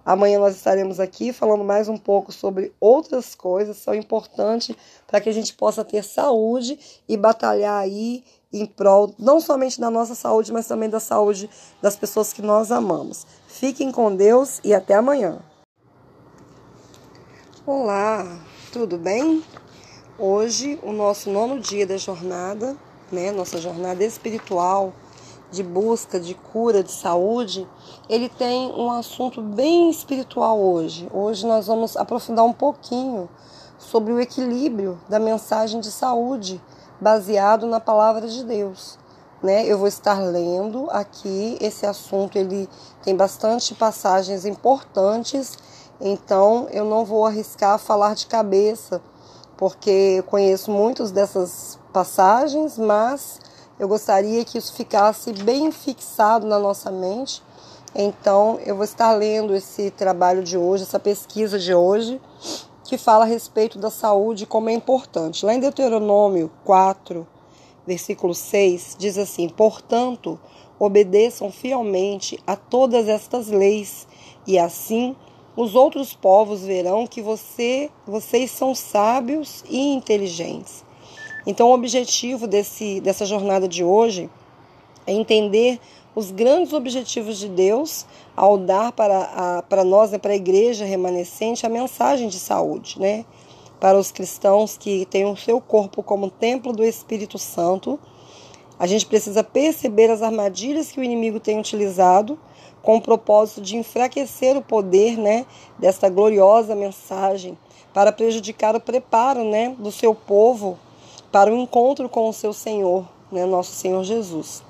amanhã 0.05 0.39
nós 0.39 0.55
estaremos 0.55 0.99
aqui 0.99 1.33
falando 1.33 1.63
mais 1.63 1.89
um 1.89 1.97
pouco 1.97 2.31
sobre 2.31 2.73
outras 2.79 3.35
coisas 3.35 3.77
que 3.77 3.83
são 3.83 3.93
importantes 3.93 4.75
para 5.05 5.19
que 5.19 5.29
a 5.29 5.33
gente 5.33 5.53
possa 5.53 5.83
ter 5.83 6.03
saúde 6.03 6.79
e 7.07 7.17
batalhar 7.17 7.81
aí 7.81 8.23
em 8.51 8.65
prol 8.65 9.13
não 9.19 9.41
somente 9.41 9.79
da 9.79 9.91
nossa 9.91 10.15
saúde, 10.15 10.53
mas 10.53 10.67
também 10.67 10.89
da 10.89 11.01
saúde 11.01 11.49
das 11.81 11.97
pessoas 11.97 12.31
que 12.31 12.41
nós 12.41 12.71
amamos. 12.71 13.27
Fiquem 13.47 13.91
com 13.91 14.15
Deus 14.15 14.61
e 14.63 14.73
até 14.73 14.93
amanhã. 14.95 15.39
Olá, 17.65 18.39
tudo 18.71 18.97
bem? 18.97 19.43
Hoje, 20.19 20.79
o 20.81 20.91
nosso 20.91 21.29
nono 21.29 21.59
dia 21.59 21.85
da 21.85 21.95
jornada, 21.95 22.75
né, 23.11 23.29
nossa 23.29 23.59
jornada 23.59 24.03
espiritual 24.03 24.91
de 25.51 25.61
busca 25.61 26.19
de 26.19 26.33
cura, 26.33 26.81
de 26.81 26.91
saúde, 26.91 27.67
ele 28.09 28.27
tem 28.27 28.71
um 28.71 28.89
assunto 28.89 29.43
bem 29.43 29.91
espiritual 29.91 30.59
hoje. 30.59 31.07
Hoje 31.13 31.45
nós 31.45 31.67
vamos 31.67 31.95
aprofundar 31.95 32.43
um 32.43 32.51
pouquinho 32.51 33.29
sobre 33.77 34.11
o 34.11 34.19
equilíbrio 34.19 34.99
da 35.07 35.19
mensagem 35.19 35.79
de 35.79 35.91
saúde 35.91 36.59
baseado 36.99 37.67
na 37.67 37.79
palavra 37.79 38.27
de 38.27 38.43
Deus. 38.43 38.97
Né? 39.43 39.67
Eu 39.67 39.77
vou 39.77 39.87
estar 39.87 40.19
lendo 40.19 40.89
aqui 40.89 41.59
esse 41.61 41.85
assunto, 41.85 42.39
ele 42.39 42.67
tem 43.03 43.15
bastante 43.15 43.75
passagens 43.75 44.45
importantes, 44.45 45.59
então 46.01 46.67
eu 46.71 46.85
não 46.85 47.05
vou 47.05 47.23
arriscar 47.23 47.77
falar 47.77 48.15
de 48.15 48.25
cabeça 48.25 48.99
porque 49.57 50.15
eu 50.19 50.23
conheço 50.23 50.71
muitas 50.71 51.11
dessas 51.11 51.79
passagens, 51.91 52.77
mas 52.77 53.39
eu 53.79 53.87
gostaria 53.87 54.45
que 54.45 54.57
isso 54.57 54.73
ficasse 54.73 55.33
bem 55.33 55.71
fixado 55.71 56.45
na 56.45 56.59
nossa 56.59 56.91
mente. 56.91 57.41
Então, 57.95 58.59
eu 58.63 58.75
vou 58.75 58.85
estar 58.85 59.11
lendo 59.13 59.55
esse 59.55 59.89
trabalho 59.89 60.43
de 60.43 60.57
hoje, 60.57 60.83
essa 60.83 60.99
pesquisa 60.99 61.57
de 61.57 61.73
hoje, 61.73 62.21
que 62.83 62.97
fala 62.97 63.23
a 63.23 63.27
respeito 63.27 63.79
da 63.79 63.89
saúde 63.89 64.45
como 64.45 64.69
é 64.69 64.73
importante. 64.73 65.45
Lá 65.45 65.53
em 65.53 65.59
Deuteronômio 65.59 66.51
4, 66.63 67.27
versículo 67.85 68.35
6, 68.35 68.95
diz 68.99 69.17
assim: 69.17 69.49
Portanto, 69.49 70.39
obedeçam 70.77 71.51
fielmente 71.51 72.39
a 72.45 72.55
todas 72.55 73.07
estas 73.07 73.47
leis, 73.47 74.07
e 74.45 74.59
assim 74.59 75.15
os 75.57 75.73
outros 75.73 76.13
povos 76.13 76.63
verão 76.63 77.07
que 77.07 77.19
você, 77.19 77.89
vocês 78.05 78.51
são 78.51 78.75
sábios 78.75 79.63
e 79.67 79.79
inteligentes. 79.79 80.85
Então, 81.47 81.69
o 81.69 81.73
objetivo 81.73 82.45
desse, 82.45 83.01
dessa 83.01 83.25
jornada 83.25 83.67
de 83.67 83.83
hoje 83.83 84.29
é 85.07 85.11
entender 85.11 85.79
os 86.13 86.29
grandes 86.29 86.73
objetivos 86.73 87.39
de 87.39 87.49
Deus 87.49 88.05
ao 88.35 88.55
dar 88.55 88.91
para, 88.91 89.23
a, 89.57 89.63
para 89.63 89.83
nós, 89.83 90.11
né, 90.11 90.19
para 90.19 90.33
a 90.33 90.35
igreja 90.35 90.85
remanescente, 90.85 91.65
a 91.65 91.69
mensagem 91.69 92.27
de 92.27 92.37
saúde, 92.37 92.99
né? 92.99 93.25
Para 93.79 93.97
os 93.97 94.11
cristãos 94.11 94.77
que 94.77 95.07
têm 95.07 95.25
o 95.25 95.35
seu 95.35 95.59
corpo 95.59 96.03
como 96.03 96.29
templo 96.29 96.71
do 96.71 96.83
Espírito 96.83 97.39
Santo, 97.39 97.99
a 98.77 98.85
gente 98.85 99.07
precisa 99.07 99.43
perceber 99.43 100.11
as 100.11 100.21
armadilhas 100.21 100.91
que 100.91 100.99
o 100.99 101.03
inimigo 101.03 101.39
tem 101.39 101.59
utilizado 101.59 102.37
com 102.81 102.97
o 102.97 103.01
propósito 103.01 103.61
de 103.61 103.75
enfraquecer 103.75 104.55
o 104.57 104.61
poder 104.61 105.17
né, 105.17 105.45
desta 105.77 106.09
gloriosa 106.09 106.75
mensagem, 106.75 107.57
para 107.93 108.11
prejudicar 108.11 108.75
o 108.75 108.79
preparo 108.79 109.43
né, 109.43 109.75
do 109.77 109.91
seu 109.91 110.13
povo 110.13 110.77
para 111.31 111.51
o 111.51 111.57
encontro 111.57 112.07
com 112.07 112.29
o 112.29 112.33
seu 112.33 112.53
Senhor, 112.53 113.05
né, 113.31 113.45
nosso 113.45 113.71
Senhor 113.71 114.03
Jesus. 114.03 114.63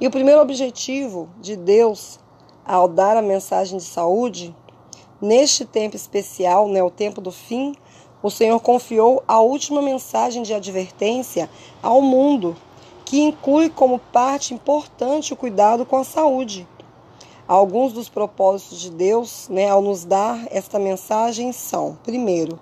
E 0.00 0.06
o 0.06 0.10
primeiro 0.10 0.40
objetivo 0.40 1.28
de 1.40 1.56
Deus 1.56 2.18
ao 2.64 2.86
dar 2.86 3.16
a 3.16 3.22
mensagem 3.22 3.78
de 3.78 3.84
saúde, 3.84 4.54
neste 5.20 5.64
tempo 5.64 5.96
especial, 5.96 6.68
né, 6.68 6.82
o 6.82 6.90
tempo 6.90 7.20
do 7.20 7.32
fim, 7.32 7.74
o 8.22 8.30
Senhor 8.30 8.60
confiou 8.60 9.22
a 9.26 9.40
última 9.40 9.80
mensagem 9.80 10.42
de 10.42 10.52
advertência 10.52 11.48
ao 11.82 12.02
mundo, 12.02 12.56
que 13.04 13.20
inclui 13.20 13.70
como 13.70 13.98
parte 13.98 14.52
importante 14.52 15.32
o 15.32 15.36
cuidado 15.36 15.86
com 15.86 15.96
a 15.96 16.04
saúde. 16.04 16.68
Alguns 17.48 17.94
dos 17.94 18.10
propósitos 18.10 18.78
de 18.78 18.90
Deus, 18.90 19.48
né, 19.48 19.70
ao 19.70 19.80
nos 19.80 20.04
dar 20.04 20.46
esta 20.50 20.78
mensagem 20.78 21.50
são: 21.50 21.96
primeiro, 22.04 22.60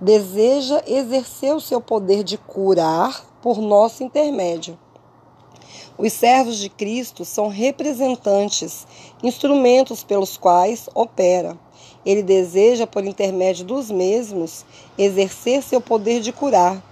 deseja 0.00 0.82
exercer 0.86 1.54
o 1.54 1.60
seu 1.60 1.78
poder 1.78 2.24
de 2.24 2.38
curar 2.38 3.22
por 3.42 3.58
nosso 3.58 4.02
intermédio. 4.02 4.78
Os 5.98 6.10
servos 6.14 6.56
de 6.56 6.70
Cristo 6.70 7.22
são 7.22 7.48
representantes, 7.48 8.86
instrumentos 9.22 10.02
pelos 10.02 10.38
quais 10.38 10.88
opera. 10.94 11.58
Ele 12.04 12.22
deseja, 12.22 12.86
por 12.86 13.04
intermédio 13.04 13.66
dos 13.66 13.90
mesmos, 13.90 14.64
exercer 14.96 15.62
seu 15.62 15.82
poder 15.82 16.20
de 16.20 16.32
curar. 16.32 16.82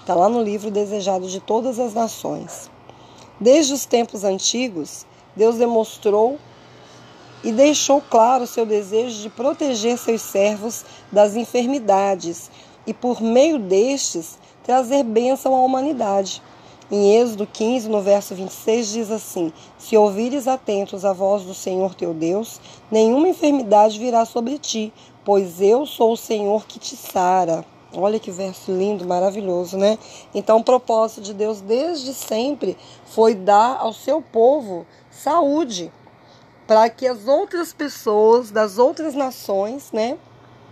Está 0.00 0.14
lá 0.14 0.26
no 0.26 0.42
livro 0.42 0.70
Desejado 0.70 1.28
de 1.28 1.38
Todas 1.38 1.78
as 1.78 1.92
Nações. 1.92 2.70
Desde 3.38 3.74
os 3.74 3.84
tempos 3.84 4.24
antigos, 4.24 5.04
Deus 5.36 5.56
demonstrou 5.56 6.38
e 7.44 7.52
deixou 7.52 8.00
claro 8.00 8.46
seu 8.46 8.64
desejo 8.64 9.20
de 9.20 9.28
proteger 9.28 9.98
seus 9.98 10.22
servos 10.22 10.84
das 11.12 11.36
enfermidades 11.36 12.50
e, 12.86 12.94
por 12.94 13.20
meio 13.20 13.58
destes, 13.58 14.38
trazer 14.64 15.04
bênção 15.04 15.54
à 15.54 15.58
humanidade. 15.58 16.42
Em 16.90 17.16
Êxodo 17.16 17.46
15, 17.46 17.88
no 17.88 18.00
verso 18.00 18.34
26, 18.34 18.92
diz 18.92 19.10
assim: 19.10 19.52
Se 19.76 19.96
ouvires 19.96 20.46
atentos 20.46 21.04
a 21.04 21.12
voz 21.12 21.42
do 21.42 21.52
Senhor 21.52 21.94
teu 21.94 22.14
Deus, 22.14 22.60
nenhuma 22.90 23.28
enfermidade 23.28 23.98
virá 23.98 24.24
sobre 24.24 24.56
ti, 24.56 24.92
pois 25.24 25.60
eu 25.60 25.84
sou 25.84 26.12
o 26.12 26.16
Senhor 26.16 26.64
que 26.64 26.78
te 26.78 26.96
sara. 26.96 27.64
Olha 27.92 28.20
que 28.20 28.30
verso 28.30 28.70
lindo, 28.70 29.06
maravilhoso, 29.06 29.76
né? 29.76 29.98
Então, 30.34 30.58
o 30.58 30.64
propósito 30.64 31.22
de 31.22 31.34
Deus 31.34 31.60
desde 31.60 32.12
sempre 32.12 32.76
foi 33.06 33.34
dar 33.34 33.78
ao 33.80 33.92
seu 33.92 34.20
povo 34.20 34.86
saúde, 35.16 35.92
para 36.66 36.88
que 36.90 37.06
as 37.06 37.26
outras 37.26 37.72
pessoas 37.72 38.50
das 38.50 38.78
outras 38.78 39.14
nações, 39.14 39.90
né, 39.92 40.16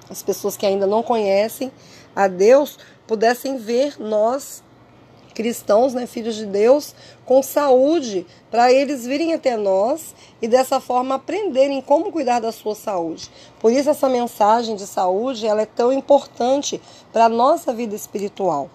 as 0.08 0.22
pessoas 0.22 0.56
que 0.56 0.66
ainda 0.66 0.86
não 0.86 1.02
conhecem 1.02 1.72
a 2.14 2.28
Deus, 2.28 2.78
pudessem 3.06 3.56
ver 3.56 4.00
nós 4.00 4.62
cristãos, 5.34 5.92
né, 5.92 6.06
filhos 6.06 6.36
de 6.36 6.46
Deus, 6.46 6.94
com 7.26 7.42
saúde, 7.42 8.24
para 8.50 8.72
eles 8.72 9.04
virem 9.04 9.34
até 9.34 9.56
nós 9.56 10.14
e 10.40 10.46
dessa 10.46 10.80
forma 10.80 11.16
aprenderem 11.16 11.82
como 11.82 12.12
cuidar 12.12 12.40
da 12.40 12.52
sua 12.52 12.74
saúde. 12.74 13.28
Por 13.60 13.72
isso 13.72 13.90
essa 13.90 14.08
mensagem 14.08 14.76
de 14.76 14.86
saúde, 14.86 15.46
ela 15.46 15.62
é 15.62 15.66
tão 15.66 15.92
importante 15.92 16.80
para 17.12 17.24
a 17.24 17.28
nossa 17.28 17.74
vida 17.74 17.96
espiritual. 17.96 18.70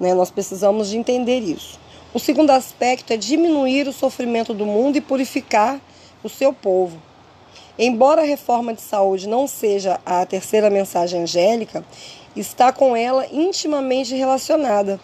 Né? 0.00 0.12
Nós 0.12 0.30
precisamos 0.30 0.88
de 0.88 0.98
entender 0.98 1.38
isso. 1.38 1.78
O 2.14 2.20
segundo 2.20 2.50
aspecto 2.50 3.12
é 3.12 3.16
diminuir 3.16 3.88
o 3.88 3.92
sofrimento 3.92 4.54
do 4.54 4.64
mundo 4.64 4.96
e 4.96 5.00
purificar 5.00 5.80
o 6.22 6.28
seu 6.28 6.52
povo. 6.52 7.02
Embora 7.76 8.22
a 8.22 8.24
reforma 8.24 8.72
de 8.72 8.80
saúde 8.82 9.28
não 9.28 9.48
seja 9.48 9.98
a 10.06 10.24
terceira 10.24 10.70
mensagem 10.70 11.22
angélica, 11.22 11.84
está 12.36 12.72
com 12.72 12.94
ela 12.94 13.26
intimamente 13.32 14.14
relacionada. 14.14 15.00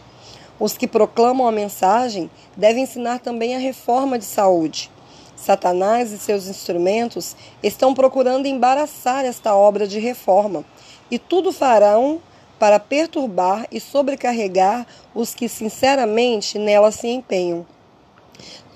Os 0.61 0.79
que 0.79 0.87
proclamam 0.87 1.49
a 1.49 1.53
mensagem 1.53 2.31
devem 2.57 2.85
ensinar 2.85 3.19
também 3.19 3.57
a 3.57 3.59
reforma 3.59 4.17
de 4.17 4.25
saúde. 4.25 4.89
Satanás 5.35 6.13
e 6.13 6.19
seus 6.19 6.47
instrumentos 6.47 7.35
estão 7.61 7.93
procurando 7.93 8.47
embaraçar 8.47 9.25
esta 9.25 9.53
obra 9.53 9.85
de 9.85 9.99
reforma, 9.99 10.65
e 11.11 11.19
tudo 11.19 11.51
farão 11.51 12.21
para 12.61 12.79
perturbar 12.79 13.67
e 13.73 13.81
sobrecarregar 13.81 14.87
os 15.15 15.35
que 15.35 15.49
sinceramente 15.49 16.59
nela 16.59 16.93
se 16.93 17.09
empenham. 17.09 17.65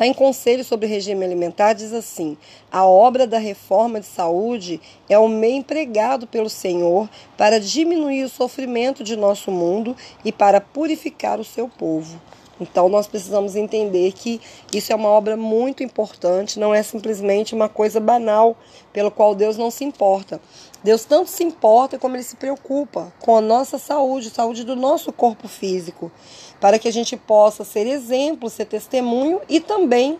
Lá 0.00 0.06
em 0.06 0.14
Conselho 0.14 0.64
sobre 0.64 0.88
Regime 0.88 1.22
Alimentar 1.24 1.74
diz 1.74 1.92
assim: 1.92 2.36
a 2.72 2.86
obra 2.86 3.26
da 3.26 3.38
reforma 3.38 4.00
de 4.00 4.06
saúde 4.06 4.80
é 5.08 5.18
o 5.18 5.28
meio 5.28 5.56
empregado 5.56 6.26
pelo 6.26 6.48
Senhor 6.48 7.08
para 7.36 7.60
diminuir 7.60 8.24
o 8.24 8.28
sofrimento 8.28 9.04
de 9.04 9.16
nosso 9.16 9.50
mundo 9.50 9.94
e 10.24 10.32
para 10.32 10.62
purificar 10.62 11.38
o 11.38 11.44
seu 11.44 11.68
povo. 11.68 12.18
Então 12.60 12.88
nós 12.88 13.06
precisamos 13.06 13.56
entender 13.56 14.12
que 14.12 14.40
isso 14.72 14.92
é 14.92 14.96
uma 14.96 15.08
obra 15.08 15.36
muito 15.36 15.82
importante, 15.82 16.58
não 16.58 16.74
é 16.74 16.82
simplesmente 16.82 17.54
uma 17.54 17.68
coisa 17.68 18.00
banal, 18.00 18.56
pelo 18.92 19.10
qual 19.10 19.34
Deus 19.34 19.56
não 19.56 19.70
se 19.70 19.84
importa. 19.84 20.40
Deus 20.84 21.06
tanto 21.06 21.30
se 21.30 21.42
importa 21.42 21.98
como 21.98 22.14
ele 22.14 22.22
se 22.22 22.36
preocupa 22.36 23.10
com 23.20 23.34
a 23.34 23.40
nossa 23.40 23.78
saúde, 23.78 24.28
saúde 24.28 24.64
do 24.64 24.76
nosso 24.76 25.10
corpo 25.10 25.48
físico, 25.48 26.12
para 26.60 26.78
que 26.78 26.86
a 26.86 26.92
gente 26.92 27.16
possa 27.16 27.64
ser 27.64 27.86
exemplo, 27.86 28.50
ser 28.50 28.66
testemunho 28.66 29.40
e 29.48 29.60
também 29.60 30.18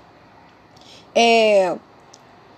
é, 1.15 1.77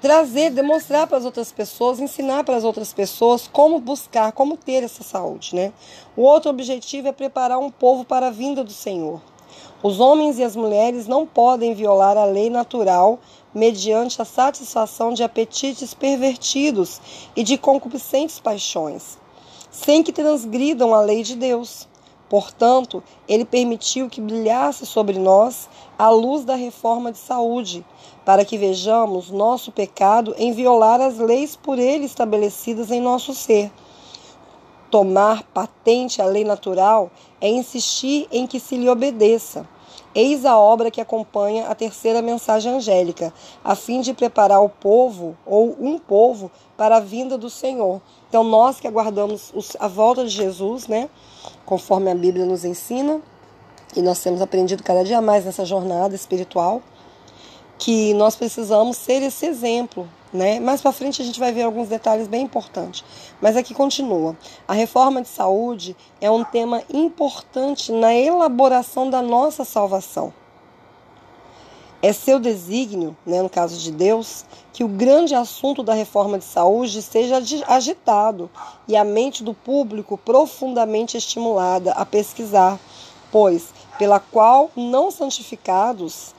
trazer, 0.01 0.51
demonstrar 0.51 1.09
para 1.09 1.19
as 1.19 1.25
outras 1.25 1.51
pessoas, 1.51 1.99
ensinar 1.99 2.45
para 2.45 2.57
as 2.57 2.63
outras 2.63 2.93
pessoas 2.93 3.49
como 3.49 3.81
buscar, 3.81 4.31
como 4.31 4.57
ter 4.57 4.85
essa 4.85 5.03
saúde, 5.03 5.57
né? 5.57 5.73
O 6.17 6.23
outro 6.23 6.49
objetivo 6.49 7.09
é 7.09 7.13
preparar 7.13 7.59
um 7.59 7.73
povo 7.73 8.05
para 8.05 8.29
a 8.29 8.31
vinda 8.31 8.63
do 8.63 8.73
Senhor. 8.73 9.21
Os 9.83 9.99
homens 9.99 10.39
e 10.39 10.45
as 10.45 10.55
mulheres 10.55 11.09
não 11.09 11.27
podem 11.27 11.75
violar 11.75 12.17
a 12.17 12.25
lei 12.25 12.51
natural 12.51 13.19
mediante 13.57 14.21
a 14.21 14.25
satisfação 14.27 15.15
de 15.15 15.23
apetites 15.23 15.95
pervertidos 15.95 17.01
e 17.35 17.43
de 17.43 17.57
concupiscentes 17.57 18.39
paixões, 18.39 19.17
sem 19.71 20.03
que 20.03 20.13
transgridam 20.13 20.95
a 20.95 21.01
lei 21.01 21.23
de 21.23 21.35
Deus. 21.35 21.89
Portanto, 22.29 23.03
ele 23.27 23.47
permitiu 23.47 24.11
que 24.11 24.21
brilhasse 24.21 24.85
sobre 24.85 25.19
nós 25.19 25.71
a 25.99 26.11
luz 26.11 26.45
da 26.45 26.55
reforma 26.55 27.11
de 27.11 27.17
saúde, 27.17 27.83
para 28.27 28.45
que 28.45 28.59
vejamos 28.59 29.31
nosso 29.31 29.73
pecado 29.73 30.35
em 30.37 30.53
violar 30.53 31.01
as 31.01 31.17
leis 31.17 31.57
por 31.57 31.79
ele 31.79 32.05
estabelecidas 32.05 32.91
em 32.91 33.01
nosso 33.01 33.33
ser. 33.33 33.73
Tomar 34.91 35.45
patente 35.45 36.21
a 36.21 36.27
lei 36.27 36.45
natural 36.45 37.11
é 37.41 37.49
insistir 37.49 38.29
em 38.31 38.47
que 38.47 38.61
se 38.61 38.77
lhe 38.77 38.91
obedeça. 38.91 39.67
Eis 40.17 40.47
a 40.47 40.59
obra 40.59 40.91
que 40.91 40.99
acompanha 40.99 41.67
a 41.67 41.75
terceira 41.75 42.23
mensagem 42.23 42.73
angélica, 42.73 43.35
a 43.63 43.75
fim 43.75 44.01
de 44.01 44.15
preparar 44.15 44.63
o 44.63 44.69
povo, 44.71 45.37
ou 45.45 45.77
um 45.79 45.99
povo, 45.99 46.51
para 46.75 46.97
a 46.97 47.01
vinda 47.01 47.37
do 47.37 47.51
Senhor. 47.51 48.01
Então, 48.27 48.43
nós 48.43 48.81
que 48.81 48.89
aguardamos 48.89 49.53
a 49.79 49.87
volta 49.87 50.25
de 50.25 50.31
Jesus, 50.31 50.89
né, 50.89 51.11
conforme 51.67 52.11
a 52.11 52.15
Bíblia 52.15 52.47
nos 52.47 52.65
ensina, 52.65 53.21
e 53.95 54.01
nós 54.01 54.19
temos 54.23 54.41
aprendido 54.41 54.83
cada 54.83 55.05
dia 55.05 55.21
mais 55.21 55.45
nessa 55.45 55.67
jornada 55.67 56.15
espiritual, 56.15 56.81
que 57.77 58.15
nós 58.15 58.35
precisamos 58.37 58.97
ser 58.97 59.21
esse 59.21 59.45
exemplo 59.45 60.09
né? 60.33 60.61
Mais 60.61 60.81
para 60.81 60.93
frente 60.93 61.23
a 61.23 61.25
gente 61.25 61.39
vai 61.39 61.53
ver 61.53 61.63
alguns 61.63 61.89
detalhes 61.89 62.29
bem 62.29 62.43
importantes. 62.43 63.05
Mas 63.41 63.57
aqui 63.57 63.75
continua. 63.75 64.37
A 64.67 64.73
reforma 64.73 65.23
de 65.23 65.29
saúde 65.29 65.97
é 66.21 66.31
um 66.31 66.45
tema 66.45 66.83
importante 66.93 67.93
na 67.93 68.15
elaboração 68.15 69.09
da 69.09 69.23
nossa 69.23 69.65
salvação. 69.65 70.33
É 72.03 72.13
seu 72.13 72.39
desígnio, 72.39 73.17
né, 73.25 73.43
no 73.43 73.49
caso 73.49 73.79
de 73.79 73.91
Deus, 73.91 74.45
que 74.73 74.85
o 74.85 74.89
grande 74.89 75.35
assunto 75.35 75.83
da 75.83 75.95
reforma 75.95 76.39
de 76.39 76.45
saúde 76.45 77.01
seja 77.01 77.43
agitado 77.67 78.51
e 78.87 78.95
a 78.95 79.03
mente 79.03 79.43
do 79.43 79.55
público 79.55 80.19
profundamente 80.19 81.17
estimulada 81.17 81.93
a 81.93 82.05
pesquisar, 82.05 82.79
pois, 83.33 83.73
pela 83.99 84.21
qual 84.21 84.71
não 84.77 85.11
santificados 85.11 86.35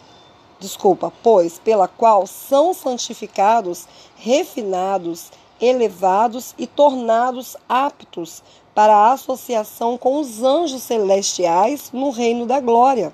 desculpa, 0.60 1.12
pois 1.24 1.60
pela 1.60 1.88
qual 1.88 2.26
são 2.26 2.74
santificados, 2.74 3.88
refinados, 4.16 5.32
elevados 5.60 6.54
e 6.58 6.68
tornados 6.68 7.56
aptos 7.68 8.44
para 8.74 8.96
a 8.96 9.14
associação 9.14 9.98
com 9.98 10.20
os 10.20 10.44
anjos 10.44 10.84
celestiais 10.84 11.92
no 11.92 12.10
reino 12.10 12.46
da 12.46 12.60
glória. 12.60 13.12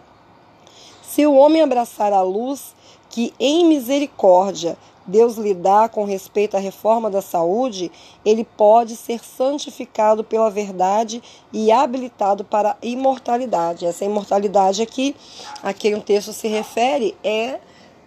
Se 1.01 1.25
o 1.25 1.36
homem 1.36 1.62
abraçar 1.62 2.12
a 2.12 2.21
luz 2.21 2.75
que 3.10 3.34
em 3.39 3.65
misericórdia 3.65 4.77
Deus 5.05 5.35
lhe 5.35 5.53
dá 5.53 5.89
com 5.89 6.05
respeito 6.05 6.55
à 6.55 6.59
reforma 6.59 7.09
da 7.09 7.21
saúde, 7.21 7.91
ele 8.25 8.43
pode 8.43 8.95
ser 8.95 9.23
santificado 9.23 10.23
pela 10.23 10.49
verdade 10.49 11.21
e 11.51 11.71
habilitado 11.71 12.43
para 12.43 12.71
a 12.71 12.77
imortalidade. 12.81 13.85
Essa 13.85 14.05
imortalidade 14.05 14.81
aqui, 14.81 15.15
a 15.61 15.73
quem 15.73 15.95
o 15.95 16.01
texto 16.01 16.33
se 16.33 16.47
refere, 16.47 17.15
é 17.23 17.59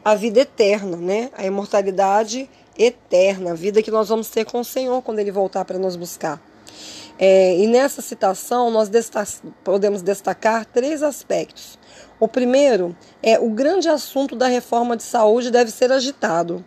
a 0.05 0.15
vida 0.15 0.41
eterna, 0.41 0.97
né? 0.97 1.31
A 1.37 1.45
imortalidade 1.45 2.49
eterna, 2.79 3.53
a 3.53 3.55
vida 3.55 3.83
que 3.83 3.91
nós 3.91 4.09
vamos 4.09 4.29
ter 4.29 4.45
com 4.45 4.61
o 4.61 4.65
Senhor 4.65 5.03
quando 5.03 5.19
ele 5.19 5.33
voltar 5.33 5.65
para 5.65 5.79
nos 5.79 5.97
buscar. 5.97 6.41
É, 7.19 7.57
e 7.57 7.67
nessa 7.67 8.03
citação, 8.03 8.71
nós 8.71 8.91
podemos 9.65 10.03
destacar 10.03 10.67
três 10.67 11.03
aspectos. 11.03 11.79
O 12.21 12.29
primeiro 12.29 12.95
é 13.23 13.39
o 13.39 13.51
grande 13.51 13.89
assunto 13.89 14.37
da 14.37 14.47
reforma 14.47 14.97
de 14.97 15.03
saúde 15.03 15.51
deve 15.51 15.71
ser 15.71 15.91
agitado. 15.91 16.65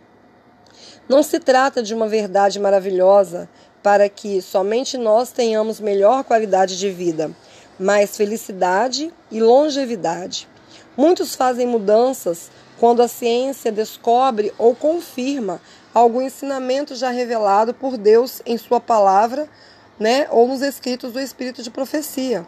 Não 1.10 1.24
se 1.24 1.40
trata 1.40 1.82
de 1.82 1.92
uma 1.92 2.06
verdade 2.06 2.60
maravilhosa 2.60 3.48
para 3.82 4.08
que 4.08 4.40
somente 4.40 4.96
nós 4.96 5.32
tenhamos 5.32 5.80
melhor 5.80 6.22
qualidade 6.22 6.78
de 6.78 6.88
vida, 6.88 7.32
mas 7.76 8.16
felicidade 8.16 9.12
e 9.28 9.40
longevidade. 9.40 10.48
Muitos 10.96 11.34
fazem 11.34 11.66
mudanças 11.66 12.48
quando 12.78 13.02
a 13.02 13.08
ciência 13.08 13.72
descobre 13.72 14.54
ou 14.56 14.72
confirma 14.72 15.60
algum 15.92 16.22
ensinamento 16.22 16.94
já 16.94 17.10
revelado 17.10 17.74
por 17.74 17.98
Deus 17.98 18.40
em 18.46 18.56
Sua 18.56 18.78
palavra, 18.78 19.48
né, 19.98 20.28
ou 20.30 20.46
nos 20.46 20.62
escritos 20.62 21.12
do 21.12 21.18
Espírito 21.18 21.60
de 21.60 21.72
profecia. 21.72 22.46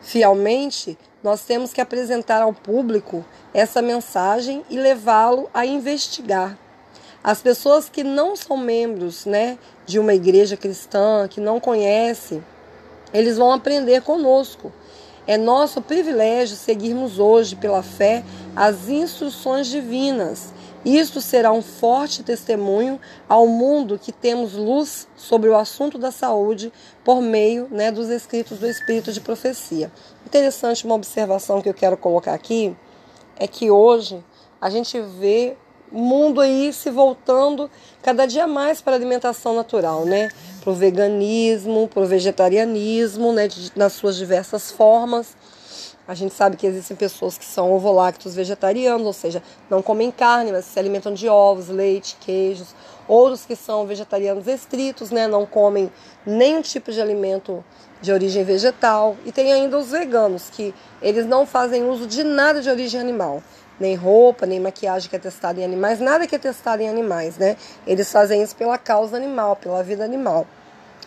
Fielmente, 0.00 0.96
nós 1.20 1.42
temos 1.42 1.72
que 1.72 1.80
apresentar 1.80 2.42
ao 2.42 2.52
público 2.52 3.24
essa 3.52 3.82
mensagem 3.82 4.64
e 4.70 4.78
levá-lo 4.78 5.50
a 5.52 5.66
investigar. 5.66 6.56
As 7.28 7.42
pessoas 7.42 7.90
que 7.90 8.02
não 8.02 8.34
são 8.34 8.56
membros 8.56 9.26
né, 9.26 9.58
de 9.84 9.98
uma 9.98 10.14
igreja 10.14 10.56
cristã, 10.56 11.28
que 11.28 11.42
não 11.42 11.60
conhecem, 11.60 12.42
eles 13.12 13.36
vão 13.36 13.52
aprender 13.52 14.00
conosco. 14.00 14.72
É 15.26 15.36
nosso 15.36 15.82
privilégio 15.82 16.56
seguirmos 16.56 17.18
hoje, 17.18 17.54
pela 17.54 17.82
fé, 17.82 18.24
as 18.56 18.88
instruções 18.88 19.66
divinas. 19.66 20.54
Isto 20.82 21.20
será 21.20 21.52
um 21.52 21.60
forte 21.60 22.22
testemunho 22.22 22.98
ao 23.28 23.46
mundo 23.46 23.98
que 23.98 24.10
temos 24.10 24.54
luz 24.54 25.06
sobre 25.14 25.50
o 25.50 25.54
assunto 25.54 25.98
da 25.98 26.10
saúde 26.10 26.72
por 27.04 27.20
meio 27.20 27.68
né, 27.70 27.92
dos 27.92 28.08
escritos 28.08 28.58
do 28.58 28.66
Espírito 28.66 29.12
de 29.12 29.20
Profecia. 29.20 29.92
Interessante 30.24 30.86
uma 30.86 30.94
observação 30.94 31.60
que 31.60 31.68
eu 31.68 31.74
quero 31.74 31.98
colocar 31.98 32.32
aqui 32.32 32.74
é 33.36 33.46
que 33.46 33.70
hoje 33.70 34.24
a 34.58 34.70
gente 34.70 34.98
vê 34.98 35.58
mundo 35.92 36.40
aí 36.40 36.72
se 36.72 36.90
voltando 36.90 37.70
cada 38.02 38.26
dia 38.26 38.46
mais 38.46 38.80
para 38.80 38.94
a 38.94 38.96
alimentação 38.96 39.54
natural, 39.54 40.04
né? 40.04 40.30
Para 40.60 40.70
o 40.70 40.74
veganismo, 40.74 41.88
para 41.88 42.02
o 42.02 42.06
vegetarianismo, 42.06 43.32
né? 43.32 43.48
Nas 43.74 43.92
suas 43.94 44.16
diversas 44.16 44.70
formas. 44.70 45.36
A 46.06 46.14
gente 46.14 46.32
sabe 46.32 46.56
que 46.56 46.66
existem 46.66 46.96
pessoas 46.96 47.36
que 47.36 47.44
são 47.44 47.70
ovolactos 47.70 48.34
vegetarianos, 48.34 49.06
ou 49.06 49.12
seja, 49.12 49.42
não 49.68 49.82
comem 49.82 50.10
carne, 50.10 50.50
mas 50.50 50.64
se 50.64 50.78
alimentam 50.78 51.12
de 51.12 51.28
ovos, 51.28 51.68
leite, 51.68 52.16
queijos. 52.20 52.68
Outros 53.06 53.44
que 53.44 53.54
são 53.54 53.86
vegetarianos 53.86 54.46
estritos, 54.46 55.10
né? 55.10 55.26
Não 55.26 55.44
comem 55.44 55.92
nenhum 56.24 56.62
tipo 56.62 56.90
de 56.90 57.00
alimento 57.00 57.62
de 58.00 58.10
origem 58.10 58.42
vegetal. 58.42 59.16
E 59.26 59.32
tem 59.32 59.52
ainda 59.52 59.76
os 59.76 59.90
veganos, 59.90 60.48
que 60.50 60.74
eles 61.02 61.26
não 61.26 61.44
fazem 61.44 61.86
uso 61.88 62.06
de 62.06 62.24
nada 62.24 62.62
de 62.62 62.70
origem 62.70 62.98
animal 62.98 63.42
nem 63.78 63.94
roupa, 63.94 64.46
nem 64.46 64.60
maquiagem 64.60 65.08
que 65.08 65.16
é 65.16 65.18
testada 65.18 65.60
em 65.60 65.64
animais, 65.64 66.00
nada 66.00 66.26
que 66.26 66.34
é 66.34 66.38
testado 66.38 66.82
em 66.82 66.88
animais, 66.88 67.36
né? 67.38 67.56
Eles 67.86 68.10
fazem 68.10 68.42
isso 68.42 68.56
pela 68.56 68.78
causa 68.78 69.16
animal, 69.16 69.56
pela 69.56 69.82
vida 69.82 70.04
animal. 70.04 70.46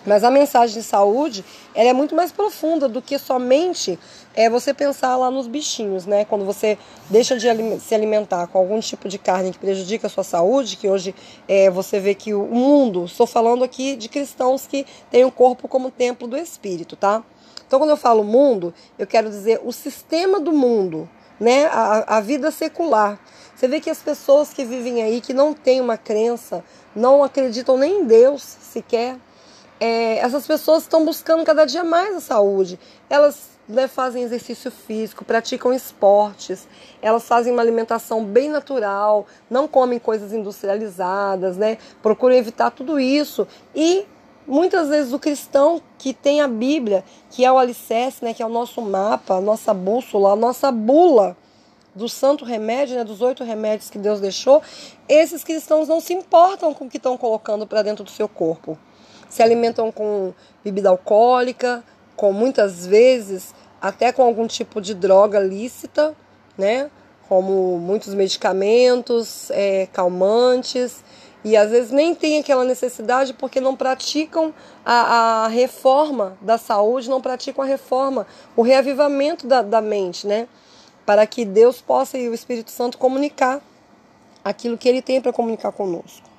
Mas 0.06 0.24
a 0.24 0.32
mensagem 0.32 0.76
de 0.80 0.84
saúde 0.84 1.46
ela 1.76 1.90
é 1.90 1.94
muito 1.94 2.16
mais 2.16 2.32
profunda 2.32 2.90
do 2.90 3.02
que 3.02 3.20
somente 3.20 4.00
é 4.34 4.50
você 4.50 4.74
pensar 4.74 5.16
lá 5.16 5.30
nos 5.30 5.48
bichinhos, 5.48 6.06
né? 6.06 6.26
Quando 6.26 6.44
você 6.44 6.78
deixa 7.10 7.38
de 7.38 7.48
se 7.80 7.94
alimentar 7.94 8.48
com 8.48 8.58
algum 8.58 8.80
tipo 8.80 9.08
de 9.08 9.20
carne 9.20 9.52
que 9.52 9.60
prejudica 9.60 10.08
a 10.08 10.10
sua 10.10 10.24
saúde, 10.24 10.78
que 10.78 10.88
hoje 10.88 11.14
é, 11.48 11.70
você 11.70 12.00
vê 12.00 12.16
que 12.16 12.34
o 12.34 12.46
mundo, 12.48 13.06
estou 13.06 13.28
falando 13.28 13.64
aqui 13.64 13.96
de 13.96 14.10
cristãos 14.10 14.66
que 14.66 14.86
têm 15.12 15.24
o 15.24 15.32
corpo 15.32 15.68
como 15.68 15.92
templo 15.92 16.28
do 16.28 16.38
espírito, 16.38 16.96
tá? 16.96 17.24
Então, 17.68 17.80
quando 17.80 17.92
eu 17.92 17.98
falo 17.98 18.24
mundo, 18.24 18.74
eu 18.98 19.06
quero 19.06 19.30
dizer 19.30 19.62
o 19.64 19.72
sistema 19.72 20.40
do 20.40 20.52
mundo, 20.52 21.08
né, 21.42 21.66
a, 21.66 22.18
a 22.18 22.22
vida 22.22 22.52
secular. 22.52 23.20
Você 23.56 23.68
vê 23.68 23.80
que 23.80 23.90
as 23.90 23.98
pessoas 23.98 24.54
que 24.54 24.64
vivem 24.64 25.02
aí, 25.02 25.20
que 25.20 25.34
não 25.34 25.56
têm 25.56 25.82
uma 25.82 25.98
crença, 25.98 26.64
não 26.96 27.24
acreditam 27.24 27.78
nem 27.78 28.02
em 28.02 28.06
Deus 28.06 28.44
sequer, 28.44 29.18
é, 29.80 30.20
essas 30.20 30.46
pessoas 30.46 30.84
estão 30.84 31.04
buscando 31.04 31.44
cada 31.44 31.66
dia 31.66 31.84
mais 31.84 32.16
a 32.16 32.22
saúde. 32.22 32.80
Elas 33.10 33.50
né, 33.68 33.88
fazem 33.88 34.22
exercício 34.22 34.70
físico, 34.70 35.26
praticam 35.26 35.74
esportes, 35.74 36.68
elas 37.02 37.24
fazem 37.28 37.52
uma 37.52 37.64
alimentação 37.64 38.24
bem 38.24 38.48
natural, 38.48 39.26
não 39.50 39.68
comem 39.68 39.98
coisas 39.98 40.34
industrializadas, 40.34 41.58
né, 41.58 41.80
procuram 42.04 42.36
evitar 42.36 42.70
tudo 42.70 43.00
isso 43.00 43.48
e 43.74 44.06
muitas 44.52 44.90
vezes 44.90 45.14
o 45.14 45.18
cristão 45.18 45.82
que 45.98 46.14
tem 46.14 46.42
a 46.42 46.48
Bíblia, 46.48 47.06
que 47.30 47.46
é 47.46 47.50
o 47.50 47.58
alicerce, 47.58 48.24
né, 48.24 48.34
que 48.34 48.44
é 48.44 48.46
o 48.46 48.50
nosso 48.50 48.82
mapa, 48.82 49.36
a 49.36 49.42
nossa 49.42 49.74
bússola, 49.74 50.34
a 50.34 50.36
nossa 50.36 50.70
bula 50.70 51.38
do 51.96 52.10
santo 52.10 52.44
remédio, 52.44 52.98
né, 52.98 53.06
dos 53.06 53.22
oito 53.22 53.46
remédios 53.46 53.90
que 53.90 53.98
Deus 53.98 54.20
deixou, 54.20 54.62
esses 55.08 55.46
cristãos 55.46 55.88
não 55.88 56.02
se 56.02 56.14
importam 56.14 56.74
com 56.74 56.84
o 56.84 56.90
que 56.90 56.98
estão 56.98 57.16
colocando 57.18 57.66
para 57.66 57.82
dentro 57.82 58.04
do 58.04 58.12
seu 58.12 58.28
corpo. 58.28 58.78
Se 59.30 59.42
alimentam 59.42 59.90
com 59.90 60.34
bebida 60.62 60.90
alcoólica, 60.90 61.82
com 62.18 62.34
muitas 62.34 62.86
vezes 62.86 63.56
até 63.82 64.12
com 64.12 64.22
algum 64.22 64.48
tipo 64.48 64.82
de 64.82 64.94
droga 64.94 65.40
lícita, 65.40 66.14
né? 66.58 66.92
Como 67.30 67.80
muitos 67.80 68.14
medicamentos, 68.14 69.50
é, 69.52 69.88
calmantes, 69.94 71.02
e 71.44 71.58
às 71.58 71.72
vezes 71.72 71.92
nem 71.92 72.14
tem 72.14 72.40
aquela 72.40 72.64
necessidade 72.64 73.34
porque 73.34 73.60
não 73.60 73.76
praticam 73.76 74.54
a, 74.86 75.46
a, 75.46 75.48
reforma 75.48 76.38
da 76.42 76.58
saúde, 76.58 77.10
não 77.10 77.22
praticam 77.22 77.64
a 77.64 77.68
reforma, 77.68 78.28
o 78.56 78.62
reavivamento 78.62 79.48
da, 79.48 79.62
da 79.62 79.82
mente, 79.82 80.28
né? 80.28 80.48
Para 81.06 81.26
que 81.26 81.44
Deus 81.44 81.82
possa 81.82 82.18
e 82.18 82.30
o 82.30 82.34
Espírito 82.34 82.70
Santo 82.70 82.98
comunicar 82.98 83.60
aquilo 84.44 84.78
que 84.78 84.88
ele 84.88 85.02
tem 85.02 85.20
para 85.20 85.34
comunicar 85.34 85.72
conosco. 85.72 86.30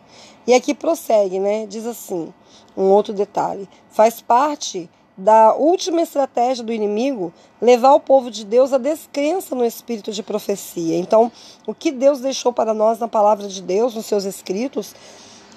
E 0.47 0.55
aqui 0.55 0.73
prossegue, 0.73 1.41
né? 1.41 1.67
Diz 1.67 1.85
assim: 1.85 2.33
um 2.77 2.85
outro 2.85 3.13
detalhe. 3.13 3.69
Faz 3.91 4.21
parte 4.21 4.89
da 5.23 5.55
última 5.55 6.03
estratégia 6.03 6.65
do 6.65 6.73
inimigo 6.73 7.33
levar 7.61 7.95
o 7.95 8.01
povo 8.01 8.29
de 8.29 8.45
Deus 8.45 8.73
à 8.73 8.79
descrença 8.79 9.55
no 9.55 9.65
espírito 9.65 10.11
de 10.11 10.23
profecia. 10.23 10.99
Então, 10.99 11.31
o 11.65 11.73
que 11.73 11.93
Deus 11.93 12.21
deixou 12.21 12.53
para 12.53 12.75
nós 12.75 12.99
na 12.99 13.07
palavra 13.07 13.47
de 13.47 13.63
Deus, 13.63 13.95
nos 13.95 14.07
seus 14.07 14.25
escritos, 14.25 14.95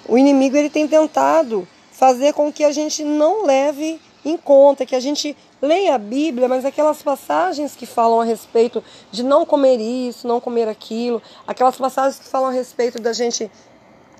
o 0.08 0.16
inimigo 0.16 0.56
ele 0.56 0.70
tem 0.70 0.86
tentado 0.86 1.66
fazer 1.90 2.32
com 2.32 2.52
que 2.52 2.62
a 2.62 2.70
gente 2.70 3.02
não 3.02 3.44
leve 3.44 4.00
em 4.24 4.36
conta, 4.36 4.86
que 4.86 4.94
a 4.94 5.00
gente 5.00 5.36
leia 5.60 5.96
a 5.96 5.98
Bíblia, 5.98 6.46
mas 6.46 6.64
aquelas 6.64 7.02
passagens 7.02 7.74
que 7.74 7.86
falam 7.86 8.20
a 8.20 8.24
respeito 8.24 8.82
de 9.10 9.24
não 9.24 9.44
comer 9.44 9.80
isso, 9.80 10.28
não 10.28 10.40
comer 10.40 10.68
aquilo, 10.68 11.20
aquelas 11.46 11.76
passagens 11.76 12.20
que 12.20 12.28
falam 12.28 12.50
a 12.50 12.52
respeito 12.52 13.00
da 13.00 13.12
gente 13.12 13.50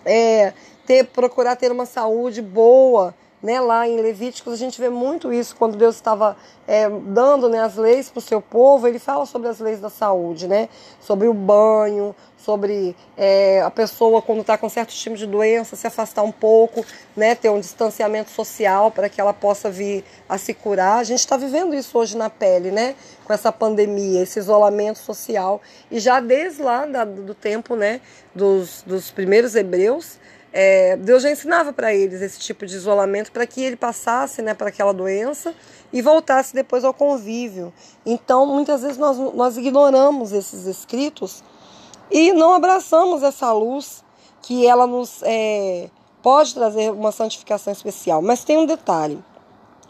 é, 0.04 0.52
ter, 0.84 1.04
procurar 1.06 1.54
ter 1.54 1.70
uma 1.70 1.86
saúde 1.86 2.42
boa, 2.42 3.14
né, 3.46 3.60
lá 3.60 3.86
em 3.86 4.00
Levíticos 4.00 4.52
a 4.52 4.56
gente 4.56 4.80
vê 4.80 4.90
muito 4.90 5.32
isso 5.32 5.54
quando 5.54 5.76
Deus 5.76 5.94
estava 5.94 6.36
é, 6.66 6.90
dando 6.90 7.48
né, 7.48 7.60
as 7.60 7.76
leis 7.76 8.10
para 8.10 8.18
o 8.18 8.20
seu 8.20 8.42
povo, 8.42 8.88
ele 8.88 8.98
fala 8.98 9.24
sobre 9.24 9.46
as 9.46 9.60
leis 9.60 9.78
da 9.78 9.88
saúde, 9.88 10.48
né, 10.48 10.68
sobre 11.00 11.28
o 11.28 11.32
banho, 11.32 12.12
sobre 12.36 12.96
é, 13.16 13.62
a 13.62 13.70
pessoa 13.70 14.20
quando 14.20 14.40
está 14.40 14.58
com 14.58 14.68
certos 14.68 14.98
tipos 14.98 15.20
de 15.20 15.28
doença 15.28 15.76
se 15.76 15.86
afastar 15.86 16.24
um 16.24 16.32
pouco, 16.32 16.84
né, 17.16 17.36
ter 17.36 17.48
um 17.48 17.60
distanciamento 17.60 18.32
social 18.32 18.90
para 18.90 19.08
que 19.08 19.20
ela 19.20 19.32
possa 19.32 19.70
vir 19.70 20.04
a 20.28 20.36
se 20.36 20.52
curar. 20.52 20.98
A 20.98 21.04
gente 21.04 21.20
está 21.20 21.36
vivendo 21.36 21.72
isso 21.72 21.96
hoje 21.96 22.16
na 22.16 22.28
pele, 22.28 22.72
né, 22.72 22.96
com 23.24 23.32
essa 23.32 23.52
pandemia, 23.52 24.24
esse 24.24 24.40
isolamento 24.40 24.98
social 24.98 25.62
e 25.88 26.00
já 26.00 26.18
desde 26.18 26.62
lá 26.62 26.84
da, 26.84 27.04
do 27.04 27.32
tempo, 27.32 27.76
né, 27.76 28.00
dos, 28.34 28.82
dos 28.84 29.12
primeiros 29.12 29.54
hebreus 29.54 30.18
é, 30.58 30.96
Deus 30.96 31.22
já 31.22 31.30
ensinava 31.30 31.70
para 31.70 31.92
eles 31.92 32.22
esse 32.22 32.38
tipo 32.38 32.64
de 32.64 32.74
isolamento 32.74 33.30
para 33.30 33.46
que 33.46 33.62
ele 33.62 33.76
passasse 33.76 34.40
né, 34.40 34.54
para 34.54 34.68
aquela 34.68 34.94
doença 34.94 35.54
e 35.92 36.00
voltasse 36.00 36.54
depois 36.54 36.82
ao 36.82 36.94
convívio. 36.94 37.70
Então, 38.06 38.46
muitas 38.46 38.80
vezes 38.80 38.96
nós, 38.96 39.18
nós 39.34 39.58
ignoramos 39.58 40.32
esses 40.32 40.64
escritos 40.64 41.44
e 42.10 42.32
não 42.32 42.54
abraçamos 42.54 43.22
essa 43.22 43.52
luz 43.52 44.02
que 44.40 44.66
ela 44.66 44.86
nos 44.86 45.20
é, 45.24 45.90
pode 46.22 46.54
trazer 46.54 46.90
uma 46.90 47.12
santificação 47.12 47.70
especial. 47.70 48.22
Mas 48.22 48.42
tem 48.42 48.56
um 48.56 48.64
detalhe: 48.64 49.22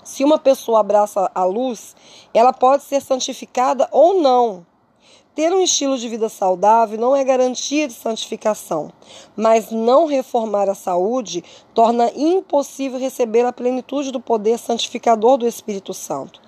se 0.02 0.24
uma 0.24 0.36
pessoa 0.36 0.80
abraça 0.80 1.30
a 1.32 1.44
luz, 1.44 1.94
ela 2.34 2.52
pode 2.52 2.82
ser 2.82 3.00
santificada 3.00 3.88
ou 3.92 4.20
não. 4.20 4.66
Ter 5.36 5.52
um 5.52 5.60
estilo 5.60 5.98
de 5.98 6.08
vida 6.08 6.30
saudável 6.30 6.98
não 6.98 7.14
é 7.14 7.22
garantia 7.22 7.86
de 7.86 7.92
santificação, 7.92 8.90
mas 9.36 9.70
não 9.70 10.06
reformar 10.06 10.66
a 10.66 10.74
saúde 10.74 11.44
torna 11.74 12.10
impossível 12.16 12.98
receber 12.98 13.44
a 13.44 13.52
plenitude 13.52 14.10
do 14.10 14.18
poder 14.18 14.58
santificador 14.58 15.36
do 15.36 15.46
Espírito 15.46 15.92
Santo. 15.92 16.40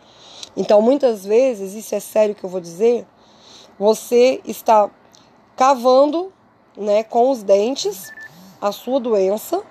Então, 0.57 0.81
muitas 0.81 1.27
vezes, 1.27 1.75
isso 1.75 1.95
é 1.95 2.01
sério 2.01 2.35
que 2.35 2.43
eu 2.43 2.49
vou 2.49 2.63
dizer, 2.63 3.07
você 3.79 4.41
está 4.47 4.91
cavando 5.55 6.33
né, 6.75 7.03
com 7.03 7.31
os 7.31 7.43
dentes 7.43 8.11
a 8.59 8.73
sua 8.73 8.99
doença 8.99 9.63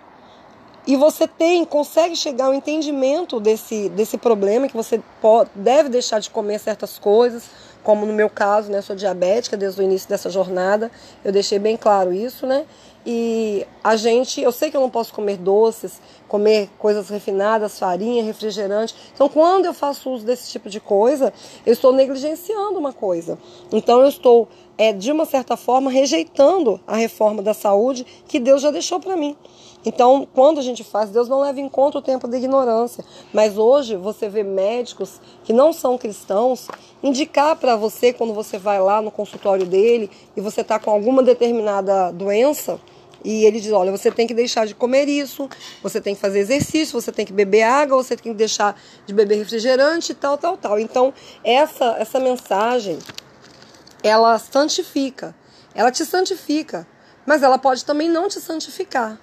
e 0.86 0.96
você 0.96 1.28
tem, 1.28 1.66
consegue 1.66 2.16
chegar 2.16 2.46
ao 2.46 2.54
entendimento 2.54 3.40
desse, 3.40 3.90
desse 3.90 4.18
problema, 4.18 4.68
que 4.68 4.78
você 4.78 5.02
pode, 5.20 5.50
deve 5.56 5.90
deixar 5.90 6.20
de 6.20 6.30
comer 6.30 6.60
certas 6.60 7.00
coisas, 7.00 7.50
como 7.88 8.06
no 8.06 8.12
meu 8.12 8.30
caso, 8.30 8.70
né, 8.70 8.82
sou 8.82 8.98
diabética 8.98 9.56
desde 9.56 9.80
o 9.80 9.84
início 9.84 10.10
dessa 10.10 10.30
jornada, 10.30 10.92
eu 11.24 11.32
deixei 11.32 11.58
bem 11.58 11.78
claro 11.78 12.12
isso, 12.12 12.46
né? 12.46 12.66
E 13.06 13.66
a 13.84 13.96
gente, 13.96 14.42
eu 14.42 14.52
sei 14.52 14.70
que 14.70 14.76
eu 14.76 14.82
não 14.82 14.90
posso 14.90 15.14
comer 15.14 15.38
doces, 15.38 16.02
comer 16.28 16.70
coisas 16.78 17.10
refinadas, 17.10 17.80
farinha, 17.80 18.24
refrigerante. 18.24 18.94
Então, 19.14 19.30
quando 19.30 19.66
eu 19.66 19.74
faço 19.74 20.10
uso 20.10 20.26
desse 20.26 20.52
tipo 20.52 20.70
de 20.70 20.80
coisa, 20.80 21.34
eu 21.66 21.72
estou 21.72 21.94
negligenciando 21.94 22.78
uma 22.78 22.92
coisa. 22.92 23.38
Então, 23.72 24.02
eu 24.02 24.08
estou, 24.08 24.48
é, 24.78 24.92
de 24.92 25.12
uma 25.12 25.26
certa 25.26 25.56
forma, 25.56 25.90
rejeitando 25.90 26.80
a 26.86 26.98
reforma 26.98 27.42
da 27.42 27.54
saúde 27.54 28.06
que 28.28 28.40
Deus 28.40 28.62
já 28.62 28.72
deixou 28.72 29.00
para 29.00 29.16
mim. 29.16 29.38
Então, 29.86 30.28
quando 30.34 30.60
a 30.60 30.62
gente 30.62 30.84
faz, 30.84 31.10
Deus 31.10 31.30
não 31.30 31.40
leva 31.40 31.62
em 31.62 31.70
conta 31.70 32.00
o 32.00 32.02
tempo 32.02 32.28
da 32.28 32.38
ignorância. 32.38 33.06
Mas 33.32 33.58
hoje 33.58 33.96
você 33.96 34.28
vê 34.28 34.44
médicos 34.44 35.22
que 35.46 35.54
não 35.54 35.72
são 35.72 35.98
cristãos 35.98 36.68
indicar 37.02 37.56
para 37.56 37.78
você, 37.78 38.12
quando 38.12 38.34
você 38.34 38.58
vai 38.58 38.82
lá 38.82 39.02
no 39.02 39.12
consultório 39.12 39.66
dele 39.66 40.10
e 40.36 40.42
você 40.42 40.60
está 40.60 40.78
com 40.78 40.92
alguma 40.92 41.24
determinada 41.24 42.12
doença, 42.12 42.80
e 43.28 43.44
ele 43.44 43.60
diz: 43.60 43.74
olha, 43.74 43.92
você 43.92 44.10
tem 44.10 44.26
que 44.26 44.34
deixar 44.34 44.66
de 44.66 44.74
comer 44.74 45.10
isso, 45.10 45.50
você 45.84 46.00
tem 46.00 46.16
que 46.16 46.22
fazer 46.22 46.40
exercício, 46.40 47.00
você 47.00 47.12
tem 47.12 47.26
que 47.26 47.34
beber 47.34 47.64
água, 47.64 47.98
você 47.98 48.16
tem 48.16 48.32
que 48.32 48.38
deixar 48.38 48.80
de 49.06 49.14
beber 49.14 49.36
refrigerante 49.36 50.14
tal, 50.14 50.38
tal, 50.38 50.56
tal. 50.56 50.80
Então, 50.80 51.14
essa, 51.44 51.98
essa 52.00 52.22
mensagem, 52.22 52.98
ela 54.02 54.40
santifica, 54.40 55.36
ela 55.76 55.92
te 55.92 56.06
santifica, 56.06 56.88
mas 57.26 57.44
ela 57.44 57.58
pode 57.58 57.84
também 57.84 58.08
não 58.08 58.30
te 58.30 58.40
santificar. 58.40 59.20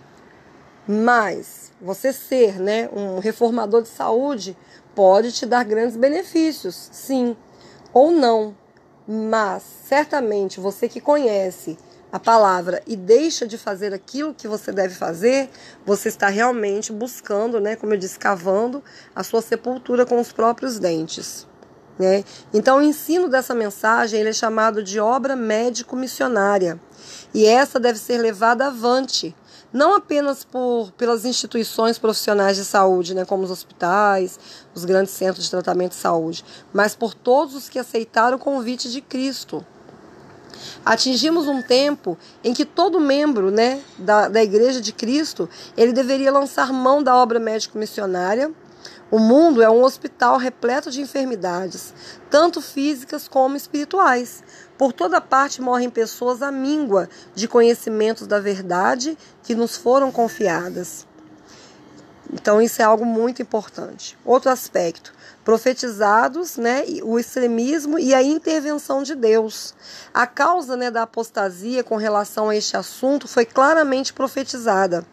Mas 0.87 1.73
você 1.81 2.13
ser 2.13 2.61
né, 2.61 2.91
um 2.93 3.21
reformador 3.21 3.81
de 3.81 3.89
saúde 3.89 4.55
pode 4.95 5.33
te 5.33 5.47
dar 5.47 5.65
grandes 5.65 5.97
benefícios, 5.97 6.91
sim, 6.93 7.35
ou 7.91 8.11
não. 8.11 8.55
Mas 9.09 9.63
certamente 9.87 10.61
você 10.61 10.91
que 10.91 11.01
conhece 11.01 11.79
a 12.15 12.19
palavra 12.21 12.81
e 12.87 12.95
deixa 12.95 13.45
de 13.45 13.59
fazer 13.59 13.93
aquilo 13.93 14.33
que 14.33 14.47
você 14.47 14.71
deve 14.71 14.95
fazer, 14.95 15.51
você 15.85 16.09
está 16.09 16.29
realmente 16.29 16.93
buscando, 16.93 17.59
né, 17.59 17.75
como 17.75 17.93
eu 17.93 17.99
disse, 17.99 18.17
cavando 18.17 18.81
a 19.17 19.25
sua 19.25 19.43
sepultura 19.43 20.07
com 20.07 20.21
os 20.21 20.31
próprios 20.31 20.79
dentes. 20.79 21.45
Né? 21.99 22.23
Então, 22.53 22.79
o 22.79 22.83
ensino 22.83 23.29
dessa 23.29 23.53
mensagem 23.53 24.21
ele 24.21 24.29
é 24.29 24.33
chamado 24.33 24.81
de 24.81 25.01
obra 25.01 25.35
médico-missionária. 25.35 26.81
E 27.35 27.47
essa 27.47 27.81
deve 27.81 27.99
ser 27.99 28.19
levada 28.19 28.69
avante 28.69 29.35
não 29.73 29.97
apenas 29.97 30.45
por, 30.45 30.93
pelas 30.93 31.25
instituições 31.25 31.99
profissionais 31.99 32.57
de 32.57 32.65
saúde, 32.65 33.13
né, 33.13 33.25
como 33.25 33.43
os 33.43 33.51
hospitais, 33.51 34.39
os 34.73 34.85
grandes 34.85 35.13
centros 35.15 35.47
de 35.47 35.51
tratamento 35.51 35.91
de 35.91 35.99
saúde, 35.99 36.45
mas 36.73 36.95
por 36.95 37.13
todos 37.13 37.57
os 37.57 37.69
que 37.69 37.81
aceitaram 37.81 38.37
o 38.37 38.41
convite 38.41 38.89
de 38.89 39.01
Cristo. 39.01 39.67
Atingimos 40.85 41.47
um 41.47 41.63
tempo 41.63 42.19
em 42.43 42.53
que 42.53 42.65
todo 42.65 43.01
membro 43.01 43.51
né, 43.51 43.81
da, 43.99 44.29
da 44.29 44.43
Igreja 44.43 44.81
de 44.81 44.93
Cristo 44.93 45.49
ele 45.77 45.93
deveria 45.93 46.33
lançar 46.33 46.73
mão 46.73 47.03
da 47.03 47.17
obra 47.17 47.39
médico-missionária 47.39 48.53
o 49.15 49.19
mundo 49.21 49.63
é 49.63 49.71
um 49.71 49.85
hospital 49.85 50.39
repleto 50.39 50.91
de 50.91 51.01
enfermidades, 51.01 51.95
tanto 52.29 52.61
físicas 52.61 53.29
como 53.29 53.57
espirituais. 53.57 54.43
Por 54.77 54.93
toda 54.93 55.21
parte 55.21 55.63
morrem 55.63 55.89
pessoas 55.89 56.43
à 56.43 56.51
míngua 56.51 57.09
de 57.33 57.47
conhecimentos 57.47 58.27
da 58.27 58.41
verdade 58.41 59.17
que 59.45 59.55
nos 59.55 59.77
foram 59.77 60.11
confiadas. 60.11 61.07
Então, 62.33 62.61
isso 62.61 62.83
é 62.83 62.85
algo 62.85 63.05
muito 63.05 63.41
importante. 63.41 64.19
Outro 64.25 64.51
aspecto: 64.51 65.14
profetizados, 65.45 66.57
né, 66.57 66.85
o 67.03 67.19
extremismo 67.19 67.99
e 67.99 68.15
a 68.15 68.23
intervenção 68.23 69.03
de 69.03 69.15
Deus. 69.15 69.75
A 70.13 70.27
causa 70.27 70.77
né, 70.77 70.91
da 70.91 71.03
apostasia 71.03 71.85
com 71.85 71.97
relação 71.97 72.49
a 72.49 72.57
este 72.57 72.77
assunto 72.77 73.29
foi 73.29 73.45
claramente 73.45 74.13
profetizada. 74.13 75.05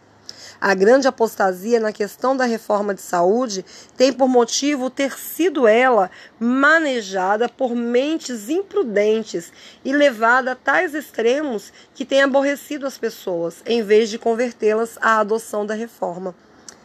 A 0.62 0.76
grande 0.76 1.08
apostasia 1.08 1.80
na 1.80 1.92
questão 1.92 2.38
da 2.38 2.46
reforma 2.46 2.94
de 2.94 3.02
saúde 3.02 3.66
tem 3.98 4.14
por 4.14 4.28
motivo 4.28 4.92
ter 4.92 5.18
sido 5.18 5.68
ela 5.68 6.12
manejada 6.40 7.50
por 7.50 7.76
mentes 7.76 8.48
imprudentes 8.48 9.52
e 9.84 9.92
levada 9.92 10.52
a 10.52 10.56
tais 10.56 10.94
extremos 10.94 11.74
que 11.96 12.06
tem 12.06 12.22
aborrecido 12.22 12.86
as 12.86 12.96
pessoas, 12.96 13.64
em 13.66 13.82
vez 13.82 14.08
de 14.08 14.20
convertê-las 14.20 15.00
à 15.02 15.20
adoção 15.20 15.66
da 15.66 15.74
reforma. 15.74 16.36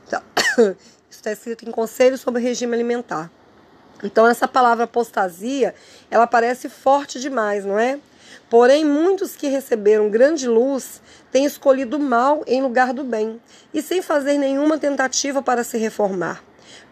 Então, 0.07 0.23
isso 1.11 1.19
está 1.19 1.33
escrito 1.33 1.69
em 1.69 1.71
Conselho 1.71 2.17
sobre 2.17 2.41
Regime 2.41 2.73
Alimentar. 2.73 3.31
Então, 4.03 4.27
essa 4.27 4.47
palavra 4.47 4.85
apostasia, 4.85 5.75
ela 6.11 6.27
parece 6.27 6.69
forte 6.69 7.19
demais, 7.19 7.65
não 7.65 7.79
é? 7.79 7.99
Porém, 8.49 8.85
muitos 8.85 9.35
que 9.35 9.49
receberam 9.49 10.11
grande 10.11 10.47
luz 10.47 11.01
têm 11.33 11.45
escolhido 11.45 11.97
o 11.97 12.01
mal 12.01 12.45
em 12.47 12.63
lugar 12.63 12.93
do 12.93 13.03
bem, 13.03 13.41
e 13.75 13.83
sem 13.83 14.01
fazer 14.01 14.39
nenhuma 14.39 14.79
tentativa 14.79 15.43
para 15.43 15.65
se 15.65 15.79
reformar. 15.79 16.43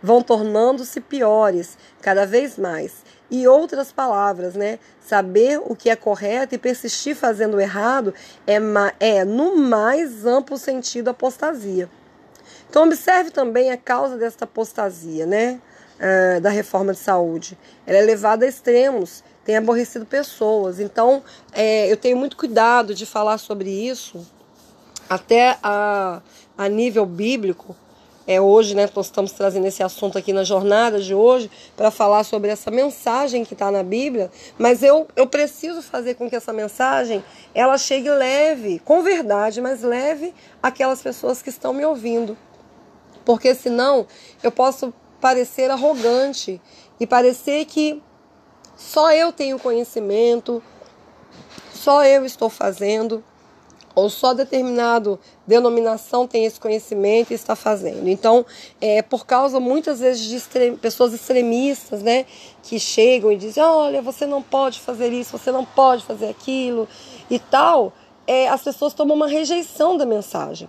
Vão 0.02 0.22
tornando-se 0.22 1.00
piores 1.00 1.78
cada 2.00 2.26
vez 2.26 2.58
mais. 2.58 3.04
E 3.30 3.46
outras 3.48 3.90
palavras, 3.90 4.54
né? 4.54 4.78
Saber 5.00 5.60
o 5.64 5.74
que 5.74 5.88
é 5.88 5.96
correto 5.96 6.54
e 6.54 6.58
persistir 6.58 7.16
fazendo 7.16 7.56
o 7.56 7.60
errado 7.60 8.12
é, 8.46 8.58
é 9.00 9.24
no 9.24 9.56
mais 9.56 10.26
amplo 10.26 10.58
sentido, 10.58 11.08
apostasia. 11.08 11.88
Então, 12.68 12.84
observe 12.84 13.30
também 13.30 13.70
a 13.70 13.76
causa 13.76 14.16
desta 14.16 14.44
apostasia, 14.44 15.24
né? 15.24 15.60
Da 16.40 16.50
reforma 16.50 16.92
de 16.92 16.98
saúde. 16.98 17.58
Ela 17.86 17.98
é 17.98 18.02
levada 18.02 18.44
a 18.44 18.48
extremos 18.48 19.22
tem 19.44 19.56
aborrecido 19.56 20.06
pessoas. 20.06 20.80
Então, 20.80 21.22
é, 21.52 21.90
eu 21.90 21.96
tenho 21.96 22.16
muito 22.16 22.36
cuidado 22.36 22.94
de 22.94 23.04
falar 23.04 23.38
sobre 23.38 23.70
isso, 23.70 24.26
até 25.08 25.58
a, 25.62 26.20
a 26.56 26.68
nível 26.68 27.04
bíblico. 27.04 27.76
É, 28.26 28.40
hoje, 28.40 28.74
né, 28.74 28.88
nós 28.96 29.06
estamos 29.06 29.32
trazendo 29.32 29.66
esse 29.66 29.82
assunto 29.82 30.16
aqui 30.16 30.32
na 30.32 30.44
jornada 30.44 30.98
de 30.98 31.14
hoje 31.14 31.50
para 31.76 31.90
falar 31.90 32.24
sobre 32.24 32.50
essa 32.50 32.70
mensagem 32.70 33.44
que 33.44 33.52
está 33.52 33.70
na 33.70 33.82
Bíblia, 33.82 34.30
mas 34.56 34.82
eu, 34.82 35.06
eu 35.14 35.26
preciso 35.26 35.82
fazer 35.82 36.14
com 36.14 36.30
que 36.30 36.34
essa 36.34 36.50
mensagem 36.50 37.22
ela 37.54 37.76
chegue 37.76 38.08
leve, 38.08 38.78
com 38.78 39.02
verdade, 39.02 39.60
mas 39.60 39.82
leve 39.82 40.32
aquelas 40.62 41.02
pessoas 41.02 41.42
que 41.42 41.50
estão 41.50 41.74
me 41.74 41.84
ouvindo, 41.84 42.34
porque 43.26 43.54
senão 43.54 44.06
eu 44.42 44.50
posso 44.50 44.90
parecer 45.24 45.70
arrogante 45.70 46.60
e 47.00 47.06
parecer 47.06 47.64
que 47.64 48.02
só 48.76 49.10
eu 49.10 49.32
tenho 49.32 49.58
conhecimento, 49.58 50.62
só 51.72 52.04
eu 52.04 52.26
estou 52.26 52.50
fazendo, 52.50 53.24
ou 53.94 54.10
só 54.10 54.34
determinado 54.34 55.18
denominação 55.46 56.28
tem 56.28 56.44
esse 56.44 56.60
conhecimento 56.60 57.30
e 57.30 57.34
está 57.34 57.56
fazendo. 57.56 58.06
Então, 58.06 58.44
é 58.82 59.00
por 59.00 59.24
causa 59.24 59.58
muitas 59.58 60.00
vezes 60.00 60.26
de 60.26 60.72
pessoas 60.72 61.14
extremistas, 61.14 62.02
né, 62.02 62.26
que 62.62 62.78
chegam 62.78 63.32
e 63.32 63.36
dizem: 63.38 63.62
olha, 63.62 64.02
você 64.02 64.26
não 64.26 64.42
pode 64.42 64.78
fazer 64.78 65.10
isso, 65.10 65.38
você 65.38 65.50
não 65.50 65.64
pode 65.64 66.04
fazer 66.04 66.28
aquilo 66.28 66.86
e 67.30 67.38
tal, 67.38 67.94
é, 68.26 68.46
as 68.50 68.60
pessoas 68.62 68.92
tomam 68.92 69.16
uma 69.16 69.26
rejeição 69.26 69.96
da 69.96 70.04
mensagem. 70.04 70.68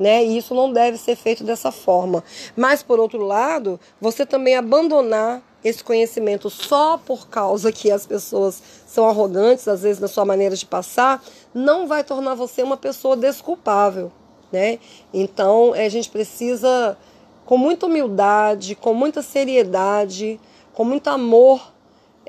Né? 0.00 0.24
E 0.24 0.38
isso 0.38 0.54
não 0.54 0.72
deve 0.72 0.96
ser 0.96 1.14
feito 1.14 1.44
dessa 1.44 1.70
forma. 1.70 2.24
Mas, 2.56 2.82
por 2.82 2.98
outro 2.98 3.22
lado, 3.22 3.78
você 4.00 4.24
também 4.24 4.56
abandonar 4.56 5.42
esse 5.62 5.84
conhecimento 5.84 6.48
só 6.48 6.96
por 6.96 7.28
causa 7.28 7.70
que 7.70 7.90
as 7.90 8.06
pessoas 8.06 8.62
são 8.86 9.06
arrogantes, 9.06 9.68
às 9.68 9.82
vezes 9.82 10.00
na 10.00 10.08
sua 10.08 10.24
maneira 10.24 10.56
de 10.56 10.64
passar, 10.64 11.22
não 11.52 11.86
vai 11.86 12.02
tornar 12.02 12.34
você 12.34 12.62
uma 12.62 12.78
pessoa 12.78 13.14
desculpável, 13.14 14.10
né? 14.50 14.78
Então, 15.12 15.74
a 15.74 15.88
gente 15.90 16.08
precisa 16.08 16.96
com 17.44 17.58
muita 17.58 17.84
humildade, 17.84 18.74
com 18.74 18.94
muita 18.94 19.20
seriedade, 19.20 20.40
com 20.72 20.84
muito 20.84 21.08
amor, 21.08 21.60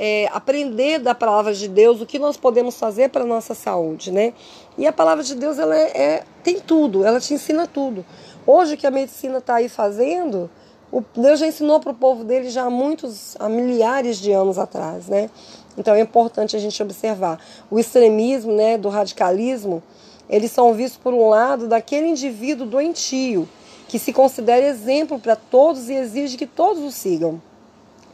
é, 0.03 0.27
aprender 0.33 0.97
da 0.97 1.13
palavra 1.13 1.53
de 1.53 1.67
Deus 1.67 2.01
o 2.01 2.07
que 2.07 2.17
nós 2.17 2.35
podemos 2.35 2.75
fazer 2.75 3.11
para 3.11 3.21
a 3.21 3.27
nossa 3.27 3.53
saúde, 3.53 4.11
né? 4.11 4.33
E 4.75 4.87
a 4.87 4.91
palavra 4.91 5.23
de 5.23 5.35
Deus 5.35 5.59
ela 5.59 5.77
é, 5.77 5.91
é 5.95 6.23
tem 6.43 6.59
tudo, 6.59 7.05
ela 7.05 7.19
te 7.19 7.35
ensina 7.35 7.67
tudo. 7.67 8.03
Hoje 8.47 8.75
que 8.75 8.87
a 8.87 8.89
medicina 8.89 9.37
está 9.37 9.57
aí 9.57 9.69
fazendo, 9.69 10.49
o 10.91 11.03
Deus 11.15 11.39
já 11.39 11.45
ensinou 11.45 11.79
para 11.79 11.91
o 11.91 11.93
povo 11.93 12.23
dele 12.23 12.49
já 12.49 12.63
há 12.63 12.69
muitos, 12.71 13.35
há 13.39 13.47
milhares 13.47 14.17
de 14.17 14.31
anos 14.31 14.57
atrás, 14.57 15.07
né? 15.07 15.29
Então 15.77 15.93
é 15.93 15.99
importante 15.99 16.55
a 16.55 16.59
gente 16.59 16.81
observar. 16.81 17.39
O 17.69 17.77
extremismo, 17.77 18.53
né, 18.53 18.79
do 18.79 18.89
radicalismo, 18.89 19.83
eles 20.27 20.51
são 20.51 20.73
vistos 20.73 20.99
por 20.99 21.13
um 21.13 21.29
lado 21.29 21.67
daquele 21.67 22.07
indivíduo 22.07 22.65
doentio, 22.65 23.47
que 23.87 23.99
se 23.99 24.11
considera 24.11 24.65
exemplo 24.65 25.19
para 25.19 25.35
todos 25.35 25.89
e 25.89 25.93
exige 25.93 26.37
que 26.37 26.47
todos 26.47 26.81
o 26.81 26.89
sigam. 26.89 27.39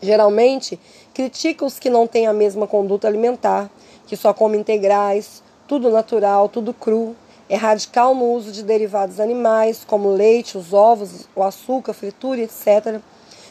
Geralmente, 0.01 0.79
critica 1.17 1.65
os 1.65 1.79
que 1.79 1.89
não 1.89 2.05
têm 2.05 2.27
a 2.27 2.31
mesma 2.31 2.67
conduta 2.67 3.07
alimentar, 3.07 3.71
que 4.05 4.15
só 4.15 4.31
comem 4.35 4.61
integrais, 4.61 5.41
tudo 5.67 5.89
natural, 5.89 6.47
tudo 6.47 6.75
cru, 6.75 7.15
é 7.49 7.55
radical 7.55 8.13
no 8.13 8.25
uso 8.33 8.51
de 8.51 8.61
derivados 8.61 9.19
animais, 9.19 9.83
como 9.83 10.11
leite, 10.11 10.59
os 10.59 10.73
ovos, 10.73 11.27
o 11.35 11.41
açúcar, 11.41 11.93
fritura, 11.93 12.41
etc. 12.41 13.01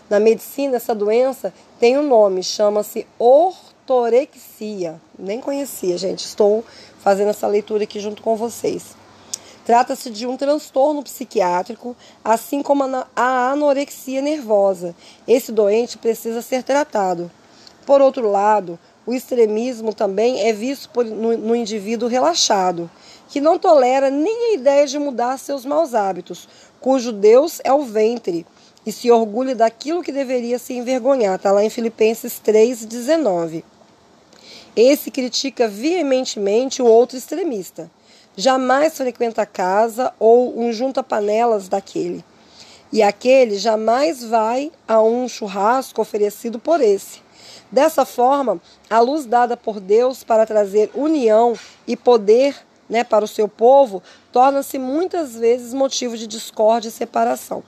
Na 0.08 0.20
medicina, 0.20 0.76
essa 0.76 0.94
doença 0.94 1.52
tem 1.80 1.98
um 1.98 2.06
nome, 2.06 2.40
chama-se 2.44 3.04
ortorexia. 3.18 5.00
Nem 5.18 5.40
conhecia, 5.40 5.98
gente. 5.98 6.24
Estou 6.24 6.64
fazendo 7.00 7.30
essa 7.30 7.48
leitura 7.48 7.82
aqui 7.82 7.98
junto 7.98 8.22
com 8.22 8.36
vocês. 8.36 8.94
Trata-se 9.64 10.08
de 10.08 10.24
um 10.24 10.36
transtorno 10.36 11.02
psiquiátrico, 11.02 11.96
assim 12.24 12.62
como 12.62 12.84
a 12.84 13.50
anorexia 13.50 14.22
nervosa. 14.22 14.94
Esse 15.26 15.50
doente 15.50 15.98
precisa 15.98 16.40
ser 16.42 16.62
tratado. 16.62 17.28
Por 17.86 18.02
outro 18.02 18.28
lado, 18.28 18.76
o 19.06 19.14
extremismo 19.14 19.94
também 19.94 20.40
é 20.48 20.52
visto 20.52 20.90
por, 20.90 21.04
no, 21.04 21.38
no 21.38 21.54
indivíduo 21.54 22.08
relaxado, 22.08 22.90
que 23.28 23.40
não 23.40 23.58
tolera 23.58 24.10
nem 24.10 24.50
a 24.50 24.54
ideia 24.54 24.86
de 24.86 24.98
mudar 24.98 25.38
seus 25.38 25.64
maus 25.64 25.94
hábitos, 25.94 26.48
cujo 26.80 27.12
Deus 27.12 27.60
é 27.62 27.72
o 27.72 27.84
ventre 27.84 28.44
e 28.84 28.90
se 28.90 29.10
orgulha 29.10 29.54
daquilo 29.54 30.02
que 30.02 30.10
deveria 30.10 30.58
se 30.58 30.74
envergonhar. 30.74 31.36
Está 31.36 31.52
lá 31.52 31.64
em 31.64 31.70
Filipenses 31.70 32.40
3,19. 32.44 33.62
Esse 34.74 35.10
critica 35.10 35.68
veementemente 35.68 36.82
o 36.82 36.86
outro 36.86 37.16
extremista. 37.16 37.90
Jamais 38.36 38.96
frequenta 38.96 39.42
a 39.42 39.46
casa 39.46 40.12
ou 40.18 40.60
um 40.60 40.72
junta-panelas 40.72 41.68
daquele. 41.68 42.24
E 42.92 43.02
aquele 43.02 43.58
jamais 43.58 44.22
vai 44.22 44.70
a 44.86 45.00
um 45.00 45.28
churrasco 45.28 46.00
oferecido 46.00 46.58
por 46.58 46.80
esse. 46.80 47.25
Dessa 47.70 48.04
forma, 48.04 48.60
a 48.88 49.00
luz 49.00 49.26
dada 49.26 49.56
por 49.56 49.80
Deus 49.80 50.22
para 50.22 50.46
trazer 50.46 50.90
união 50.94 51.54
e 51.86 51.96
poder 51.96 52.56
né, 52.88 53.02
para 53.02 53.24
o 53.24 53.28
seu 53.28 53.48
povo 53.48 54.02
torna-se 54.32 54.78
muitas 54.78 55.34
vezes 55.34 55.74
motivo 55.74 56.16
de 56.16 56.26
discórdia 56.26 56.88
e 56.88 56.92
separação. 56.92 57.62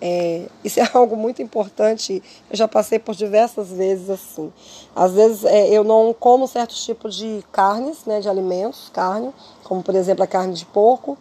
É, 0.00 0.46
isso 0.64 0.80
é 0.80 0.90
algo 0.94 1.16
muito 1.16 1.40
importante. 1.40 2.22
Eu 2.50 2.56
já 2.56 2.66
passei 2.66 2.98
por 2.98 3.14
diversas 3.14 3.70
vezes 3.70 4.10
assim. 4.10 4.52
Às 4.96 5.12
vezes 5.12 5.44
é, 5.44 5.68
eu 5.68 5.84
não 5.84 6.14
como 6.18 6.48
certos 6.48 6.84
tipos 6.84 7.14
de 7.14 7.44
carnes, 7.52 8.04
né, 8.04 8.20
de 8.20 8.28
alimentos, 8.28 8.90
carne, 8.92 9.32
como 9.62 9.82
por 9.82 9.94
exemplo 9.94 10.24
a 10.24 10.26
carne 10.26 10.54
de 10.54 10.66
porco, 10.66 11.16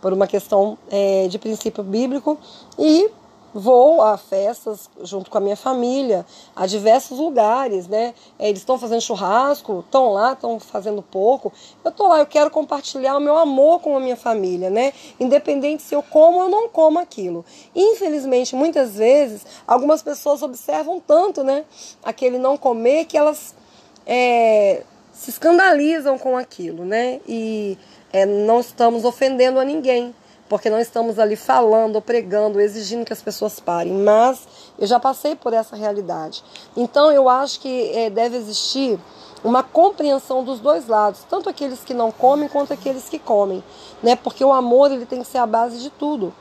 por 0.00 0.12
uma 0.12 0.26
questão 0.26 0.78
é, 0.90 1.28
de 1.28 1.38
princípio 1.38 1.84
bíblico, 1.84 2.38
e 2.78 3.10
Vou 3.54 4.00
a 4.00 4.16
festas 4.16 4.88
junto 5.02 5.30
com 5.30 5.36
a 5.36 5.40
minha 5.40 5.56
família, 5.56 6.24
a 6.56 6.66
diversos 6.66 7.18
lugares, 7.18 7.86
né? 7.86 8.14
É, 8.38 8.48
eles 8.48 8.60
estão 8.60 8.78
fazendo 8.78 9.02
churrasco, 9.02 9.80
estão 9.80 10.12
lá, 10.12 10.32
estão 10.32 10.58
fazendo 10.58 11.02
pouco. 11.02 11.52
Eu 11.84 11.90
estou 11.90 12.08
lá, 12.08 12.18
eu 12.18 12.26
quero 12.26 12.50
compartilhar 12.50 13.16
o 13.16 13.20
meu 13.20 13.36
amor 13.36 13.80
com 13.80 13.94
a 13.94 14.00
minha 14.00 14.16
família, 14.16 14.70
né? 14.70 14.94
Independente 15.20 15.82
se 15.82 15.94
eu 15.94 16.02
como 16.02 16.38
ou 16.38 16.48
não 16.48 16.68
como 16.68 16.98
aquilo. 16.98 17.44
Infelizmente, 17.74 18.56
muitas 18.56 18.96
vezes, 18.96 19.44
algumas 19.66 20.02
pessoas 20.02 20.42
observam 20.42 20.98
tanto, 20.98 21.44
né? 21.44 21.64
Aquele 22.02 22.38
não 22.38 22.56
comer 22.56 23.04
que 23.04 23.18
elas 23.18 23.54
é, 24.06 24.82
se 25.12 25.28
escandalizam 25.28 26.18
com 26.18 26.38
aquilo, 26.38 26.84
né? 26.84 27.20
E 27.28 27.76
é, 28.12 28.24
não 28.24 28.60
estamos 28.60 29.04
ofendendo 29.04 29.58
a 29.58 29.64
ninguém 29.64 30.14
porque 30.52 30.68
não 30.68 30.78
estamos 30.78 31.18
ali 31.18 31.34
falando, 31.34 32.02
pregando, 32.02 32.60
exigindo 32.60 33.06
que 33.06 33.12
as 33.14 33.22
pessoas 33.22 33.58
parem, 33.58 33.94
mas 33.94 34.46
eu 34.78 34.86
já 34.86 35.00
passei 35.00 35.34
por 35.34 35.54
essa 35.54 35.74
realidade. 35.74 36.44
Então 36.76 37.10
eu 37.10 37.26
acho 37.26 37.58
que 37.58 37.90
é, 37.94 38.10
deve 38.10 38.36
existir 38.36 38.98
uma 39.42 39.62
compreensão 39.62 40.44
dos 40.44 40.60
dois 40.60 40.86
lados, 40.86 41.24
tanto 41.26 41.48
aqueles 41.48 41.82
que 41.82 41.94
não 41.94 42.12
comem 42.12 42.50
quanto 42.50 42.70
aqueles 42.70 43.08
que 43.08 43.18
comem, 43.18 43.64
né? 44.02 44.14
Porque 44.14 44.44
o 44.44 44.52
amor 44.52 44.92
ele 44.92 45.06
tem 45.06 45.22
que 45.22 45.26
ser 45.26 45.38
a 45.38 45.46
base 45.46 45.78
de 45.78 45.88
tudo. 45.88 46.34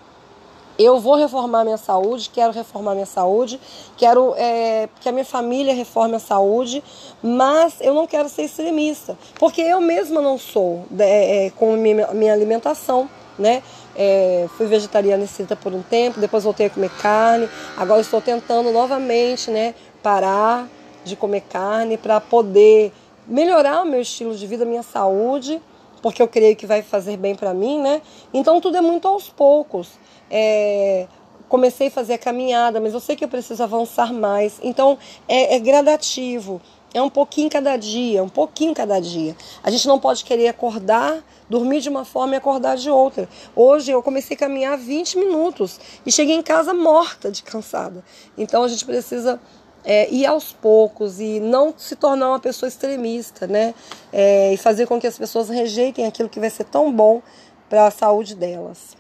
Eu 0.77 0.99
vou 0.99 1.15
reformar 1.15 1.63
minha 1.63 1.77
saúde, 1.77 2.29
quero 2.33 2.51
reformar 2.51 2.93
minha 2.95 3.05
saúde, 3.05 3.61
quero 3.95 4.33
é, 4.35 4.89
que 4.99 5.07
a 5.07 5.13
minha 5.13 5.23
família 5.23 5.73
reforme 5.73 6.15
a 6.15 6.19
saúde, 6.19 6.83
mas 7.23 7.75
eu 7.79 7.93
não 7.93 8.05
quero 8.05 8.27
ser 8.27 8.43
extremista, 8.43 9.17
porque 9.39 9.61
eu 9.61 9.79
mesma 9.79 10.19
não 10.19 10.37
sou 10.37 10.83
é, 10.99 11.49
com 11.55 11.77
minha, 11.77 12.07
minha 12.07 12.33
alimentação, 12.33 13.09
né? 13.39 13.63
É, 13.95 14.47
fui 14.57 14.67
vegetariana 14.67 15.25
e 15.25 15.55
por 15.55 15.73
um 15.73 15.81
tempo, 15.81 16.19
depois 16.19 16.43
voltei 16.43 16.67
a 16.67 16.69
comer 16.69 16.91
carne. 17.01 17.49
Agora 17.77 18.01
estou 18.01 18.21
tentando 18.21 18.71
novamente 18.71 19.51
né, 19.51 19.75
parar 20.01 20.67
de 21.03 21.15
comer 21.15 21.41
carne 21.41 21.97
para 21.97 22.21
poder 22.21 22.91
melhorar 23.27 23.83
o 23.83 23.85
meu 23.85 24.01
estilo 24.01 24.35
de 24.35 24.45
vida, 24.47 24.65
minha 24.65 24.83
saúde, 24.83 25.61
porque 26.01 26.21
eu 26.21 26.27
creio 26.27 26.55
que 26.55 26.65
vai 26.65 26.81
fazer 26.81 27.17
bem 27.17 27.35
para 27.35 27.53
mim, 27.53 27.79
né? 27.79 28.01
Então 28.33 28.59
tudo 28.59 28.77
é 28.77 28.81
muito 28.81 29.07
aos 29.07 29.29
poucos. 29.29 29.89
É, 30.29 31.07
comecei 31.47 31.87
a 31.87 31.91
fazer 31.91 32.13
a 32.13 32.17
caminhada, 32.17 32.79
mas 32.79 32.93
eu 32.93 32.99
sei 32.99 33.15
que 33.15 33.23
eu 33.23 33.27
preciso 33.27 33.61
avançar 33.61 34.13
mais. 34.13 34.59
Então 34.63 34.97
é, 35.27 35.55
é 35.55 35.59
gradativo. 35.59 36.61
É 36.93 37.01
um 37.01 37.09
pouquinho 37.09 37.49
cada 37.49 37.77
dia, 37.77 38.21
um 38.21 38.29
pouquinho 38.29 38.73
cada 38.73 38.99
dia. 38.99 39.35
A 39.63 39.71
gente 39.71 39.87
não 39.87 39.97
pode 39.97 40.25
querer 40.25 40.49
acordar, 40.49 41.23
dormir 41.51 41.81
de 41.81 41.89
uma 41.89 42.05
forma 42.05 42.33
e 42.33 42.37
acordar 42.37 42.77
de 42.77 42.89
outra. 42.89 43.27
Hoje 43.53 43.91
eu 43.91 44.01
comecei 44.01 44.35
a 44.35 44.39
caminhar 44.39 44.77
20 44.77 45.17
minutos 45.17 45.79
e 46.05 46.11
cheguei 46.11 46.33
em 46.33 46.41
casa 46.41 46.73
morta 46.73 47.29
de 47.29 47.43
cansada. 47.43 48.03
Então 48.37 48.63
a 48.63 48.69
gente 48.69 48.85
precisa 48.85 49.39
é, 49.83 50.09
ir 50.09 50.25
aos 50.25 50.53
poucos 50.53 51.19
e 51.19 51.41
não 51.41 51.73
se 51.77 51.97
tornar 51.97 52.29
uma 52.29 52.39
pessoa 52.39 52.69
extremista, 52.69 53.47
né? 53.47 53.75
É, 54.13 54.53
e 54.53 54.57
fazer 54.57 54.87
com 54.87 54.99
que 54.99 55.05
as 55.05 55.17
pessoas 55.17 55.49
rejeitem 55.49 56.05
aquilo 56.05 56.29
que 56.29 56.39
vai 56.39 56.49
ser 56.49 56.63
tão 56.63 56.91
bom 56.91 57.21
para 57.69 57.85
a 57.85 57.91
saúde 57.91 58.33
delas. 58.33 58.95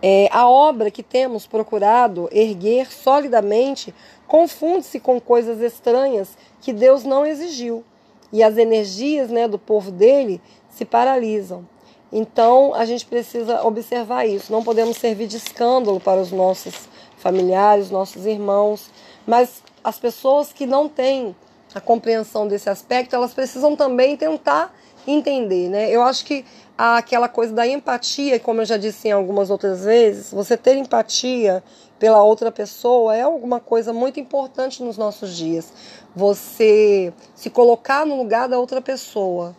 É, 0.00 0.28
a 0.30 0.48
obra 0.48 0.92
que 0.92 1.02
temos 1.02 1.48
procurado 1.48 2.28
erguer 2.30 2.92
solidamente 2.92 3.92
confunde-se 4.28 5.00
com 5.00 5.20
coisas 5.20 5.60
estranhas 5.60 6.38
que 6.60 6.72
Deus 6.72 7.02
não 7.02 7.26
exigiu. 7.26 7.84
E 8.32 8.42
as 8.42 8.56
energias 8.56 9.30
né, 9.30 9.48
do 9.48 9.58
povo 9.58 9.90
dele 9.90 10.40
se 10.78 10.84
paralisam. 10.84 11.66
Então 12.12 12.72
a 12.72 12.84
gente 12.84 13.04
precisa 13.04 13.62
observar 13.66 14.26
isso. 14.26 14.52
Não 14.52 14.62
podemos 14.62 14.96
servir 14.96 15.26
de 15.26 15.36
escândalo 15.36 15.98
para 15.98 16.20
os 16.20 16.30
nossos 16.30 16.88
familiares, 17.18 17.90
nossos 17.90 18.24
irmãos, 18.24 18.90
mas 19.26 19.62
as 19.82 19.98
pessoas 19.98 20.52
que 20.52 20.66
não 20.66 20.88
têm 20.88 21.34
a 21.74 21.80
compreensão 21.80 22.46
desse 22.46 22.70
aspecto, 22.70 23.14
elas 23.14 23.34
precisam 23.34 23.74
também 23.74 24.16
tentar 24.16 24.72
entender, 25.06 25.68
né? 25.68 25.90
Eu 25.90 26.02
acho 26.02 26.24
que 26.24 26.44
aquela 26.76 27.28
coisa 27.28 27.52
da 27.52 27.66
empatia, 27.66 28.38
como 28.38 28.60
eu 28.60 28.64
já 28.64 28.76
disse 28.76 29.08
em 29.08 29.12
algumas 29.12 29.50
outras 29.50 29.84
vezes, 29.84 30.30
você 30.30 30.56
ter 30.56 30.76
empatia 30.76 31.62
pela 31.98 32.22
outra 32.22 32.52
pessoa 32.52 33.16
é 33.16 33.22
alguma 33.22 33.58
coisa 33.58 33.92
muito 33.92 34.20
importante 34.20 34.82
nos 34.82 34.96
nossos 34.96 35.36
dias. 35.36 35.72
Você 36.14 37.12
se 37.34 37.50
colocar 37.50 38.06
no 38.06 38.16
lugar 38.16 38.48
da 38.48 38.58
outra 38.58 38.80
pessoa. 38.80 39.56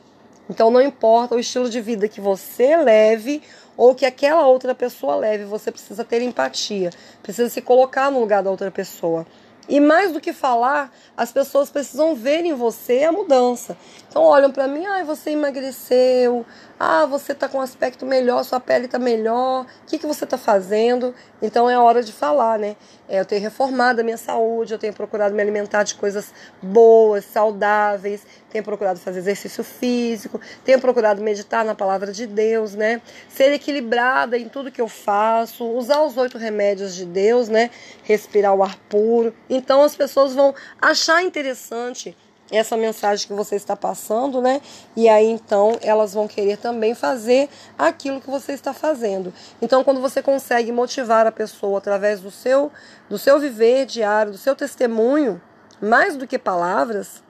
Então 0.50 0.72
não 0.72 0.82
importa 0.82 1.36
o 1.36 1.40
estilo 1.40 1.70
de 1.70 1.80
vida 1.80 2.08
que 2.08 2.20
você 2.20 2.76
leve 2.76 3.42
ou 3.78 3.94
que 3.94 4.06
aquela 4.06 4.46
outra 4.46 4.76
pessoa 4.76 5.16
leve, 5.16 5.46
você 5.46 5.72
precisa 5.72 6.04
ter 6.04 6.22
empatia, 6.22 6.90
precisa 7.22 7.48
se 7.48 7.62
colocar 7.62 8.12
no 8.12 8.20
lugar 8.20 8.44
da 8.44 8.50
outra 8.50 8.70
pessoa. 8.70 9.26
E 9.70 9.80
mais 9.80 10.12
do 10.12 10.20
que 10.20 10.34
falar, 10.34 10.92
as 11.16 11.32
pessoas 11.32 11.70
precisam 11.70 12.16
ver 12.16 12.44
em 12.44 12.54
você 12.54 13.04
a 13.04 13.12
mudança. 13.12 13.78
Então 14.10 14.24
olham 14.24 14.52
para 14.52 14.68
mim, 14.68 14.88
ah, 14.88 15.04
você 15.04 15.30
emagreceu, 15.30 16.44
ah, 16.80 17.06
você 17.06 17.34
está 17.34 17.48
com 17.48 17.60
um 17.60 17.62
aspecto 17.62 18.08
melhor, 18.08 18.44
sua 18.44 18.60
pele 18.60 18.86
está 18.86 18.98
melhor, 18.98 19.66
o 19.66 19.86
que, 19.86 20.00
que 20.00 20.08
você 20.08 20.24
está 20.24 20.36
fazendo? 20.36 21.14
Então 21.40 21.70
é 21.70 21.78
hora 21.78 22.02
de 22.02 22.12
falar, 22.12 22.58
né? 22.58 22.76
É, 23.08 23.20
eu 23.20 23.26
tenho 23.26 23.40
reformado 23.40 24.02
a 24.02 24.04
minha 24.04 24.18
saúde, 24.18 24.74
eu 24.74 24.80
tenho 24.80 24.94
procurado 24.94 25.36
me 25.36 25.42
alimentar 25.44 25.84
de 25.84 25.94
coisas 25.94 26.34
boas, 26.60 27.24
saudáveis, 27.24 28.26
tenho 28.50 28.64
procurado 28.64 29.00
fazer 29.00 29.20
exercício 29.20 29.64
físico, 29.64 30.42
tenho 30.66 30.82
procurado 30.82 31.22
meditar 31.22 31.64
na 31.64 31.76
palavra 31.76 32.12
de 32.12 32.26
Deus, 32.26 32.74
né? 32.74 33.04
Ser 33.30 33.54
equilibrada 33.54 34.40
em 34.40 34.50
tudo 34.50 34.72
que 34.72 34.82
eu 34.82 34.88
faço, 34.88 35.64
usar 35.64 36.02
os 36.02 36.18
oito 36.18 36.40
remédios 36.40 36.96
de 36.96 37.06
Deus, 37.06 37.48
né? 37.48 37.70
Respirar 38.02 38.56
o 38.56 38.64
ar 38.64 38.76
puro. 38.90 39.36
Então 39.48 39.84
as 39.84 39.96
pessoas 39.96 40.34
vão 40.34 40.56
achar 40.82 41.22
interessante 41.22 42.18
essa 42.52 42.76
mensagem 42.76 43.28
que 43.28 43.34
você 43.34 43.56
está 43.56 43.76
passando, 43.76 44.42
né? 44.42 44.62
E 44.96 45.08
aí 45.08 45.30
então 45.30 45.78
elas 45.82 46.14
vão 46.14 46.28
querer 46.28 46.58
também 46.58 46.94
fazer 46.94 47.50
aquilo 47.78 48.22
que 48.22 48.30
você 48.30 48.54
está 48.54 48.74
fazendo. 48.74 49.34
Então, 49.62 49.84
quando 49.84 50.02
você 50.02 50.22
consegue 50.22 50.72
motivar 50.72 51.28
a 51.28 51.32
pessoa 51.32 51.78
através 51.78 52.20
do 52.22 52.32
seu 52.32 52.72
do 53.10 53.18
seu 53.18 53.40
viver 53.40 53.86
diário, 53.86 54.32
do 54.32 54.38
seu 54.38 54.56
testemunho, 54.56 55.42
mais 55.82 56.16
do 56.16 56.28
que 56.28 56.38
palavras, 56.38 57.24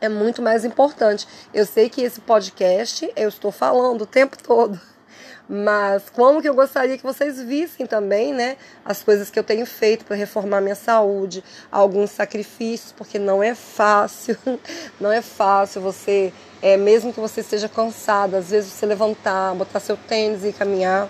é 0.00 0.08
muito 0.08 0.42
mais 0.42 0.64
importante. 0.64 1.26
Eu 1.52 1.66
sei 1.66 1.88
que 1.88 2.02
esse 2.02 2.20
podcast 2.20 3.10
eu 3.16 3.28
estou 3.28 3.50
falando 3.50 4.02
o 4.02 4.06
tempo 4.06 4.36
todo 4.42 4.80
mas 5.48 6.10
como 6.10 6.42
que 6.42 6.48
eu 6.48 6.54
gostaria 6.54 6.98
que 6.98 7.02
vocês 7.02 7.40
vissem 7.40 7.86
também, 7.86 8.34
né, 8.34 8.56
as 8.84 9.02
coisas 9.02 9.30
que 9.30 9.38
eu 9.38 9.44
tenho 9.44 9.64
feito 9.64 10.04
para 10.04 10.14
reformar 10.14 10.60
minha 10.60 10.74
saúde, 10.74 11.42
alguns 11.72 12.10
sacrifícios, 12.10 12.92
porque 12.92 13.18
não 13.18 13.42
é 13.42 13.54
fácil, 13.54 14.36
não 15.00 15.10
é 15.10 15.22
fácil 15.22 15.80
você, 15.80 16.32
é, 16.60 16.76
mesmo 16.76 17.12
que 17.12 17.20
você 17.20 17.40
esteja 17.40 17.68
cansado, 17.68 18.36
às 18.36 18.50
vezes 18.50 18.72
você 18.72 18.84
levantar, 18.84 19.54
botar 19.54 19.80
seu 19.80 19.96
tênis 19.96 20.44
e 20.44 20.52
caminhar. 20.52 21.08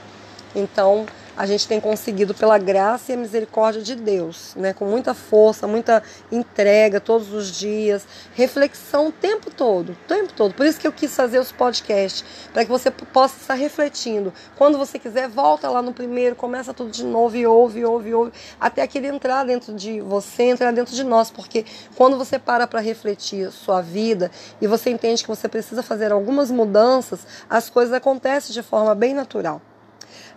Então, 0.55 1.05
a 1.39 1.47
gente 1.47 1.69
tem 1.69 1.81
conseguido 1.81 2.35
pela 2.35 2.59
graça 2.59 3.13
e 3.13 3.15
a 3.15 3.17
misericórdia 3.17 3.81
de 3.81 3.95
Deus, 3.95 4.57
né? 4.57 4.73
Com 4.73 4.87
muita 4.87 5.15
força, 5.15 5.69
muita 5.69 6.03
entrega 6.33 6.99
todos 6.99 7.33
os 7.33 7.57
dias, 7.57 8.05
reflexão 8.35 9.07
o 9.07 9.13
tempo 9.13 9.49
todo, 9.49 9.91
o 9.93 10.09
tempo 10.09 10.33
todo. 10.33 10.53
Por 10.53 10.67
isso 10.67 10.81
que 10.81 10.87
eu 10.89 10.91
quis 10.91 11.15
fazer 11.15 11.39
os 11.39 11.53
podcasts, 11.53 12.25
para 12.53 12.65
que 12.65 12.71
você 12.71 12.91
possa 12.91 13.37
estar 13.41 13.55
refletindo. 13.55 14.33
Quando 14.57 14.77
você 14.77 14.99
quiser, 14.99 15.29
volta 15.29 15.71
lá 15.71 15.81
no 15.81 15.93
primeiro, 15.93 16.35
começa 16.35 16.75
tudo 16.75 16.91
de 16.91 17.05
novo 17.05 17.37
e 17.37 17.47
ouve, 17.47 17.85
ouve, 17.85 18.13
ouve, 18.13 18.33
até 18.61 18.83
aquele 18.83 19.07
entrar 19.07 19.45
dentro 19.45 19.73
de 19.73 20.01
você, 20.01 20.43
entrar 20.43 20.73
dentro 20.73 20.93
de 20.93 21.05
nós, 21.05 21.31
porque 21.31 21.65
quando 21.95 22.19
você 22.19 22.37
para 22.37 22.67
para 22.67 22.81
refletir 22.81 23.53
sua 23.53 23.81
vida 23.81 24.29
e 24.61 24.67
você 24.67 24.91
entende 24.91 25.23
que 25.23 25.29
você 25.29 25.49
precisa 25.49 25.85
fazer 25.85 26.11
algumas 26.11 26.51
mudanças, 26.51 27.25
as 27.49 27.71
coisas 27.71 27.95
acontecem 27.95 28.53
de 28.53 28.63
forma 28.63 28.93
bem 28.93 29.15
natural. 29.15 29.63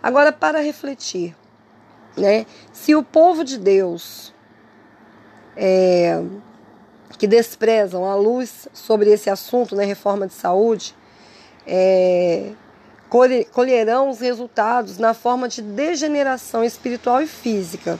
Agora, 0.02 0.32
para 0.32 0.60
refletir, 0.60 1.36
né? 2.16 2.46
Se 2.72 2.94
o 2.94 3.02
povo 3.02 3.44
de 3.44 3.58
Deus 3.58 4.32
é, 5.56 6.22
que 7.18 7.26
desprezam 7.26 8.04
a 8.04 8.14
luz 8.14 8.68
sobre 8.72 9.10
esse 9.10 9.30
assunto, 9.30 9.76
né, 9.76 9.84
reforma 9.84 10.26
de 10.26 10.34
saúde, 10.34 10.94
é, 11.66 12.52
colherão 13.52 14.08
os 14.08 14.20
resultados 14.20 14.98
na 14.98 15.12
forma 15.12 15.48
de 15.48 15.60
degeneração 15.60 16.64
espiritual 16.64 17.20
e 17.20 17.26
física. 17.26 17.98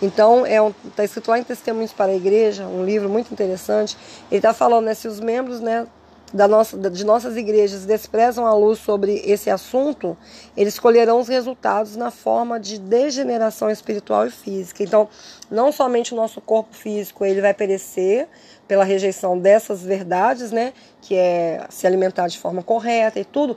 Então, 0.00 0.46
está 0.46 0.54
é 0.54 0.62
um, 0.62 0.72
tá 0.94 1.02
escrito 1.02 1.28
lá 1.30 1.38
em 1.38 1.42
Testemunhos 1.42 1.92
para 1.92 2.12
a 2.12 2.14
Igreja, 2.14 2.66
um 2.66 2.84
livro 2.84 3.08
muito 3.08 3.32
interessante. 3.32 3.96
Ele 4.30 4.38
está 4.38 4.54
falando 4.54 4.84
né, 4.84 4.94
se 4.94 5.08
os 5.08 5.18
membros 5.18 5.60
né, 5.60 5.86
da 6.32 6.46
nossa, 6.46 6.76
de 6.90 7.04
nossas 7.04 7.36
igrejas 7.36 7.86
desprezam 7.86 8.46
a 8.46 8.52
luz 8.52 8.78
sobre 8.78 9.22
esse 9.24 9.48
assunto, 9.48 10.16
eles 10.56 10.78
colherão 10.78 11.20
os 11.20 11.28
resultados 11.28 11.96
na 11.96 12.10
forma 12.10 12.60
de 12.60 12.78
degeneração 12.78 13.70
espiritual 13.70 14.26
e 14.26 14.30
física. 14.30 14.82
Então, 14.82 15.08
não 15.50 15.72
somente 15.72 16.12
o 16.12 16.16
nosso 16.16 16.40
corpo 16.40 16.74
físico 16.74 17.24
ele 17.24 17.40
vai 17.40 17.54
perecer 17.54 18.28
pela 18.66 18.84
rejeição 18.84 19.38
dessas 19.38 19.82
verdades, 19.82 20.52
né, 20.52 20.74
que 21.00 21.14
é 21.14 21.64
se 21.70 21.86
alimentar 21.86 22.28
de 22.28 22.38
forma 22.38 22.62
correta 22.62 23.18
e 23.18 23.24
tudo 23.24 23.56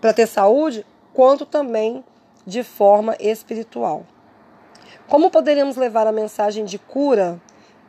para 0.00 0.12
ter 0.12 0.26
saúde, 0.26 0.86
quanto 1.12 1.44
também 1.44 2.02
de 2.46 2.62
forma 2.62 3.16
espiritual. 3.20 4.06
Como 5.08 5.30
poderíamos 5.30 5.76
levar 5.76 6.06
a 6.06 6.12
mensagem 6.12 6.64
de 6.64 6.78
cura 6.78 7.40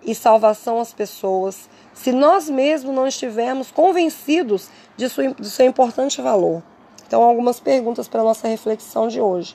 e 0.04 0.16
salvação 0.16 0.80
às 0.80 0.94
pessoas 0.94 1.70
se 2.02 2.14
nós 2.14 2.50
mesmos 2.50 2.96
não 2.96 3.06
estivermos 3.06 3.72
convencidos 3.72 4.70
de, 4.96 5.10
sua, 5.10 5.34
de 5.34 5.50
seu 5.50 5.66
importante 5.66 6.22
valor. 6.22 6.64
Então, 7.06 7.22
algumas 7.22 7.60
perguntas 7.60 8.08
para 8.08 8.22
a 8.22 8.24
nossa 8.24 8.48
reflexão 8.48 9.10
de 9.10 9.20
hoje. 9.20 9.54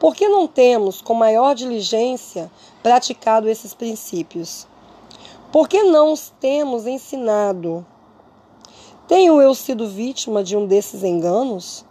Por 0.00 0.12
que 0.12 0.26
não 0.28 0.48
temos, 0.48 1.00
com 1.00 1.14
maior 1.14 1.54
diligência, 1.54 2.50
praticado 2.82 3.48
esses 3.48 3.74
princípios? 3.74 4.66
Por 5.52 5.68
que 5.68 5.84
não 5.84 6.12
os 6.12 6.32
temos 6.40 6.84
ensinado? 6.84 7.86
Tenho 9.06 9.40
eu 9.40 9.54
sido 9.54 9.88
vítima 9.88 10.42
de 10.42 10.56
um 10.56 10.66
desses 10.66 11.04
enganos? 11.04 11.84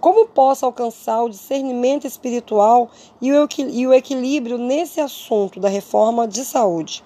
Como 0.00 0.26
posso 0.26 0.66
alcançar 0.66 1.22
o 1.22 1.30
discernimento 1.30 2.06
espiritual 2.06 2.90
e 3.22 3.32
o 3.32 3.94
equilíbrio 3.94 4.58
nesse 4.58 5.00
assunto 5.00 5.58
da 5.58 5.70
reforma 5.70 6.28
de 6.28 6.44
saúde? 6.44 7.02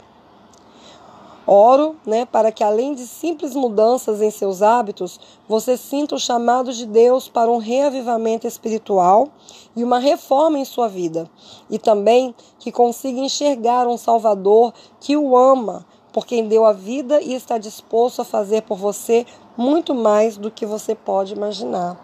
Oro, 1.51 1.97
né, 2.05 2.27
para 2.27 2.53
que 2.53 2.63
além 2.63 2.93
de 2.93 3.07
simples 3.07 3.55
mudanças 3.55 4.21
em 4.21 4.31
seus 4.31 4.61
hábitos, 4.61 5.19
você 5.49 5.79
sinta 5.79 6.15
o 6.15 6.21
chamado 6.21 6.75
de 6.75 6.85
Deus 6.85 7.27
para 7.27 7.51
um 7.51 7.57
reavivamento 7.57 8.47
espiritual 8.47 9.29
e 9.75 9.83
uma 9.83 9.99
reforma 9.99 10.59
em 10.59 10.65
sua 10.67 10.89
vida, 10.89 11.27
e 11.71 11.79
também 11.79 12.35
que 12.59 12.71
consiga 12.71 13.19
enxergar 13.19 13.89
um 13.89 13.97
Salvador 13.97 14.75
que 15.01 15.17
o 15.17 15.35
ama, 15.35 15.87
por 16.13 16.27
quem 16.27 16.47
deu 16.47 16.67
a 16.67 16.75
vida 16.75 17.19
e 17.23 17.33
está 17.33 17.57
disposto 17.57 18.21
a 18.21 18.27
fazer 18.27 18.61
por 18.61 18.77
você 18.77 19.25
muito 19.57 19.95
mais 19.95 20.37
do 20.37 20.51
que 20.51 20.67
você 20.67 20.95
pode 20.95 21.33
imaginar. 21.33 21.97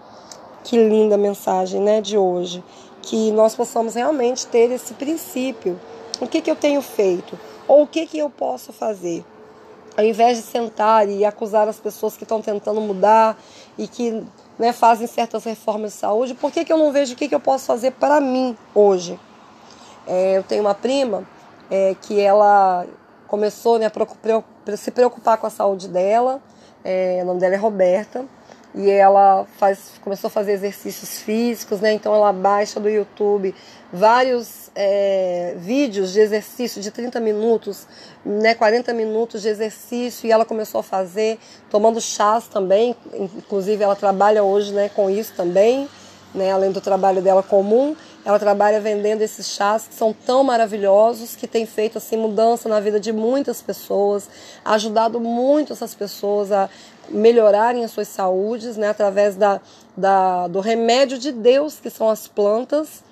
Que 0.64 0.78
linda 0.78 1.18
mensagem, 1.18 1.82
né, 1.82 2.00
de 2.00 2.16
hoje, 2.16 2.64
que 3.02 3.30
nós 3.32 3.54
possamos 3.54 3.94
realmente 3.94 4.46
ter 4.46 4.70
esse 4.70 4.94
princípio. 4.94 5.78
O 6.18 6.26
que, 6.26 6.40
que 6.40 6.50
eu 6.50 6.56
tenho 6.56 6.80
feito? 6.80 7.38
Ou 7.68 7.82
o 7.82 7.86
que, 7.86 8.06
que 8.06 8.16
eu 8.16 8.30
posso 8.30 8.72
fazer? 8.72 9.22
Ao 9.96 10.04
invés 10.04 10.38
de 10.38 10.44
sentar 10.44 11.08
e 11.08 11.24
acusar 11.24 11.68
as 11.68 11.78
pessoas 11.78 12.16
que 12.16 12.24
estão 12.24 12.42
tentando 12.42 12.80
mudar 12.80 13.36
e 13.78 13.86
que 13.86 14.24
né, 14.58 14.72
fazem 14.72 15.06
certas 15.06 15.44
reformas 15.44 15.92
de 15.92 15.98
saúde, 15.98 16.34
por 16.34 16.50
que, 16.50 16.64
que 16.64 16.72
eu 16.72 16.78
não 16.78 16.92
vejo 16.92 17.14
o 17.14 17.16
que, 17.16 17.28
que 17.28 17.34
eu 17.34 17.40
posso 17.40 17.66
fazer 17.66 17.92
para 17.92 18.20
mim 18.20 18.56
hoje? 18.74 19.18
É, 20.06 20.36
eu 20.36 20.42
tenho 20.42 20.62
uma 20.62 20.74
prima 20.74 21.24
é, 21.70 21.96
que 22.00 22.20
ela 22.20 22.86
começou 23.26 23.78
né, 23.78 23.86
a 23.86 24.76
se 24.76 24.90
preocupar 24.90 25.38
com 25.38 25.46
a 25.46 25.50
saúde 25.50 25.88
dela, 25.88 26.40
é, 26.84 27.20
o 27.22 27.26
nome 27.26 27.40
dela 27.40 27.54
é 27.54 27.58
Roberta, 27.58 28.24
e 28.74 28.90
ela 28.90 29.46
faz, 29.56 29.92
começou 30.00 30.28
a 30.28 30.30
fazer 30.30 30.52
exercícios 30.52 31.20
físicos, 31.20 31.80
né? 31.80 31.92
Então 31.92 32.14
ela 32.14 32.32
baixa 32.32 32.80
do 32.80 32.88
YouTube 32.88 33.54
vários 33.92 34.70
é, 34.74 35.54
vídeos 35.56 36.12
de 36.12 36.18
exercício 36.18 36.82
de 36.82 36.90
30 36.90 37.20
minutos, 37.20 37.86
né? 38.24 38.54
40 38.54 38.92
minutos 38.92 39.42
de 39.42 39.48
exercício 39.48 40.26
e 40.26 40.32
ela 40.32 40.44
começou 40.44 40.80
a 40.80 40.82
fazer, 40.82 41.38
tomando 41.70 42.00
chás 42.00 42.48
também, 42.48 42.96
inclusive 43.14 43.82
ela 43.82 43.94
trabalha 43.94 44.42
hoje 44.42 44.72
né, 44.72 44.88
com 44.88 45.08
isso 45.08 45.32
também, 45.36 45.88
né? 46.34 46.50
Além 46.50 46.72
do 46.72 46.80
trabalho 46.80 47.22
dela 47.22 47.44
comum, 47.44 47.94
ela 48.24 48.38
trabalha 48.38 48.80
vendendo 48.80 49.22
esses 49.22 49.48
chás 49.48 49.86
que 49.86 49.94
são 49.94 50.12
tão 50.12 50.42
maravilhosos, 50.42 51.36
que 51.36 51.46
tem 51.46 51.66
feito 51.66 51.98
assim 51.98 52.16
mudança 52.16 52.68
na 52.68 52.80
vida 52.80 52.98
de 52.98 53.12
muitas 53.12 53.60
pessoas, 53.60 54.28
ajudado 54.64 55.20
muito 55.20 55.72
essas 55.72 55.94
pessoas 55.94 56.50
a 56.50 56.70
melhorarem 57.08 57.84
as 57.84 57.90
suas 57.90 58.08
saúdes, 58.08 58.76
né, 58.76 58.88
através 58.88 59.36
da, 59.36 59.60
da, 59.96 60.48
do 60.48 60.60
remédio 60.60 61.18
de 61.18 61.30
Deus, 61.30 61.78
que 61.80 61.90
são 61.90 62.08
as 62.08 62.26
plantas. 62.26 63.04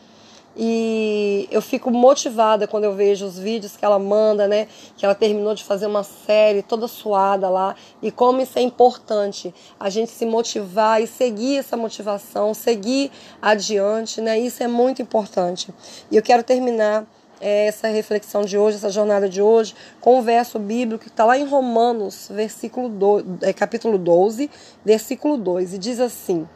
E 0.56 1.48
eu 1.50 1.62
fico 1.62 1.90
motivada 1.90 2.66
quando 2.66 2.84
eu 2.84 2.94
vejo 2.94 3.24
os 3.24 3.38
vídeos 3.38 3.76
que 3.76 3.84
ela 3.84 3.98
manda, 3.98 4.46
né? 4.46 4.68
Que 4.96 5.04
ela 5.04 5.14
terminou 5.14 5.54
de 5.54 5.64
fazer 5.64 5.86
uma 5.86 6.02
série 6.02 6.62
toda 6.62 6.86
suada 6.86 7.48
lá. 7.48 7.74
E 8.02 8.10
como 8.10 8.40
isso 8.40 8.58
é 8.58 8.62
importante, 8.62 9.54
a 9.80 9.88
gente 9.88 10.10
se 10.10 10.26
motivar 10.26 11.02
e 11.02 11.06
seguir 11.06 11.58
essa 11.58 11.76
motivação, 11.76 12.52
seguir 12.52 13.10
adiante, 13.40 14.20
né? 14.20 14.38
Isso 14.38 14.62
é 14.62 14.68
muito 14.68 15.00
importante. 15.00 15.72
E 16.10 16.16
eu 16.16 16.22
quero 16.22 16.42
terminar 16.42 17.06
é, 17.40 17.66
essa 17.66 17.88
reflexão 17.88 18.42
de 18.42 18.56
hoje, 18.56 18.76
essa 18.76 18.88
jornada 18.90 19.28
de 19.28 19.42
hoje, 19.42 19.74
com 20.00 20.18
o 20.18 20.22
verso 20.22 20.58
bíblico 20.58 21.04
que 21.04 21.10
está 21.10 21.24
lá 21.24 21.36
em 21.36 21.44
Romanos, 21.44 22.28
versículo 22.30 22.88
do, 22.88 23.24
é, 23.40 23.52
capítulo 23.52 23.98
12, 23.98 24.48
versículo 24.84 25.36
2, 25.36 25.74
e 25.74 25.78
diz 25.78 25.98
assim: 25.98 26.46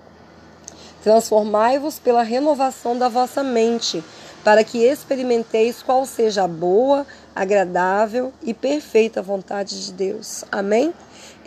Transformai-vos 1.07 2.01
pela 2.01 2.25
renovação 2.25 2.99
da 2.99 3.09
vossa 3.09 3.41
mente, 3.41 4.03
para 4.43 4.65
que 4.65 4.79
experimenteis 4.79 5.81
qual 5.81 6.05
seja 6.05 6.43
a 6.43 6.49
boa, 6.49 7.07
agradável 7.33 8.33
e 8.43 8.53
perfeita 8.53 9.23
vontade 9.23 9.87
de 9.87 9.93
Deus. 9.93 10.45
Amém? 10.51 10.93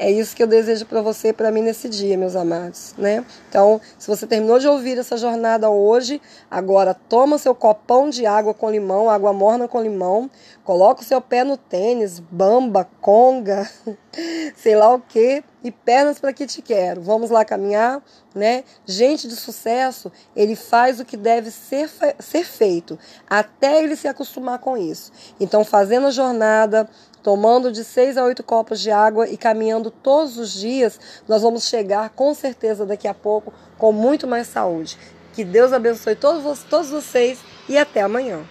É 0.01 0.09
isso 0.09 0.33
que 0.33 0.41
eu 0.41 0.47
desejo 0.47 0.85
para 0.85 1.01
você 1.01 1.27
e 1.27 1.33
para 1.33 1.51
mim 1.51 1.61
nesse 1.61 1.89
dia, 1.89 2.17
meus 2.17 2.33
amados, 2.33 2.95
né? 2.97 3.25
Então, 3.49 3.81
se 3.97 4.07
você 4.07 4.25
terminou 4.25 4.57
de 4.57 4.65
ouvir 4.65 4.97
essa 4.97 5.17
jornada 5.17 5.69
hoje, 5.69 6.21
agora 6.49 6.93
toma 6.93 7.37
seu 7.37 7.53
copão 7.53 8.09
de 8.09 8.25
água 8.25 8.53
com 8.53 8.71
limão, 8.71 9.09
água 9.09 9.33
morna 9.33 9.67
com 9.67 9.81
limão, 9.81 10.31
coloca 10.63 11.01
o 11.01 11.03
seu 11.03 11.19
pé 11.19 11.43
no 11.43 11.57
tênis, 11.57 12.21
bamba, 12.31 12.87
conga, 13.01 13.69
sei 14.55 14.73
lá 14.77 14.93
o 14.93 15.01
que, 15.01 15.43
e 15.61 15.69
pernas 15.69 16.17
para 16.17 16.31
que 16.31 16.47
te 16.47 16.61
quero. 16.61 17.01
Vamos 17.01 17.29
lá 17.29 17.43
caminhar, 17.43 18.01
né? 18.33 18.63
Gente 18.85 19.27
de 19.27 19.35
sucesso, 19.35 20.09
ele 20.33 20.55
faz 20.55 21.01
o 21.01 21.05
que 21.05 21.17
deve 21.17 21.51
ser, 21.51 21.89
ser 22.19 22.45
feito, 22.45 22.97
até 23.29 23.83
ele 23.83 23.97
se 23.97 24.07
acostumar 24.07 24.59
com 24.59 24.77
isso. 24.77 25.11
Então, 25.41 25.65
fazendo 25.65 26.07
a 26.07 26.11
jornada, 26.11 26.89
tomando 27.23 27.71
de 27.71 27.83
seis 27.83 28.17
a 28.17 28.23
oito 28.23 28.43
copos 28.43 28.79
de 28.79 28.91
água 28.91 29.27
e 29.27 29.37
caminhando 29.37 29.91
todos 29.91 30.37
os 30.37 30.53
dias, 30.53 30.99
nós 31.27 31.41
vamos 31.41 31.67
chegar 31.67 32.09
com 32.09 32.33
certeza 32.33 32.85
daqui 32.85 33.07
a 33.07 33.13
pouco 33.13 33.53
com 33.77 33.91
muito 33.91 34.27
mais 34.27 34.47
saúde. 34.47 34.97
Que 35.33 35.43
Deus 35.43 35.71
abençoe 35.71 36.15
todos, 36.15 36.63
todos 36.63 36.89
vocês 36.89 37.39
e 37.67 37.77
até 37.77 38.01
amanhã. 38.01 38.43